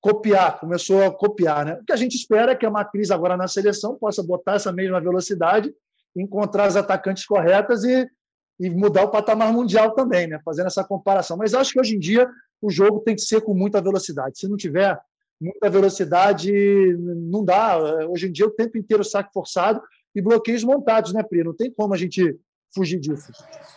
copiar, 0.00 0.58
começou 0.58 1.04
a 1.04 1.10
copiar. 1.10 1.64
Né? 1.64 1.78
O 1.80 1.84
que 1.84 1.92
a 1.92 1.96
gente 1.96 2.16
espera 2.16 2.52
é 2.52 2.56
que 2.56 2.66
a 2.66 2.70
Macris, 2.70 3.10
agora 3.10 3.36
na 3.36 3.48
seleção, 3.48 3.96
possa 3.96 4.22
botar 4.22 4.54
essa 4.54 4.72
mesma 4.72 5.00
velocidade, 5.00 5.72
encontrar 6.16 6.64
as 6.64 6.76
atacantes 6.76 7.24
corretas 7.24 7.84
e, 7.84 8.08
e 8.58 8.70
mudar 8.70 9.04
o 9.04 9.10
patamar 9.10 9.52
mundial 9.52 9.92
também, 9.92 10.26
né? 10.26 10.40
fazendo 10.44 10.66
essa 10.66 10.84
comparação. 10.84 11.36
Mas 11.36 11.54
acho 11.54 11.72
que 11.72 11.80
hoje 11.80 11.96
em 11.96 11.98
dia 11.98 12.28
o 12.60 12.70
jogo 12.70 13.00
tem 13.00 13.14
que 13.14 13.22
ser 13.22 13.40
com 13.40 13.54
muita 13.54 13.80
velocidade. 13.80 14.38
Se 14.38 14.48
não 14.48 14.56
tiver 14.56 14.98
muita 15.40 15.70
velocidade, 15.70 16.52
não 16.98 17.44
dá. 17.44 17.78
Hoje 18.08 18.28
em 18.28 18.32
dia, 18.32 18.46
o 18.46 18.50
tempo 18.50 18.76
inteiro 18.76 19.02
saque 19.02 19.32
forçado 19.32 19.80
e 20.14 20.20
bloqueios 20.20 20.62
montados, 20.62 21.12
né, 21.12 21.22
Pri? 21.22 21.42
Não 21.42 21.56
tem 21.56 21.72
como 21.72 21.94
a 21.94 21.96
gente 21.96 22.38
fugir 22.74 23.00
disso. 23.00 23.32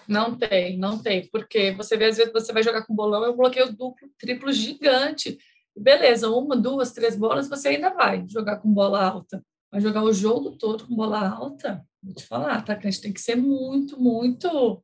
Não 0.08 0.36
tem, 0.38 0.78
não 0.78 1.02
tem, 1.02 1.28
porque 1.30 1.72
você 1.72 1.98
vê, 1.98 2.06
às 2.06 2.18
vezes, 2.18 2.34
você 2.34 2.52
vai 2.52 2.62
jogar 2.62 2.86
com 2.86 2.94
bolão, 2.94 3.24
é 3.24 3.30
um 3.30 3.38
bloqueio 3.38 3.72
duplo, 3.72 4.10
triplo 4.20 4.52
gigante. 4.52 5.38
Beleza, 5.76 6.30
uma, 6.30 6.56
duas, 6.56 6.92
três 6.92 7.16
bolas, 7.16 7.48
você 7.48 7.70
ainda 7.70 7.92
vai 7.92 8.26
jogar 8.28 8.58
com 8.58 8.72
bola 8.72 9.04
alta. 9.04 9.44
Mas 9.72 9.82
jogar 9.82 10.04
o 10.04 10.14
jogo 10.14 10.52
todo 10.52 10.86
com 10.86 10.96
bola 10.96 11.28
alta, 11.28 11.84
vou 12.02 12.14
te 12.14 12.24
falar, 12.26 12.64
tá? 12.64 12.78
A 12.78 12.80
gente 12.80 13.02
tem 13.02 13.12
que 13.14 13.22
ser 13.22 13.36
muito, 13.36 14.00
muito, 14.00 14.84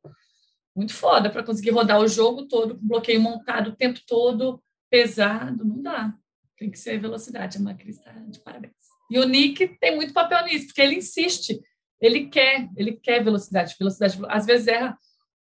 muito 0.74 0.92
foda 0.92 1.30
para 1.30 1.44
conseguir 1.44 1.70
rodar 1.70 2.00
o 2.00 2.08
jogo 2.08 2.48
todo 2.48 2.76
com 2.76 2.86
bloqueio 2.86 3.20
montado 3.20 3.68
o 3.70 3.76
tempo 3.76 4.00
todo, 4.04 4.60
pesado, 4.90 5.64
não 5.64 5.80
dá. 5.80 6.12
Tem 6.60 6.70
que 6.70 6.78
ser 6.78 7.00
velocidade. 7.00 7.56
A 7.56 7.60
Macri 7.60 7.88
está 7.88 8.12
de 8.12 8.38
parabéns. 8.38 8.74
E 9.10 9.18
o 9.18 9.26
Nick 9.26 9.66
tem 9.80 9.96
muito 9.96 10.12
papel 10.12 10.44
nisso, 10.44 10.66
porque 10.66 10.82
ele 10.82 10.96
insiste. 10.96 11.58
Ele 11.98 12.26
quer, 12.26 12.68
ele 12.76 12.92
quer 12.92 13.24
velocidade, 13.24 13.74
velocidade. 13.78 14.18
Às 14.28 14.44
vezes 14.44 14.68
erra 14.68 14.96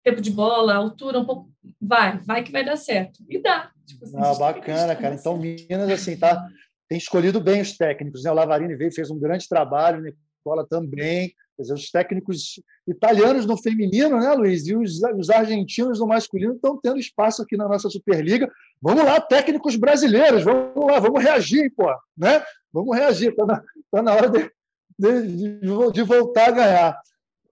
tempo 0.03 0.21
de 0.21 0.29
bola, 0.29 0.75
altura, 0.75 1.19
um 1.19 1.25
pouco. 1.25 1.49
Vai, 1.81 2.19
vai 2.19 2.43
que 2.43 2.51
vai 2.51 2.65
dar 2.65 2.75
certo. 2.75 3.23
E 3.29 3.41
dá. 3.41 3.71
Tipo 3.85 4.03
assim, 4.03 4.17
ah, 4.17 4.35
bacana, 4.35 4.95
cara. 4.97 5.15
Então, 5.15 5.37
Minas, 5.37 5.89
assim, 5.89 6.17
tá, 6.17 6.45
tem 6.89 6.97
escolhido 6.97 7.39
bem 7.39 7.61
os 7.61 7.77
técnicos. 7.77 8.23
Né? 8.23 8.31
O 8.31 8.33
Lavarini 8.33 8.75
veio, 8.75 8.91
fez 8.91 9.09
um 9.09 9.17
grande 9.17 9.47
trabalho, 9.47 9.99
o 9.99 10.03
Nicola 10.03 10.67
também. 10.67 11.33
Dizer, 11.59 11.73
os 11.73 11.89
técnicos 11.89 12.61
italianos 12.87 13.45
no 13.45 13.57
feminino, 13.57 14.19
né, 14.19 14.31
Luiz? 14.33 14.67
E 14.67 14.75
os, 14.75 15.01
os 15.17 15.29
argentinos 15.29 15.99
no 15.99 16.07
masculino 16.07 16.53
estão 16.53 16.79
tendo 16.79 16.99
espaço 16.99 17.41
aqui 17.41 17.57
na 17.57 17.67
nossa 17.67 17.89
Superliga. 17.89 18.51
Vamos 18.81 19.03
lá, 19.03 19.19
técnicos 19.19 19.75
brasileiros, 19.75 20.43
vamos 20.43 20.85
lá, 20.85 20.99
vamos 20.99 21.21
reagir, 21.21 21.73
pô, 21.75 21.91
né? 22.15 22.43
Vamos 22.71 22.95
reagir, 22.95 23.29
está 23.29 23.45
na, 23.45 23.63
tá 23.91 24.01
na 24.03 24.13
hora 24.13 24.29
de, 24.29 24.51
de, 24.99 25.91
de 25.91 26.03
voltar 26.03 26.49
a 26.49 26.51
ganhar. 26.51 27.01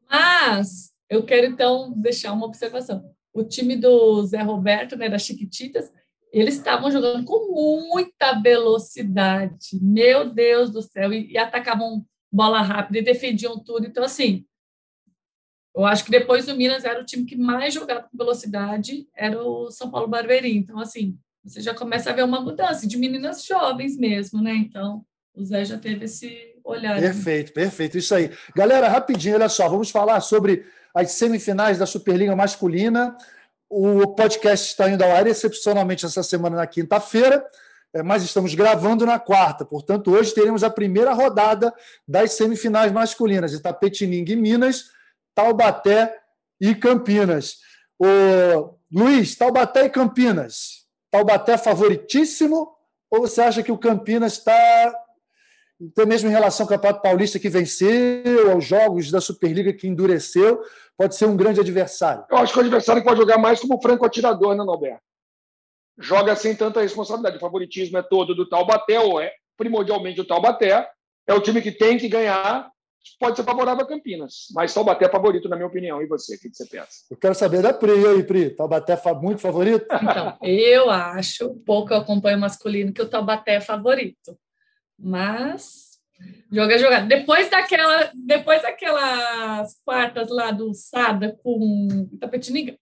Mas 0.10 0.93
eu 1.10 1.24
quero 1.24 1.47
então 1.47 1.91
deixar 1.95 2.32
uma 2.32 2.45
observação. 2.45 3.12
O 3.34 3.43
time 3.43 3.76
do 3.76 4.24
Zé 4.26 4.41
Roberto, 4.41 4.95
né, 4.95 5.10
das 5.10 5.24
Chiquititas, 5.24 5.91
eles 6.32 6.56
estavam 6.56 6.91
jogando 6.91 7.26
com 7.26 7.89
muita 7.89 8.39
velocidade. 8.41 9.80
Meu 9.82 10.30
Deus 10.30 10.70
do 10.70 10.82
céu! 10.82 11.12
E, 11.12 11.32
e 11.32 11.38
atacavam 11.38 12.06
bola 12.36 12.61
rápida 12.61 12.99
e 12.99 13.03
defendiam 13.03 13.57
tudo. 13.57 13.88
Então, 13.88 14.03
assim, 14.03 14.45
eu 15.73 15.86
acho 15.86 16.03
que 16.03 16.11
depois 16.11 16.45
do 16.45 16.55
Minas 16.55 16.83
era 16.83 17.01
o 17.01 17.05
time 17.05 17.25
que 17.25 17.36
mais 17.36 17.73
jogava 17.73 18.03
com 18.03 18.17
velocidade, 18.17 19.07
era 19.15 19.41
o 19.41 19.71
São 19.71 19.89
Paulo 19.89 20.07
Barbeirinho. 20.07 20.57
Então, 20.57 20.79
assim, 20.79 21.17
você 21.43 21.61
já 21.61 21.73
começa 21.73 22.09
a 22.09 22.13
ver 22.13 22.23
uma 22.23 22.41
mudança 22.41 22.88
de 22.88 22.97
meninas 22.97 23.45
jovens 23.45 23.97
mesmo, 23.97 24.41
né? 24.41 24.53
Então, 24.53 25.05
o 25.33 25.43
Zé 25.43 25.63
já 25.63 25.77
teve 25.77 26.05
esse 26.05 26.55
olhar. 26.63 26.99
Perfeito, 26.99 27.53
perfeito. 27.53 27.97
Isso 27.97 28.13
aí. 28.13 28.31
Galera, 28.55 28.88
rapidinho, 28.88 29.36
olha 29.36 29.49
só, 29.49 29.69
vamos 29.69 29.89
falar 29.89 30.19
sobre 30.21 30.65
as 30.93 31.11
semifinais 31.11 31.77
da 31.77 31.86
Superliga 31.86 32.36
Masculina. 32.36 33.15
O 33.69 34.07
podcast 34.07 34.69
está 34.69 34.89
indo 34.89 35.03
ao 35.03 35.11
ar 35.11 35.27
excepcionalmente 35.27 36.05
essa 36.05 36.23
semana 36.23 36.55
na 36.55 36.67
quinta-feira. 36.67 37.45
É, 37.96 38.04
mas 38.04 38.24
estamos 38.24 38.54
gravando 38.54 39.06
na 39.06 39.18
quarta. 39.18 39.64
Portanto, 39.64 40.12
hoje 40.12 40.34
teremos 40.34 40.66
a 40.66 40.70
primeira 40.70 41.14
rodada 41.14 41.74
das 42.06 42.34
semifinais 42.34 42.91
masculinas: 42.91 43.54
Itapetininga 43.54 44.34
e 44.34 44.36
Minas, 44.36 44.88
Taubaté 45.34 46.14
e 46.60 46.76
Campinas. 46.76 47.60
O 47.98 48.76
Luiz, 48.91 49.38
Taubaté 49.38 49.86
e 49.86 49.89
Campinas. 49.89 50.86
Taubaté 51.10 51.58
favoritíssimo 51.58 52.76
ou 53.10 53.22
você 53.22 53.41
acha 53.41 53.64
que 53.64 53.72
o 53.72 53.78
Campinas 53.78 54.34
está 54.34 54.93
até 55.91 56.06
mesmo 56.06 56.30
em 56.30 56.34
relação 56.34 56.66
ao 56.66 56.70
Campeonato 56.70 57.02
Paulista 57.02 57.39
que 57.39 57.50
venceu, 57.50 58.52
aos 58.52 58.66
jogos 58.66 59.10
da 59.10 59.22
Superliga 59.22 59.72
que 59.72 59.88
endureceu, 59.88 60.62
pode 60.98 61.16
ser 61.16 61.26
um 61.26 61.36
grande 61.36 61.62
adversário? 61.62 62.26
Eu 62.30 62.38
acho 62.38 62.52
que 62.52 62.60
o 62.60 62.62
adversário 62.62 63.04
pode 63.04 63.20
jogar 63.20 63.38
mais 63.38 63.60
como 63.60 63.82
franco 63.82 64.06
atirador, 64.06 64.56
né, 64.56 64.64
Norberto? 64.64 65.04
Joga 65.98 66.36
sem 66.36 66.56
tanta 66.56 66.82
responsabilidade. 66.82 67.38
O 67.38 67.39
favoritismo 67.39 67.98
é 67.98 68.02
todo 68.02 68.36
do 68.36 68.48
Taubaté, 68.48 69.00
ou 69.00 69.20
é 69.20 69.32
primordialmente 69.58 70.20
o 70.20 70.26
Taubaté. 70.26 70.88
É 71.28 71.34
o 71.34 71.41
time 71.41 71.62
que 71.62 71.72
tem 71.72 71.98
que 71.98 72.08
ganhar. 72.08 72.70
Pode 73.20 73.38
ser 73.38 73.43
favorável 73.43 73.84
a 73.84 73.88
Campinas, 73.88 74.48
mas 74.54 74.74
Taubaté 74.74 75.06
é 75.06 75.10
favorito, 75.10 75.48
na 75.48 75.56
minha 75.56 75.68
opinião. 75.68 76.02
E 76.02 76.08
você, 76.08 76.36
o 76.36 76.39
que 76.39 76.50
você 76.52 76.66
pensa? 76.66 76.89
Eu 77.10 77.18
quero 77.18 77.36
saber 77.36 77.62
da 77.62 77.72
Pri. 77.72 77.91
Aí, 77.91 78.24
Pri? 78.24 78.50
Taubaté 78.50 78.93
é 78.93 79.14
muito 79.14 79.41
favorito? 79.41 79.86
Então, 80.02 80.38
eu 80.41 80.89
acho, 80.89 81.54
pouco 81.66 81.93
eu 81.93 81.98
acompanho 81.98 82.38
o 82.38 82.41
masculino, 82.41 82.91
que 82.91 83.02
o 83.02 83.08
Taubaté 83.08 83.56
é 83.56 83.62
favorito. 83.62 84.38
Mas 84.98 86.00
joga 86.52 86.78
jogada. 86.80 87.06
Depois 87.06 87.50
daquela, 87.50 88.12
depois 88.14 88.62
daquelas 88.62 89.80
quartas 89.84 90.30
lá 90.30 90.52
do 90.52 90.74
Sada 90.74 91.38
com 91.43 92.10
Tapetininga, 92.20 92.78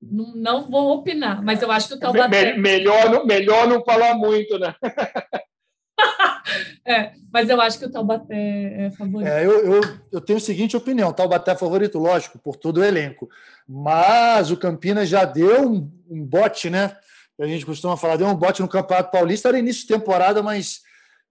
não, 0.00 0.34
não 0.34 0.70
vou 0.70 0.96
opinar, 0.96 1.42
mas 1.42 1.60
eu 1.60 1.70
acho 1.70 1.88
que 1.88 1.94
o 1.94 1.98
Taubaté. 1.98 2.54
Me, 2.54 2.60
melhor, 2.60 3.10
não, 3.10 3.26
melhor 3.26 3.66
não 3.66 3.84
falar 3.84 4.14
muito, 4.14 4.58
né? 4.58 4.74
é, 6.86 7.12
mas 7.32 7.50
eu 7.50 7.60
acho 7.60 7.78
que 7.78 7.84
o 7.84 7.90
Taubaté 7.90 8.86
é 8.86 8.90
favorito. 8.92 9.28
É, 9.28 9.44
eu, 9.44 9.74
eu, 9.74 9.80
eu 10.12 10.20
tenho 10.20 10.38
a 10.38 10.40
seguinte 10.40 10.76
opinião: 10.76 11.12
Taubaté 11.12 11.52
é 11.52 11.56
favorito, 11.56 11.98
lógico, 11.98 12.38
por 12.38 12.56
todo 12.56 12.78
o 12.78 12.84
elenco. 12.84 13.28
Mas 13.66 14.50
o 14.50 14.56
Campinas 14.56 15.08
já 15.08 15.24
deu 15.24 15.68
um, 15.68 15.90
um 16.08 16.24
bote, 16.24 16.70
né? 16.70 16.96
A 17.40 17.46
gente 17.46 17.66
costuma 17.66 17.96
falar, 17.96 18.16
deu 18.16 18.26
um 18.26 18.34
bote 18.34 18.62
no 18.62 18.68
Campeonato 18.68 19.12
Paulista, 19.12 19.48
era 19.48 19.58
início 19.58 19.82
de 19.82 19.94
temporada, 19.94 20.42
mas 20.42 20.80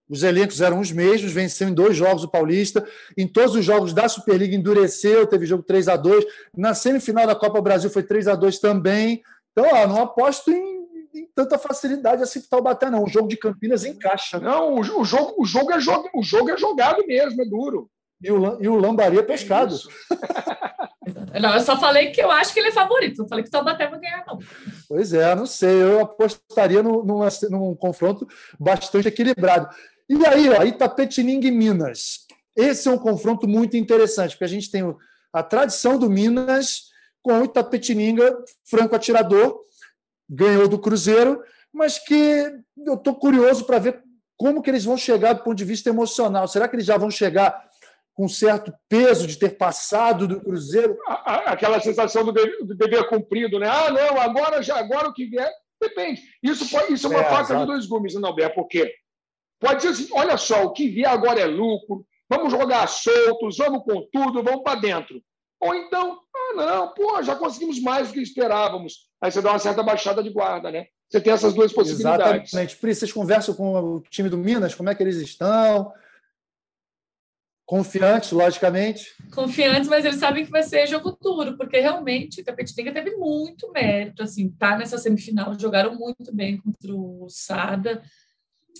os 0.08 0.22
elencos 0.22 0.60
eram 0.60 0.80
os 0.80 0.90
mesmos, 0.90 1.32
venceu 1.32 1.68
em 1.68 1.74
dois 1.74 1.96
jogos 1.96 2.24
o 2.24 2.28
Paulista. 2.28 2.86
Em 3.16 3.26
todos 3.26 3.54
os 3.54 3.64
jogos 3.64 3.92
da 3.92 4.08
Superliga 4.08 4.56
endureceu, 4.56 5.26
teve 5.26 5.44
jogo 5.44 5.62
3 5.62 5.88
a 5.88 5.96
2 5.96 6.24
Na 6.56 6.74
semifinal 6.74 7.26
da 7.26 7.34
Copa 7.34 7.60
Brasil 7.60 7.90
foi 7.90 8.02
3 8.02 8.28
a 8.28 8.34
2 8.34 8.58
também. 8.58 9.22
Então, 9.52 9.66
ó, 9.70 9.86
não 9.86 10.02
aposto 10.02 10.50
em, 10.50 10.86
em 11.14 11.28
tanta 11.34 11.58
facilidade 11.58 12.22
assim 12.22 12.40
para 12.40 12.46
o 12.46 12.50
Taubaté, 12.50 12.90
não. 12.90 13.04
O 13.04 13.08
jogo 13.08 13.28
de 13.28 13.36
Campinas 13.36 13.84
encaixa. 13.84 14.38
Não, 14.38 14.74
o, 14.74 14.80
o, 14.80 15.04
jogo, 15.04 15.34
o, 15.36 15.44
jogo 15.44 15.72
é 15.72 15.80
jogo, 15.80 16.08
o 16.14 16.22
jogo 16.22 16.50
é 16.50 16.56
jogado 16.56 17.06
mesmo, 17.06 17.42
é 17.42 17.44
duro. 17.44 17.90
E 18.22 18.32
o, 18.32 18.62
e 18.62 18.68
o 18.68 18.76
Lambari 18.76 19.18
é 19.18 19.22
pescado. 19.22 19.76
É 21.32 21.38
não, 21.38 21.54
eu 21.54 21.60
só 21.60 21.78
falei 21.78 22.10
que 22.10 22.20
eu 22.20 22.30
acho 22.30 22.52
que 22.54 22.60
ele 22.60 22.68
é 22.68 22.72
favorito. 22.72 23.18
Não 23.18 23.28
falei 23.28 23.44
que 23.44 23.48
o 23.48 23.52
Taubaté 23.52 23.86
vai 23.86 24.00
ganhar, 24.00 24.24
não. 24.26 24.38
Pois 24.88 25.12
é, 25.12 25.34
não 25.34 25.46
sei. 25.46 25.82
Eu 25.82 26.00
apostaria 26.00 26.82
num, 26.82 27.04
num, 27.04 27.20
num 27.50 27.74
confronto 27.74 28.26
bastante 28.58 29.08
equilibrado. 29.08 29.68
E 30.08 30.26
aí, 30.26 30.48
ó, 30.50 30.62
Itapetininga 30.64 31.46
e 31.46 31.50
Minas. 31.50 32.26
Esse 32.56 32.88
é 32.88 32.90
um 32.90 32.98
confronto 32.98 33.46
muito 33.46 33.76
interessante, 33.76 34.30
porque 34.30 34.44
a 34.44 34.48
gente 34.48 34.70
tem 34.70 34.82
a 35.32 35.42
tradição 35.42 35.98
do 35.98 36.08
Minas 36.10 36.88
com 37.22 37.40
o 37.40 37.44
Itapetininga, 37.44 38.36
franco 38.64 38.96
atirador, 38.96 39.60
ganhou 40.28 40.66
do 40.66 40.78
Cruzeiro, 40.78 41.42
mas 41.72 41.98
que 41.98 42.52
eu 42.86 42.94
estou 42.94 43.14
curioso 43.14 43.64
para 43.64 43.78
ver 43.78 44.02
como 44.36 44.62
que 44.62 44.70
eles 44.70 44.84
vão 44.84 44.96
chegar 44.96 45.34
do 45.34 45.42
ponto 45.42 45.56
de 45.56 45.64
vista 45.64 45.88
emocional. 45.88 46.48
Será 46.48 46.68
que 46.68 46.76
eles 46.76 46.86
já 46.86 46.96
vão 46.96 47.10
chegar 47.10 47.68
com 48.14 48.28
certo 48.28 48.72
peso 48.88 49.26
de 49.26 49.36
ter 49.36 49.50
passado 49.50 50.26
do 50.26 50.40
Cruzeiro? 50.40 50.96
Aquela 51.06 51.80
sensação 51.80 52.24
do 52.24 52.32
dever, 52.32 52.64
do 52.64 52.74
dever 52.74 53.08
cumprido, 53.08 53.58
né? 53.58 53.68
Ah, 53.68 53.90
não, 53.90 54.20
agora 54.20 54.62
já 54.62 54.78
agora 54.78 55.08
o 55.08 55.12
que 55.12 55.26
vier. 55.26 55.50
Depende. 55.80 56.22
Isso, 56.42 56.68
pode, 56.68 56.92
isso 56.92 57.06
é 57.06 57.10
uma 57.10 57.20
é, 57.20 57.24
faca 57.24 57.42
exato. 57.42 57.60
de 57.60 57.66
dois 57.66 57.86
gumes, 57.86 58.14
não, 58.14 58.34
Bé, 58.34 58.48
porque 58.48 58.92
Pode 59.60 59.82
dizer 59.82 59.90
assim: 59.90 60.08
olha 60.12 60.36
só, 60.36 60.64
o 60.64 60.72
que 60.72 60.88
vier 60.88 61.10
agora 61.10 61.40
é 61.40 61.46
lucro, 61.46 62.06
vamos 62.28 62.50
jogar 62.50 62.86
soltos, 62.86 63.56
vamos 63.56 63.82
com 63.84 64.06
tudo, 64.12 64.42
vamos 64.42 64.62
para 64.62 64.80
dentro. 64.80 65.20
Ou 65.60 65.74
então, 65.74 66.20
ah, 66.34 66.54
não, 66.54 66.94
pô, 66.94 67.22
já 67.22 67.34
conseguimos 67.34 67.80
mais 67.80 68.08
do 68.08 68.14
que 68.14 68.22
esperávamos. 68.22 69.08
Aí 69.20 69.30
você 69.30 69.42
dá 69.42 69.50
uma 69.50 69.58
certa 69.58 69.82
baixada 69.82 70.22
de 70.22 70.30
guarda, 70.30 70.70
né? 70.70 70.86
Você 71.10 71.20
tem 71.20 71.32
essas 71.32 71.54
duas 71.54 71.72
possibilidades. 71.72 72.50
Exatamente. 72.50 72.76
Pri, 72.76 72.94
vocês 72.94 73.12
conversam 73.12 73.54
com 73.54 73.74
o 73.74 74.00
time 74.02 74.28
do 74.28 74.38
Minas, 74.38 74.74
como 74.74 74.90
é 74.90 74.94
que 74.94 75.02
eles 75.02 75.16
estão? 75.16 75.92
Confiantes, 77.66 78.30
logicamente. 78.32 79.14
Confiantes, 79.34 79.88
mas 79.88 80.04
eles 80.04 80.18
sabem 80.18 80.44
que 80.44 80.50
vai 80.50 80.62
ser 80.62 80.86
jogo 80.86 81.18
duro, 81.20 81.56
porque 81.56 81.78
realmente 81.78 82.40
o 82.40 82.44
Tapetininga 82.44 82.92
teve 82.92 83.16
muito 83.16 83.70
mérito, 83.72 84.22
assim, 84.22 84.50
tá 84.50 84.76
nessa 84.78 84.96
semifinal, 84.96 85.58
jogaram 85.58 85.94
muito 85.94 86.34
bem 86.34 86.58
contra 86.58 86.94
o 86.94 87.26
Sada. 87.28 88.02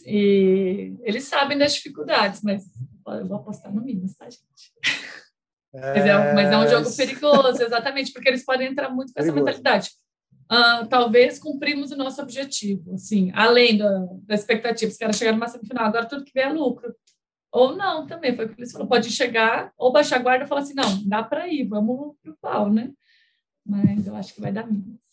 E 0.07 0.97
eles 1.03 1.25
sabem 1.25 1.59
das 1.59 1.75
dificuldades, 1.75 2.43
mas 2.43 2.65
eu 3.07 3.27
vou 3.27 3.39
apostar 3.39 3.73
no 3.73 3.83
Minas, 3.83 4.15
tá, 4.17 4.27
gente? 4.27 4.73
É... 5.75 5.81
Mas, 5.81 6.07
é, 6.07 6.33
mas, 6.35 6.51
é, 6.51 6.59
um 6.59 6.69
jogo 6.69 6.97
perigoso, 6.97 7.63
exatamente, 7.63 8.13
porque 8.13 8.29
eles 8.29 8.45
podem 8.45 8.69
entrar 8.69 8.89
muito 8.89 9.13
com 9.13 9.21
essa 9.21 9.33
perigoso. 9.33 9.45
mentalidade. 9.45 9.91
Uh, 10.51 10.87
talvez 10.89 11.39
cumprimos 11.39 11.91
o 11.91 11.97
nosso 11.97 12.23
objetivo, 12.23 12.95
assim, 12.95 13.31
além 13.35 13.77
da, 13.77 14.07
da 14.23 14.35
expectativa, 14.35 14.91
que 14.97 15.05
era 15.05 15.13
chegar 15.13 15.33
numa 15.33 15.47
semifinal, 15.47 15.85
agora 15.85 16.07
tudo 16.07 16.25
que 16.25 16.33
vier 16.33 16.49
é 16.49 16.53
lucro. 16.53 16.95
Ou 17.53 17.77
não, 17.77 18.07
também, 18.07 18.35
foi 18.35 18.47
o 18.47 18.49
que 18.49 18.59
eles 18.59 18.73
falaram, 18.73 18.89
pode 18.89 19.11
chegar, 19.11 19.73
ou 19.77 19.93
baixar 19.93 20.17
a 20.17 20.23
guarda 20.23 20.45
e 20.45 20.49
falar 20.49 20.63
assim, 20.63 20.75
não, 20.75 21.07
dá 21.07 21.23
para 21.23 21.49
ir, 21.49 21.65
vamos 21.69 22.17
pro 22.23 22.37
pau, 22.41 22.71
né? 22.73 22.93
Mas 23.65 24.07
eu 24.07 24.17
acho 24.17 24.35
que 24.35 24.41
vai 24.41 24.51
dar 24.51 24.67
Minas. 24.67 25.08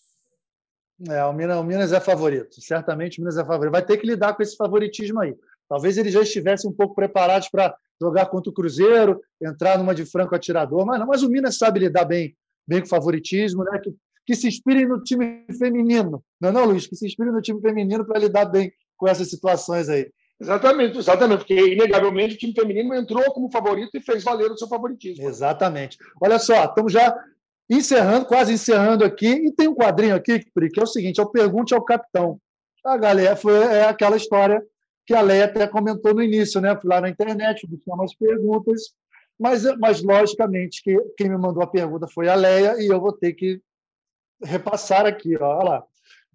É, 1.09 1.23
o 1.25 1.33
Minas, 1.33 1.57
o 1.57 1.63
Minas 1.63 1.91
é 1.91 1.99
favorito, 1.99 2.61
certamente 2.61 3.19
o 3.19 3.21
Minas 3.21 3.37
é 3.37 3.43
favorito. 3.43 3.71
Vai 3.71 3.85
ter 3.85 3.97
que 3.97 4.07
lidar 4.07 4.33
com 4.33 4.41
esse 4.41 4.55
favoritismo 4.55 5.19
aí. 5.19 5.35
Talvez 5.67 5.97
eles 5.97 6.13
já 6.13 6.21
estivessem 6.21 6.69
um 6.69 6.73
pouco 6.73 6.95
preparados 6.95 7.49
para 7.49 7.75
jogar 7.99 8.27
contra 8.27 8.49
o 8.49 8.53
Cruzeiro, 8.53 9.21
entrar 9.41 9.77
numa 9.77 9.95
de 9.95 10.05
franco 10.05 10.35
atirador, 10.35 10.85
mas 10.85 10.99
não. 10.99 11.07
Mas 11.07 11.23
o 11.23 11.29
Minas 11.29 11.57
sabe 11.57 11.79
lidar 11.79 12.05
bem, 12.05 12.35
bem 12.67 12.79
com 12.79 12.85
o 12.85 12.89
favoritismo, 12.89 13.63
né? 13.63 13.79
Que, 13.79 13.93
que 14.25 14.35
se 14.35 14.47
inspirem 14.47 14.87
no 14.87 15.01
time 15.03 15.45
feminino, 15.57 16.23
não 16.39 16.49
é, 16.49 16.51
não, 16.51 16.65
Luiz? 16.65 16.87
Que 16.87 16.95
se 16.95 17.05
inspirem 17.05 17.33
no 17.33 17.41
time 17.41 17.59
feminino 17.61 18.05
para 18.05 18.19
lidar 18.19 18.45
bem 18.45 18.71
com 18.95 19.07
essas 19.07 19.29
situações 19.29 19.89
aí. 19.89 20.09
Exatamente, 20.39 20.97
exatamente, 20.97 21.39
porque 21.39 21.73
inegavelmente 21.73 22.35
o 22.35 22.37
time 22.37 22.53
feminino 22.53 22.93
entrou 22.93 23.23
como 23.31 23.49
favorito 23.49 23.95
e 23.95 24.01
fez 24.01 24.23
valer 24.23 24.51
o 24.51 24.57
seu 24.57 24.67
favoritismo. 24.67 25.27
Exatamente. 25.27 25.97
Olha 26.21 26.37
só, 26.37 26.65
estamos 26.65 26.91
já 26.91 27.15
Encerrando, 27.69 28.25
quase 28.25 28.53
encerrando 28.53 29.03
aqui, 29.03 29.27
e 29.27 29.51
tem 29.51 29.67
um 29.67 29.73
quadrinho 29.73 30.15
aqui, 30.15 30.39
que 30.39 30.79
é 30.79 30.83
o 30.83 30.87
seguinte: 30.87 31.19
eu 31.19 31.29
pergunte 31.29 31.73
ao 31.73 31.83
capitão. 31.83 32.39
A 32.85 32.97
galera 32.97 33.35
foi 33.35 33.53
é 33.53 33.85
aquela 33.85 34.15
história 34.15 34.63
que 35.05 35.13
a 35.13 35.21
Leia 35.21 35.45
até 35.45 35.67
comentou 35.67 36.13
no 36.13 36.21
início, 36.21 36.61
né? 36.61 36.75
Fui 36.79 36.89
lá 36.89 37.01
na 37.01 37.09
internet, 37.09 37.67
buscar 37.67 37.93
umas 37.93 38.13
perguntas, 38.15 38.93
mas, 39.39 39.63
mas 39.79 40.01
logicamente 40.01 40.81
que 40.83 40.95
quem 41.17 41.29
me 41.29 41.37
mandou 41.37 41.63
a 41.63 41.67
pergunta 41.67 42.07
foi 42.07 42.27
a 42.27 42.35
Leia 42.35 42.75
e 42.81 42.87
eu 42.87 42.99
vou 42.99 43.11
ter 43.11 43.33
que 43.33 43.59
repassar 44.43 45.05
aqui. 45.05 45.35
Ó, 45.37 45.57
olha 45.57 45.69
lá. 45.69 45.83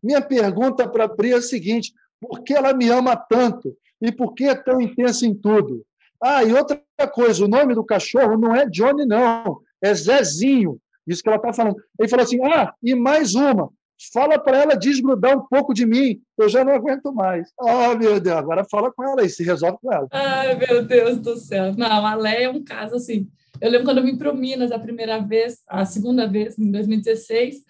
Minha 0.03 0.23
pergunta 0.23 0.89
para 0.89 1.05
a 1.05 1.09
Pri 1.09 1.33
é 1.33 1.37
a 1.37 1.43
seguinte: 1.43 1.93
por 2.21 2.43
que 2.43 2.55
ela 2.55 2.73
me 2.73 2.89
ama 2.89 3.17
tanto 3.17 3.77
e 4.01 4.11
por 4.11 4.35
que 4.35 4.45
é 4.45 4.55
tão 4.55 4.81
intensa 4.81 5.27
em 5.27 5.35
tudo? 5.35 5.85
Ah, 6.23 6.45
e 6.45 6.53
outra 6.53 6.83
coisa, 7.13 7.45
o 7.45 7.49
nome 7.49 7.75
do 7.75 7.85
cachorro 7.85 8.37
não 8.37 8.55
é 8.55 8.67
Johnny, 8.67 9.07
não, 9.07 9.61
é 9.81 9.95
Zezinho. 9.95 10.81
Isso 11.11 11.23
que 11.23 11.29
ela 11.29 11.37
está 11.37 11.53
falando. 11.53 11.77
Ele 11.99 12.09
falou 12.09 12.25
assim: 12.25 12.39
ah, 12.45 12.73
e 12.83 12.95
mais 12.95 13.35
uma. 13.35 13.71
Fala 14.15 14.39
para 14.39 14.57
ela 14.57 14.75
desgrudar 14.75 15.37
um 15.37 15.47
pouco 15.47 15.75
de 15.75 15.85
mim, 15.85 16.19
eu 16.39 16.49
já 16.49 16.65
não 16.65 16.73
aguento 16.73 17.13
mais. 17.13 17.51
Ah, 17.61 17.91
oh, 17.91 17.99
meu 17.99 18.19
Deus, 18.19 18.37
agora 18.37 18.65
fala 18.65 18.91
com 18.91 19.05
ela 19.05 19.23
e 19.23 19.29
se 19.29 19.45
resolve 19.45 19.77
com 19.83 19.93
ela. 19.93 20.09
Ai, 20.11 20.57
meu 20.57 20.83
Deus 20.83 21.19
do 21.19 21.37
céu. 21.37 21.75
Não, 21.77 22.07
a 22.07 22.15
Léia 22.15 22.47
é 22.47 22.49
um 22.49 22.65
caso 22.65 22.95
assim. 22.95 23.29
Eu 23.61 23.71
lembro 23.71 23.87
quando 23.87 23.99
eu 23.99 24.05
vim 24.05 24.17
para 24.17 24.33
Minas 24.33 24.73
a 24.73 24.79
primeira 24.79 25.19
vez, 25.19 25.59
a 25.69 25.85
segunda 25.85 26.27
vez, 26.27 26.59
em 26.59 26.71
2016 26.71 27.63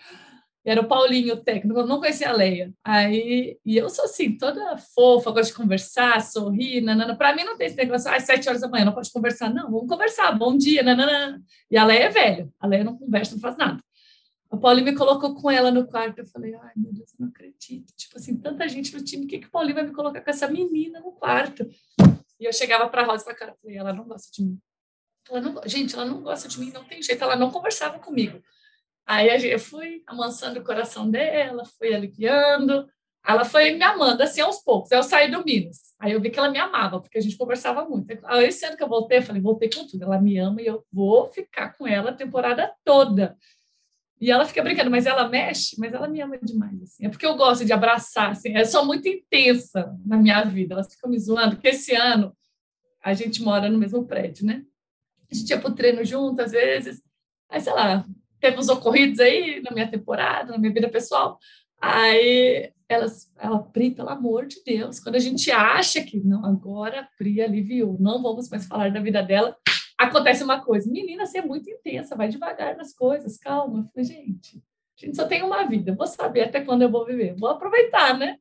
era 0.64 0.80
o 0.80 0.86
Paulinho, 0.86 1.34
o 1.34 1.36
técnico, 1.38 1.80
eu 1.80 1.86
não 1.86 1.98
conhecia 1.98 2.28
a 2.28 2.32
Leia. 2.32 2.72
Aí, 2.84 3.58
e 3.64 3.76
eu 3.76 3.88
sou 3.88 4.04
assim, 4.04 4.36
toda 4.36 4.76
fofa, 4.76 5.30
gosto 5.30 5.50
de 5.50 5.56
conversar, 5.56 6.20
sorrir, 6.20 6.82
nanana. 6.82 7.16
Para 7.16 7.34
mim 7.34 7.44
não 7.44 7.56
tem 7.56 7.66
esse 7.66 7.76
negócio, 7.76 8.10
às 8.10 8.24
sete 8.24 8.48
horas 8.48 8.60
da 8.60 8.68
manhã, 8.68 8.84
não 8.84 8.92
pode 8.92 9.10
conversar. 9.10 9.52
Não, 9.52 9.70
vamos 9.70 9.88
conversar, 9.88 10.32
bom 10.32 10.56
dia, 10.56 10.82
nanana. 10.82 11.42
E 11.70 11.78
a 11.78 11.84
Leia 11.84 12.04
é 12.04 12.08
velha, 12.10 12.48
a 12.60 12.66
Leia 12.66 12.84
não 12.84 12.98
conversa, 12.98 13.34
não 13.34 13.40
faz 13.40 13.56
nada. 13.56 13.82
O 14.50 14.58
Paulinho 14.58 14.86
me 14.86 14.96
colocou 14.96 15.34
com 15.34 15.50
ela 15.50 15.70
no 15.70 15.86
quarto, 15.86 16.18
eu 16.18 16.26
falei, 16.26 16.54
ai 16.54 16.72
meu 16.76 16.92
Deus, 16.92 17.10
eu 17.12 17.16
não 17.20 17.28
acredito. 17.28 17.94
Tipo 17.96 18.16
assim, 18.16 18.36
tanta 18.36 18.68
gente 18.68 18.92
no 18.92 19.02
time, 19.02 19.24
o 19.24 19.28
que, 19.28 19.38
que 19.38 19.50
Paulinho 19.50 19.76
vai 19.76 19.84
me 19.84 19.92
colocar 19.92 20.20
com 20.20 20.30
essa 20.30 20.48
menina 20.48 21.00
no 21.00 21.12
quarto? 21.12 21.70
E 22.38 22.44
eu 22.44 22.52
chegava 22.52 22.88
para 22.88 23.02
a 23.02 23.04
Rosa 23.04 23.30
e 23.30 23.34
cara, 23.34 23.54
falei, 23.62 23.76
ela 23.76 23.92
não 23.92 24.04
gosta 24.04 24.28
de 24.32 24.44
mim. 24.44 24.58
Ela 25.30 25.40
não, 25.40 25.62
gente, 25.66 25.94
ela 25.94 26.04
não 26.04 26.20
gosta 26.20 26.48
de 26.48 26.58
mim, 26.58 26.72
não 26.72 26.84
tem 26.84 27.00
jeito, 27.00 27.22
ela 27.22 27.36
não 27.36 27.50
conversava 27.50 27.98
comigo. 28.00 28.42
Aí 29.10 29.50
eu 29.50 29.58
fui 29.58 30.04
amansando 30.06 30.60
o 30.60 30.64
coração 30.64 31.10
dela, 31.10 31.64
fui 31.64 31.92
aliviando. 31.92 32.88
Ela 33.26 33.44
foi 33.44 33.72
me 33.72 33.82
amando 33.82 34.22
assim 34.22 34.40
aos 34.40 34.62
poucos. 34.62 34.92
Aí 34.92 34.98
eu 34.98 35.02
saí 35.02 35.28
do 35.28 35.44
Minas. 35.44 35.96
Aí 35.98 36.12
eu 36.12 36.20
vi 36.20 36.30
que 36.30 36.38
ela 36.38 36.48
me 36.48 36.60
amava, 36.60 37.00
porque 37.00 37.18
a 37.18 37.20
gente 37.20 37.36
conversava 37.36 37.84
muito. 37.88 38.16
Aí, 38.22 38.46
esse 38.46 38.64
ano 38.64 38.76
que 38.76 38.82
eu 38.84 38.88
voltei, 38.88 39.18
eu 39.18 39.22
falei, 39.24 39.42
voltei 39.42 39.68
com 39.68 39.84
tudo. 39.84 40.04
Ela 40.04 40.20
me 40.20 40.38
ama 40.38 40.62
e 40.62 40.66
eu 40.66 40.86
vou 40.92 41.28
ficar 41.28 41.76
com 41.76 41.88
ela 41.88 42.10
a 42.10 42.14
temporada 42.14 42.72
toda. 42.84 43.36
E 44.20 44.30
ela 44.30 44.44
fica 44.44 44.62
brincando, 44.62 44.92
mas 44.92 45.06
ela 45.06 45.28
mexe, 45.28 45.74
mas 45.76 45.92
ela 45.92 46.06
me 46.06 46.20
ama 46.20 46.38
demais. 46.38 46.80
Assim. 46.80 47.06
É 47.06 47.08
porque 47.08 47.26
eu 47.26 47.36
gosto 47.36 47.64
de 47.64 47.72
abraçar, 47.72 48.30
assim. 48.30 48.56
É 48.56 48.64
só 48.64 48.84
muito 48.84 49.08
intensa 49.08 49.92
na 50.06 50.18
minha 50.18 50.44
vida. 50.44 50.74
Elas 50.74 50.86
ficam 50.94 51.10
me 51.10 51.18
zoando, 51.18 51.56
porque 51.56 51.70
esse 51.70 51.96
ano 51.96 52.32
a 53.02 53.12
gente 53.12 53.42
mora 53.42 53.68
no 53.68 53.76
mesmo 53.76 54.06
prédio, 54.06 54.46
né? 54.46 54.62
A 55.28 55.34
gente 55.34 55.50
ia 55.50 55.58
pro 55.58 55.74
treino 55.74 56.04
junto, 56.04 56.40
às 56.40 56.52
vezes. 56.52 57.02
Aí, 57.48 57.60
sei 57.60 57.72
lá, 57.72 58.06
teve 58.40 58.58
uns 58.58 58.68
ocorridos 58.68 59.20
aí 59.20 59.60
na 59.62 59.70
minha 59.70 59.88
temporada, 59.88 60.52
na 60.52 60.58
minha 60.58 60.72
vida 60.72 60.88
pessoal. 60.88 61.38
Aí 61.80 62.72
elas, 62.88 63.32
ela, 63.38 63.62
Pri, 63.62 63.92
pelo 63.92 64.08
amor 64.08 64.46
de 64.46 64.62
Deus, 64.64 64.98
quando 64.98 65.14
a 65.14 65.20
gente 65.20 65.50
acha 65.50 66.02
que 66.02 66.18
não, 66.18 66.44
agora 66.44 67.02
a 67.02 67.08
Pri 67.16 67.40
aliviou, 67.40 67.96
não 68.00 68.20
vamos 68.20 68.48
mais 68.50 68.66
falar 68.66 68.90
da 68.90 69.00
vida 69.00 69.22
dela, 69.22 69.56
acontece 69.96 70.42
uma 70.42 70.60
coisa. 70.60 70.90
Menina, 70.90 71.24
você 71.24 71.38
é 71.38 71.42
muito 71.42 71.70
intensa, 71.70 72.16
vai 72.16 72.28
devagar 72.28 72.76
nas 72.76 72.92
coisas, 72.92 73.38
calma. 73.38 73.88
Falei, 73.94 74.04
gente, 74.04 74.62
a 74.98 75.06
gente 75.06 75.16
só 75.16 75.26
tem 75.26 75.42
uma 75.42 75.64
vida, 75.64 75.94
vou 75.94 76.06
saber 76.06 76.42
até 76.42 76.60
quando 76.62 76.82
eu 76.82 76.90
vou 76.90 77.06
viver, 77.06 77.36
vou 77.36 77.48
aproveitar, 77.48 78.18
né? 78.18 78.38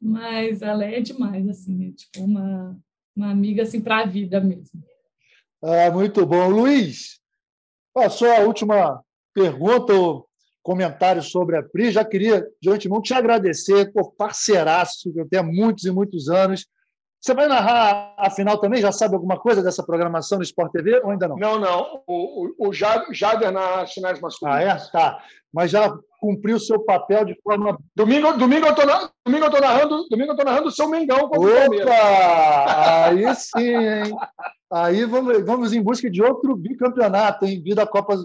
Mas 0.00 0.62
ela 0.62 0.84
é 0.84 1.00
demais, 1.00 1.48
assim, 1.48 1.88
é 1.88 1.92
tipo 1.92 2.24
uma, 2.24 2.78
uma 3.16 3.30
amiga 3.30 3.62
assim 3.62 3.80
para 3.80 3.98
a 4.00 4.06
vida 4.06 4.40
mesmo. 4.40 4.82
Ah, 5.62 5.90
muito 5.90 6.24
bom. 6.24 6.48
Luiz, 6.48 7.18
passou 7.92 8.30
a 8.30 8.40
última 8.40 9.02
pergunta 9.36 9.92
ou 9.92 10.26
comentário 10.62 11.22
sobre 11.22 11.58
a 11.58 11.62
Pri. 11.62 11.92
Já 11.92 12.02
queria, 12.02 12.44
de 12.60 12.70
antemão, 12.70 13.02
te 13.02 13.12
agradecer 13.12 13.92
por 13.92 14.12
parceiraço, 14.12 15.12
que 15.12 15.20
eu 15.20 15.28
tenho 15.28 15.42
há 15.42 15.46
muitos 15.46 15.84
e 15.84 15.90
muitos 15.90 16.30
anos. 16.30 16.66
Você 17.20 17.34
vai 17.34 17.46
narrar 17.46 18.14
a 18.16 18.30
final 18.30 18.58
também? 18.58 18.80
Já 18.80 18.92
sabe 18.92 19.14
alguma 19.14 19.38
coisa 19.38 19.62
dessa 19.62 19.84
programação 19.84 20.38
no 20.38 20.44
Sport 20.44 20.72
TV 20.72 21.00
ou 21.02 21.10
ainda 21.10 21.28
não? 21.28 21.36
Não, 21.36 21.58
não. 21.58 22.02
O, 22.06 22.46
o, 22.58 22.68
o 22.68 22.72
Jader 22.72 23.52
narra 23.52 23.82
as 23.82 23.92
finais 23.92 24.20
masculinas. 24.20 24.62
Ah, 24.62 24.62
é? 24.62 24.90
Tá. 24.90 25.22
Mas 25.52 25.70
já 25.70 25.92
cumpriu 26.20 26.56
o 26.56 26.60
seu 26.60 26.80
papel 26.80 27.24
de 27.24 27.34
forma. 27.42 27.78
Domingo, 27.94 28.32
domingo 28.34 28.66
eu 28.66 28.70
estou 28.70 28.86
domingo 29.24 29.44
eu 29.44 29.60
narrando, 29.60 30.08
domingo 30.08 30.32
eu 30.32 30.36
tô 30.36 30.44
narrando 30.44 30.68
o 30.68 30.72
seu 30.72 30.88
Mengão 30.88 31.28
contra 31.28 31.40
Opa! 31.40 31.48
o 31.48 31.60
Palmeiras. 31.60 31.94
Aí 33.04 33.34
sim, 33.34 33.76
hein? 33.76 34.16
Aí 34.70 35.04
vamos, 35.04 35.44
vamos 35.44 35.72
em 35.72 35.82
busca 35.82 36.10
de 36.10 36.22
outro 36.22 36.54
bicampeonato, 36.56 37.44
hein? 37.44 37.60
Vida 37.62 37.86
Copa, 37.86 38.16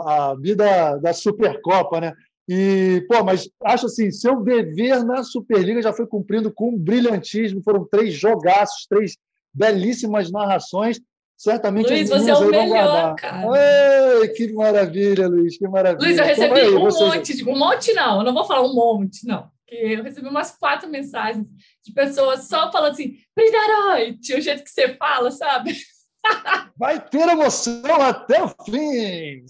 a 0.00 0.34
vida 0.34 0.96
da 0.98 1.12
Supercopa, 1.12 2.00
né? 2.00 2.12
E, 2.48 3.04
pô, 3.08 3.22
mas 3.22 3.48
acho 3.64 3.86
assim, 3.86 4.10
seu 4.10 4.42
dever 4.42 5.04
na 5.04 5.22
Superliga 5.22 5.80
já 5.80 5.92
foi 5.92 6.06
cumprido 6.06 6.52
com 6.52 6.76
brilhantismo. 6.76 7.62
Foram 7.62 7.86
três 7.90 8.14
jogaços, 8.14 8.86
três 8.88 9.16
belíssimas 9.54 10.30
narrações. 10.30 11.00
Certamente 11.36 11.88
Luiz, 11.88 12.08
você 12.08 12.30
é 12.30 12.34
o 12.34 12.48
melhor, 12.48 13.16
cara. 13.16 14.20
Ei, 14.20 14.28
que 14.28 14.52
maravilha, 14.52 15.26
Luiz, 15.26 15.58
que 15.58 15.66
maravilha. 15.66 16.06
Luiz, 16.06 16.18
eu 16.18 16.24
recebi 16.24 16.60
aí, 16.60 16.74
um 16.74 16.84
monte, 16.84 17.36
de, 17.36 17.44
um 17.48 17.58
monte 17.58 17.92
não, 17.94 18.18
eu 18.18 18.24
não 18.24 18.34
vou 18.34 18.44
falar 18.44 18.62
um 18.62 18.74
monte, 18.74 19.26
não. 19.26 19.50
Porque 19.66 19.74
eu 19.74 20.02
recebi 20.04 20.28
umas 20.28 20.52
quatro 20.52 20.88
mensagens 20.88 21.48
de 21.84 21.92
pessoas 21.92 22.44
só 22.44 22.70
falando 22.70 22.92
assim, 22.92 23.16
Brilharoite, 23.34 24.34
o 24.34 24.40
jeito 24.40 24.62
que 24.62 24.70
você 24.70 24.94
fala, 24.94 25.30
sabe? 25.30 25.76
Vai 26.78 27.00
ter 27.00 27.28
emoção 27.28 28.00
até 28.00 28.42
o 28.42 28.48
fim. 28.64 29.44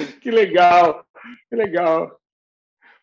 Que 0.20 0.30
legal, 0.30 1.04
que 1.48 1.56
legal. 1.56 2.18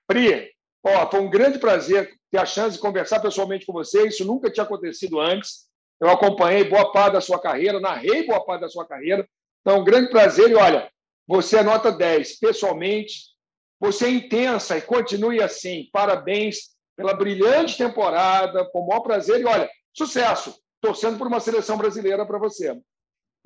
Pri, 0.08 0.52
ó, 0.84 1.10
foi 1.10 1.20
um 1.20 1.30
grande 1.30 1.60
prazer 1.60 2.12
ter 2.32 2.38
a 2.38 2.45
chance 2.45 2.76
de 2.76 2.82
conversar 2.82 3.20
pessoalmente 3.20 3.66
com 3.66 3.74
você. 3.74 4.08
Isso 4.08 4.26
nunca 4.26 4.52
tinha 4.52 4.64
acontecido 4.64 5.20
antes. 5.20 5.68
Eu 6.00 6.10
acompanhei 6.10 6.64
boa 6.64 6.91
parte 6.91 7.14
da 7.14 7.22
sua 7.22 7.39
carreira, 7.39 7.80
narrei 7.80 8.26
boa 8.26 8.43
parte 8.45 8.62
da 8.62 8.70
sua 8.70 8.86
carreira. 8.86 9.28
Então, 9.62 9.80
um 9.80 9.84
grande 9.84 10.10
prazer. 10.10 10.50
E 10.50 10.56
olha, 10.56 10.89
você 11.28 11.58
é 11.58 11.64
nota 11.64 11.91
10 11.91 12.39
pessoalmente. 12.39 13.36
Você 13.80 14.06
é 14.06 14.12
intensa 14.12 14.78
e 14.78 14.82
continue 14.82 15.41
assim. 15.41 15.89
Parabéns 15.91 16.76
pela 16.95 17.14
brilhante 17.14 17.78
temporada. 17.78 18.66
Com 18.72 18.82
o 18.82 18.88
maior 18.88 19.02
prazer. 19.02 19.41
E 19.41 19.45
olha, 19.45 19.70
sucesso. 19.93 20.56
Torcendo 20.80 21.18
por 21.18 21.28
uma 21.28 21.39
seleção 21.39 21.78
brasileira 21.78 22.26
para 22.26 22.38
você. 22.38 22.80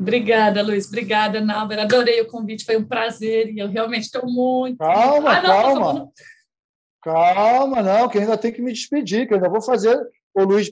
Obrigada, 0.02 0.64
Luiz. 0.64 0.88
Obrigada, 0.88 1.39
Nalber. 1.39 1.80
Adorei 1.80 2.20
o 2.22 2.28
convite, 2.28 2.66
foi 2.66 2.76
um 2.76 2.84
prazer 2.84 3.54
e 3.54 3.60
eu 3.60 3.70
realmente 3.70 4.06
estou 4.06 4.26
muito. 4.26 4.80
Calma, 4.80 5.38
ah, 5.38 5.41
não, 5.43 5.49
calma. 5.49 6.12
Calma, 7.04 7.84
não, 7.84 8.10
que 8.10 8.18
ainda 8.18 8.36
tem 8.36 8.52
que 8.52 8.64
me 8.64 8.74
despedir, 8.74 9.28
que 9.28 9.36
ainda 9.36 9.47
vou 9.47 9.62
fazer. 9.62 9.99
O 10.34 10.43
Luiz, 10.43 10.72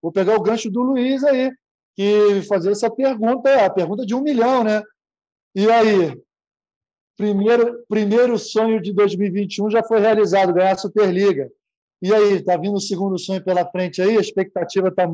vou 0.00 0.10
pegar 0.10 0.36
o 0.36 0.42
gancho 0.42 0.70
do 0.70 0.80
Luiz 0.80 1.22
aí, 1.22 1.52
que 1.94 2.42
fazer 2.48 2.70
essa 2.70 2.90
pergunta, 2.90 3.62
a 3.62 3.68
pergunta 3.68 4.06
de 4.06 4.14
um 4.14 4.22
milhão, 4.22 4.64
né? 4.64 4.82
E 5.54 5.70
aí, 5.70 6.18
primeiro, 7.18 7.84
primeiro 7.86 8.38
sonho 8.38 8.80
de 8.80 8.90
2021 8.94 9.70
já 9.70 9.82
foi 9.82 10.00
realizado, 10.00 10.54
ganhar 10.54 10.72
a 10.72 10.78
Superliga. 10.78 11.50
E 12.00 12.12
aí, 12.12 12.36
está 12.36 12.56
vindo 12.56 12.76
o 12.76 12.80
segundo 12.80 13.18
sonho 13.18 13.44
pela 13.44 13.70
frente 13.70 14.00
aí? 14.00 14.16
A 14.16 14.20
expectativa 14.20 14.88
está 14.88 15.06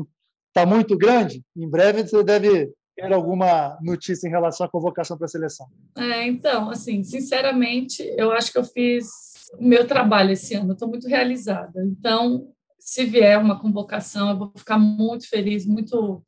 tá 0.53 0.65
muito 0.65 0.97
grande? 0.97 1.43
Em 1.57 1.69
breve 1.69 2.07
você 2.07 2.23
deve 2.23 2.71
alguma 3.01 3.77
notícia 3.81 4.27
em 4.27 4.31
relação 4.31 4.65
à 4.65 4.69
convocação 4.69 5.17
para 5.17 5.25
a 5.25 5.29
seleção. 5.29 5.67
É, 5.97 6.25
então, 6.25 6.69
assim, 6.69 7.03
sinceramente, 7.03 8.03
eu 8.17 8.31
acho 8.31 8.51
que 8.51 8.57
eu 8.57 8.63
fiz 8.63 9.09
o 9.57 9.63
meu 9.63 9.87
trabalho 9.87 10.31
esse 10.31 10.53
ano, 10.53 10.73
estou 10.73 10.87
muito 10.87 11.07
realizada. 11.07 11.83
Então, 11.85 12.51
se 12.77 13.05
vier 13.05 13.37
uma 13.37 13.59
convocação, 13.59 14.29
eu 14.29 14.37
vou 14.37 14.53
ficar 14.55 14.77
muito 14.77 15.27
feliz, 15.27 15.65
muito 15.65 16.23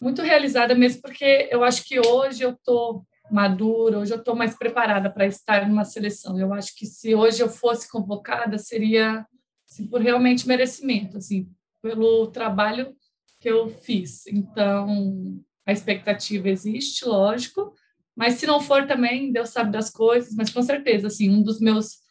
muito 0.00 0.22
realizada 0.22 0.74
mesmo, 0.74 1.00
porque 1.00 1.48
eu 1.50 1.64
acho 1.64 1.84
que 1.84 1.98
hoje 1.98 2.42
eu 2.42 2.50
estou 2.50 3.06
madura, 3.30 3.98
hoje 3.98 4.12
eu 4.12 4.18
estou 4.18 4.34
mais 4.34 4.54
preparada 4.54 5.08
para 5.08 5.26
estar 5.26 5.66
numa 5.66 5.84
seleção. 5.84 6.38
Eu 6.38 6.52
acho 6.52 6.76
que 6.76 6.84
se 6.84 7.14
hoje 7.14 7.42
eu 7.42 7.48
fosse 7.48 7.90
convocada, 7.90 8.58
seria 8.58 9.26
assim, 9.68 9.86
por 9.86 10.00
realmente 10.00 10.46
merecimento, 10.46 11.16
assim, 11.16 11.48
pelo 11.80 12.26
trabalho 12.26 12.94
que 13.40 13.48
eu 13.48 13.68
fiz. 13.68 14.26
Então, 14.26 15.40
a 15.66 15.72
expectativa 15.72 16.48
existe, 16.48 17.04
lógico, 17.04 17.74
mas 18.16 18.34
se 18.34 18.46
não 18.46 18.60
for 18.60 18.86
também, 18.86 19.32
Deus 19.32 19.50
sabe 19.50 19.72
das 19.72 19.90
coisas, 19.90 20.34
mas 20.34 20.50
com 20.50 20.62
certeza, 20.62 21.08
assim, 21.08 21.30
um 21.30 21.42
dos 21.42 21.60
meus 21.60 22.04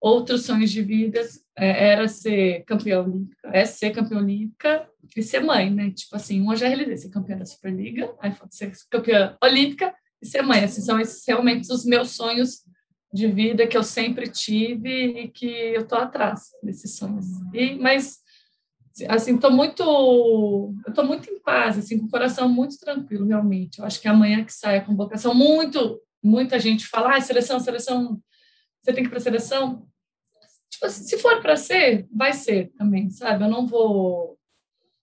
outros 0.00 0.44
sonhos 0.44 0.70
de 0.70 0.82
vida 0.82 1.20
é, 1.56 1.90
era 1.90 2.08
ser 2.08 2.64
campeã 2.64 3.02
olímpica, 3.02 3.50
é 3.52 3.64
ser 3.64 3.90
campeã 3.90 4.18
olímpica 4.18 4.88
e 5.16 5.22
ser 5.22 5.40
mãe, 5.40 5.70
né? 5.70 5.90
Tipo 5.90 6.16
assim, 6.16 6.48
eu 6.48 6.56
já 6.56 6.68
realizei 6.68 6.96
ser 6.96 7.10
campeã 7.10 7.36
da 7.36 7.44
Superliga, 7.44 8.14
aí 8.20 8.32
falta 8.32 8.54
ser 8.54 8.72
campeã 8.90 9.36
olímpica 9.42 9.94
e 10.22 10.26
ser 10.26 10.42
mãe. 10.42 10.64
Assim, 10.64 10.80
são 10.80 11.00
esses 11.00 11.26
realmente 11.26 11.72
os 11.72 11.84
meus 11.84 12.12
sonhos 12.12 12.62
de 13.12 13.26
vida 13.26 13.66
que 13.66 13.76
eu 13.76 13.82
sempre 13.82 14.28
tive 14.28 15.22
e 15.22 15.28
que 15.28 15.46
eu 15.46 15.86
tô 15.86 15.96
atrás 15.96 16.50
desses 16.62 16.96
sonhos. 16.96 17.26
E, 17.52 17.74
mas 17.74 18.18
assim, 19.06 19.38
tô 19.38 19.50
muito, 19.50 19.84
tô 20.94 21.04
muito 21.04 21.30
em 21.30 21.40
paz, 21.40 21.78
assim, 21.78 21.98
com 21.98 22.06
o 22.06 22.10
coração 22.10 22.48
muito 22.48 22.78
tranquilo, 22.78 23.26
realmente. 23.26 23.78
Eu 23.78 23.84
acho 23.84 24.00
que 24.00 24.08
amanhã 24.08 24.44
que 24.44 24.52
sai 24.52 24.78
a 24.78 24.84
convocação, 24.84 25.34
muito, 25.34 26.00
muita 26.22 26.58
gente 26.58 26.86
fala, 26.86 27.16
ah, 27.16 27.20
seleção, 27.20 27.60
seleção, 27.60 28.20
você 28.82 28.92
tem 28.92 29.02
que 29.02 29.08
ir 29.08 29.10
para 29.10 29.20
seleção. 29.20 29.86
Tipo 30.70 30.86
assim, 30.86 31.04
se 31.04 31.18
for 31.18 31.40
para 31.40 31.56
ser, 31.56 32.06
vai 32.10 32.32
ser 32.32 32.72
também, 32.76 33.10
sabe? 33.10 33.44
Eu 33.44 33.48
não 33.48 33.66
vou, 33.66 34.38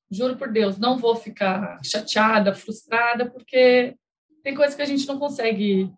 juro 0.10 0.38
por 0.38 0.52
Deus, 0.52 0.78
não 0.78 0.98
vou 0.98 1.16
ficar 1.16 1.80
chateada, 1.84 2.54
frustrada, 2.54 3.30
porque 3.30 3.96
tem 4.44 4.56
coisas 4.56 4.76
que 4.76 4.82
a 4.82 4.86
gente 4.86 5.08
não 5.08 5.18
consegue, 5.18 5.92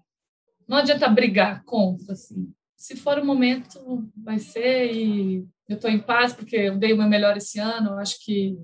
não 0.67 0.77
adianta 0.77 1.07
brigar 1.09 1.63
contra, 1.63 2.13
assim. 2.13 2.51
Se 2.75 2.95
for 2.95 3.17
o 3.17 3.25
momento, 3.25 4.07
vai 4.15 4.39
ser 4.39 4.93
e 4.93 5.47
eu 5.67 5.75
estou 5.75 5.89
em 5.89 5.99
paz 5.99 6.33
porque 6.33 6.55
eu 6.55 6.77
dei 6.77 6.93
o 6.93 6.97
meu 6.97 7.07
melhor 7.07 7.35
esse 7.35 7.59
ano, 7.59 7.91
eu 7.91 7.99
acho 7.99 8.23
que 8.23 8.57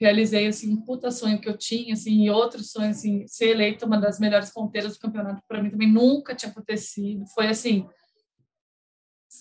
realizei 0.00 0.46
assim 0.46 0.72
um 0.72 0.80
puta 0.80 1.10
sonho 1.10 1.40
que 1.40 1.48
eu 1.48 1.56
tinha 1.56 1.92
assim 1.92 2.24
e 2.24 2.30
outros 2.30 2.70
sonhos 2.70 2.98
assim 2.98 3.26
ser 3.26 3.48
eleita 3.48 3.84
uma 3.84 4.00
das 4.00 4.20
melhores 4.20 4.50
ponteiras 4.50 4.94
do 4.94 5.00
campeonato 5.00 5.42
para 5.46 5.62
mim 5.62 5.70
também 5.70 5.90
nunca 5.90 6.34
tinha 6.34 6.50
acontecido. 6.50 7.26
Foi 7.34 7.48
assim 7.48 7.86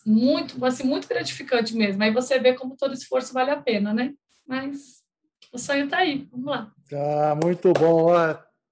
muito 0.06 0.64
assim 0.66 0.84
muito 0.84 1.08
gratificante 1.08 1.76
mesmo. 1.76 2.02
Aí 2.04 2.12
você 2.12 2.40
vê 2.40 2.54
como 2.54 2.76
todo 2.76 2.94
esforço 2.94 3.34
vale 3.34 3.52
a 3.52 3.62
pena 3.62 3.94
né? 3.94 4.14
Mas 4.46 5.04
o 5.54 5.60
sonho 5.60 5.86
está 5.86 6.00
aí 6.00 6.28
vamos 6.32 6.48
lá. 6.48 6.74
Ah, 6.92 7.38
muito 7.42 7.72
bom 7.74 8.08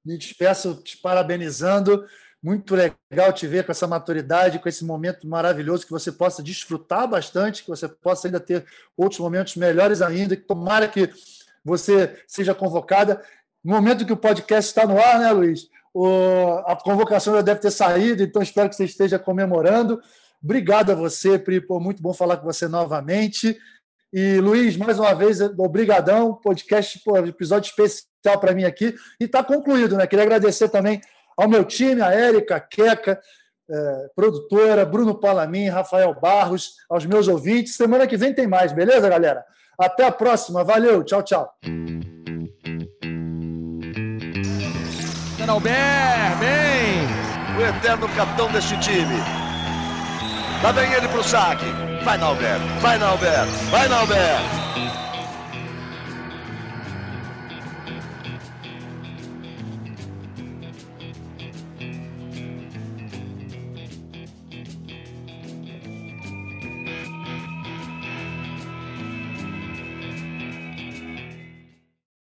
me 0.03 0.17
despeço 0.17 0.75
te 0.83 0.97
parabenizando 0.97 2.05
muito 2.45 2.75
legal 2.75 3.33
te 3.33 3.47
ver 3.47 3.65
com 3.65 3.71
essa 3.71 3.87
maturidade, 3.87 4.59
com 4.59 4.69
esse 4.69 4.85
momento 4.85 5.27
maravilhoso, 5.27 5.83
que 5.83 5.91
você 5.91 6.11
possa 6.11 6.43
desfrutar 6.43 7.07
bastante, 7.07 7.63
que 7.63 7.69
você 7.69 7.87
possa 7.87 8.27
ainda 8.27 8.39
ter 8.39 8.63
outros 8.95 9.19
momentos 9.19 9.55
melhores 9.55 9.99
ainda, 9.99 10.35
que 10.35 10.43
tomara 10.43 10.87
que 10.87 11.09
você 11.63 12.21
seja 12.27 12.53
convocada. 12.53 13.19
No 13.63 13.73
momento 13.73 14.05
que 14.05 14.13
o 14.13 14.17
podcast 14.17 14.69
está 14.69 14.85
no 14.85 14.99
ar, 14.99 15.19
né, 15.19 15.31
Luiz? 15.31 15.67
O, 15.91 16.61
a 16.67 16.75
convocação 16.75 17.33
já 17.33 17.41
deve 17.41 17.61
ter 17.61 17.71
saído, 17.71 18.21
então 18.21 18.43
espero 18.43 18.69
que 18.69 18.75
você 18.75 18.85
esteja 18.85 19.17
comemorando. 19.17 19.99
Obrigado 20.43 20.91
a 20.91 20.95
você, 20.95 21.39
Pri, 21.39 21.59
pô, 21.59 21.79
muito 21.79 21.99
bom 21.99 22.13
falar 22.13 22.37
com 22.37 22.45
você 22.45 22.67
novamente. 22.67 23.57
E, 24.13 24.39
Luiz, 24.39 24.77
mais 24.77 24.99
uma 24.99 25.15
vez, 25.15 25.41
obrigadão, 25.57 26.35
podcast, 26.35 27.01
pô, 27.03 27.17
episódio 27.17 27.69
especial 27.69 28.39
para 28.39 28.53
mim 28.53 28.65
aqui. 28.65 28.93
E 29.19 29.23
está 29.23 29.43
concluído, 29.43 29.97
né? 29.97 30.05
Queria 30.05 30.25
agradecer 30.25 30.69
também 30.69 31.01
ao 31.37 31.47
meu 31.47 31.63
time, 31.63 32.01
a 32.01 32.11
Érica, 32.11 32.55
a 32.55 32.59
Queca, 32.59 33.19
é, 33.69 34.07
produtora, 34.15 34.85
Bruno 34.85 35.15
Palamin, 35.15 35.69
Rafael 35.69 36.13
Barros, 36.19 36.75
aos 36.89 37.05
meus 37.05 37.27
ouvintes. 37.27 37.75
Semana 37.75 38.07
que 38.07 38.17
vem 38.17 38.33
tem 38.33 38.47
mais, 38.47 38.71
beleza, 38.71 39.09
galera? 39.09 39.43
Até 39.77 40.05
a 40.05 40.11
próxima. 40.11 40.63
Valeu, 40.63 41.03
tchau, 41.03 41.23
tchau. 41.23 41.53
Albert, 45.55 46.37
bem! 46.39 47.07
O 47.57 47.61
eterno 47.61 48.09
capitão 48.09 48.51
deste 48.51 48.77
time. 48.79 49.15
Lá 50.61 50.73
vem 50.73 50.91
ele 50.91 51.07
pro 51.07 51.23
saque. 51.23 51.63
Vai, 52.03 52.17
Nalber. 52.17 52.59
Vai, 52.81 52.97
Nalber. 52.97 53.45
Vai, 53.71 53.87
Nalber. 53.87 54.84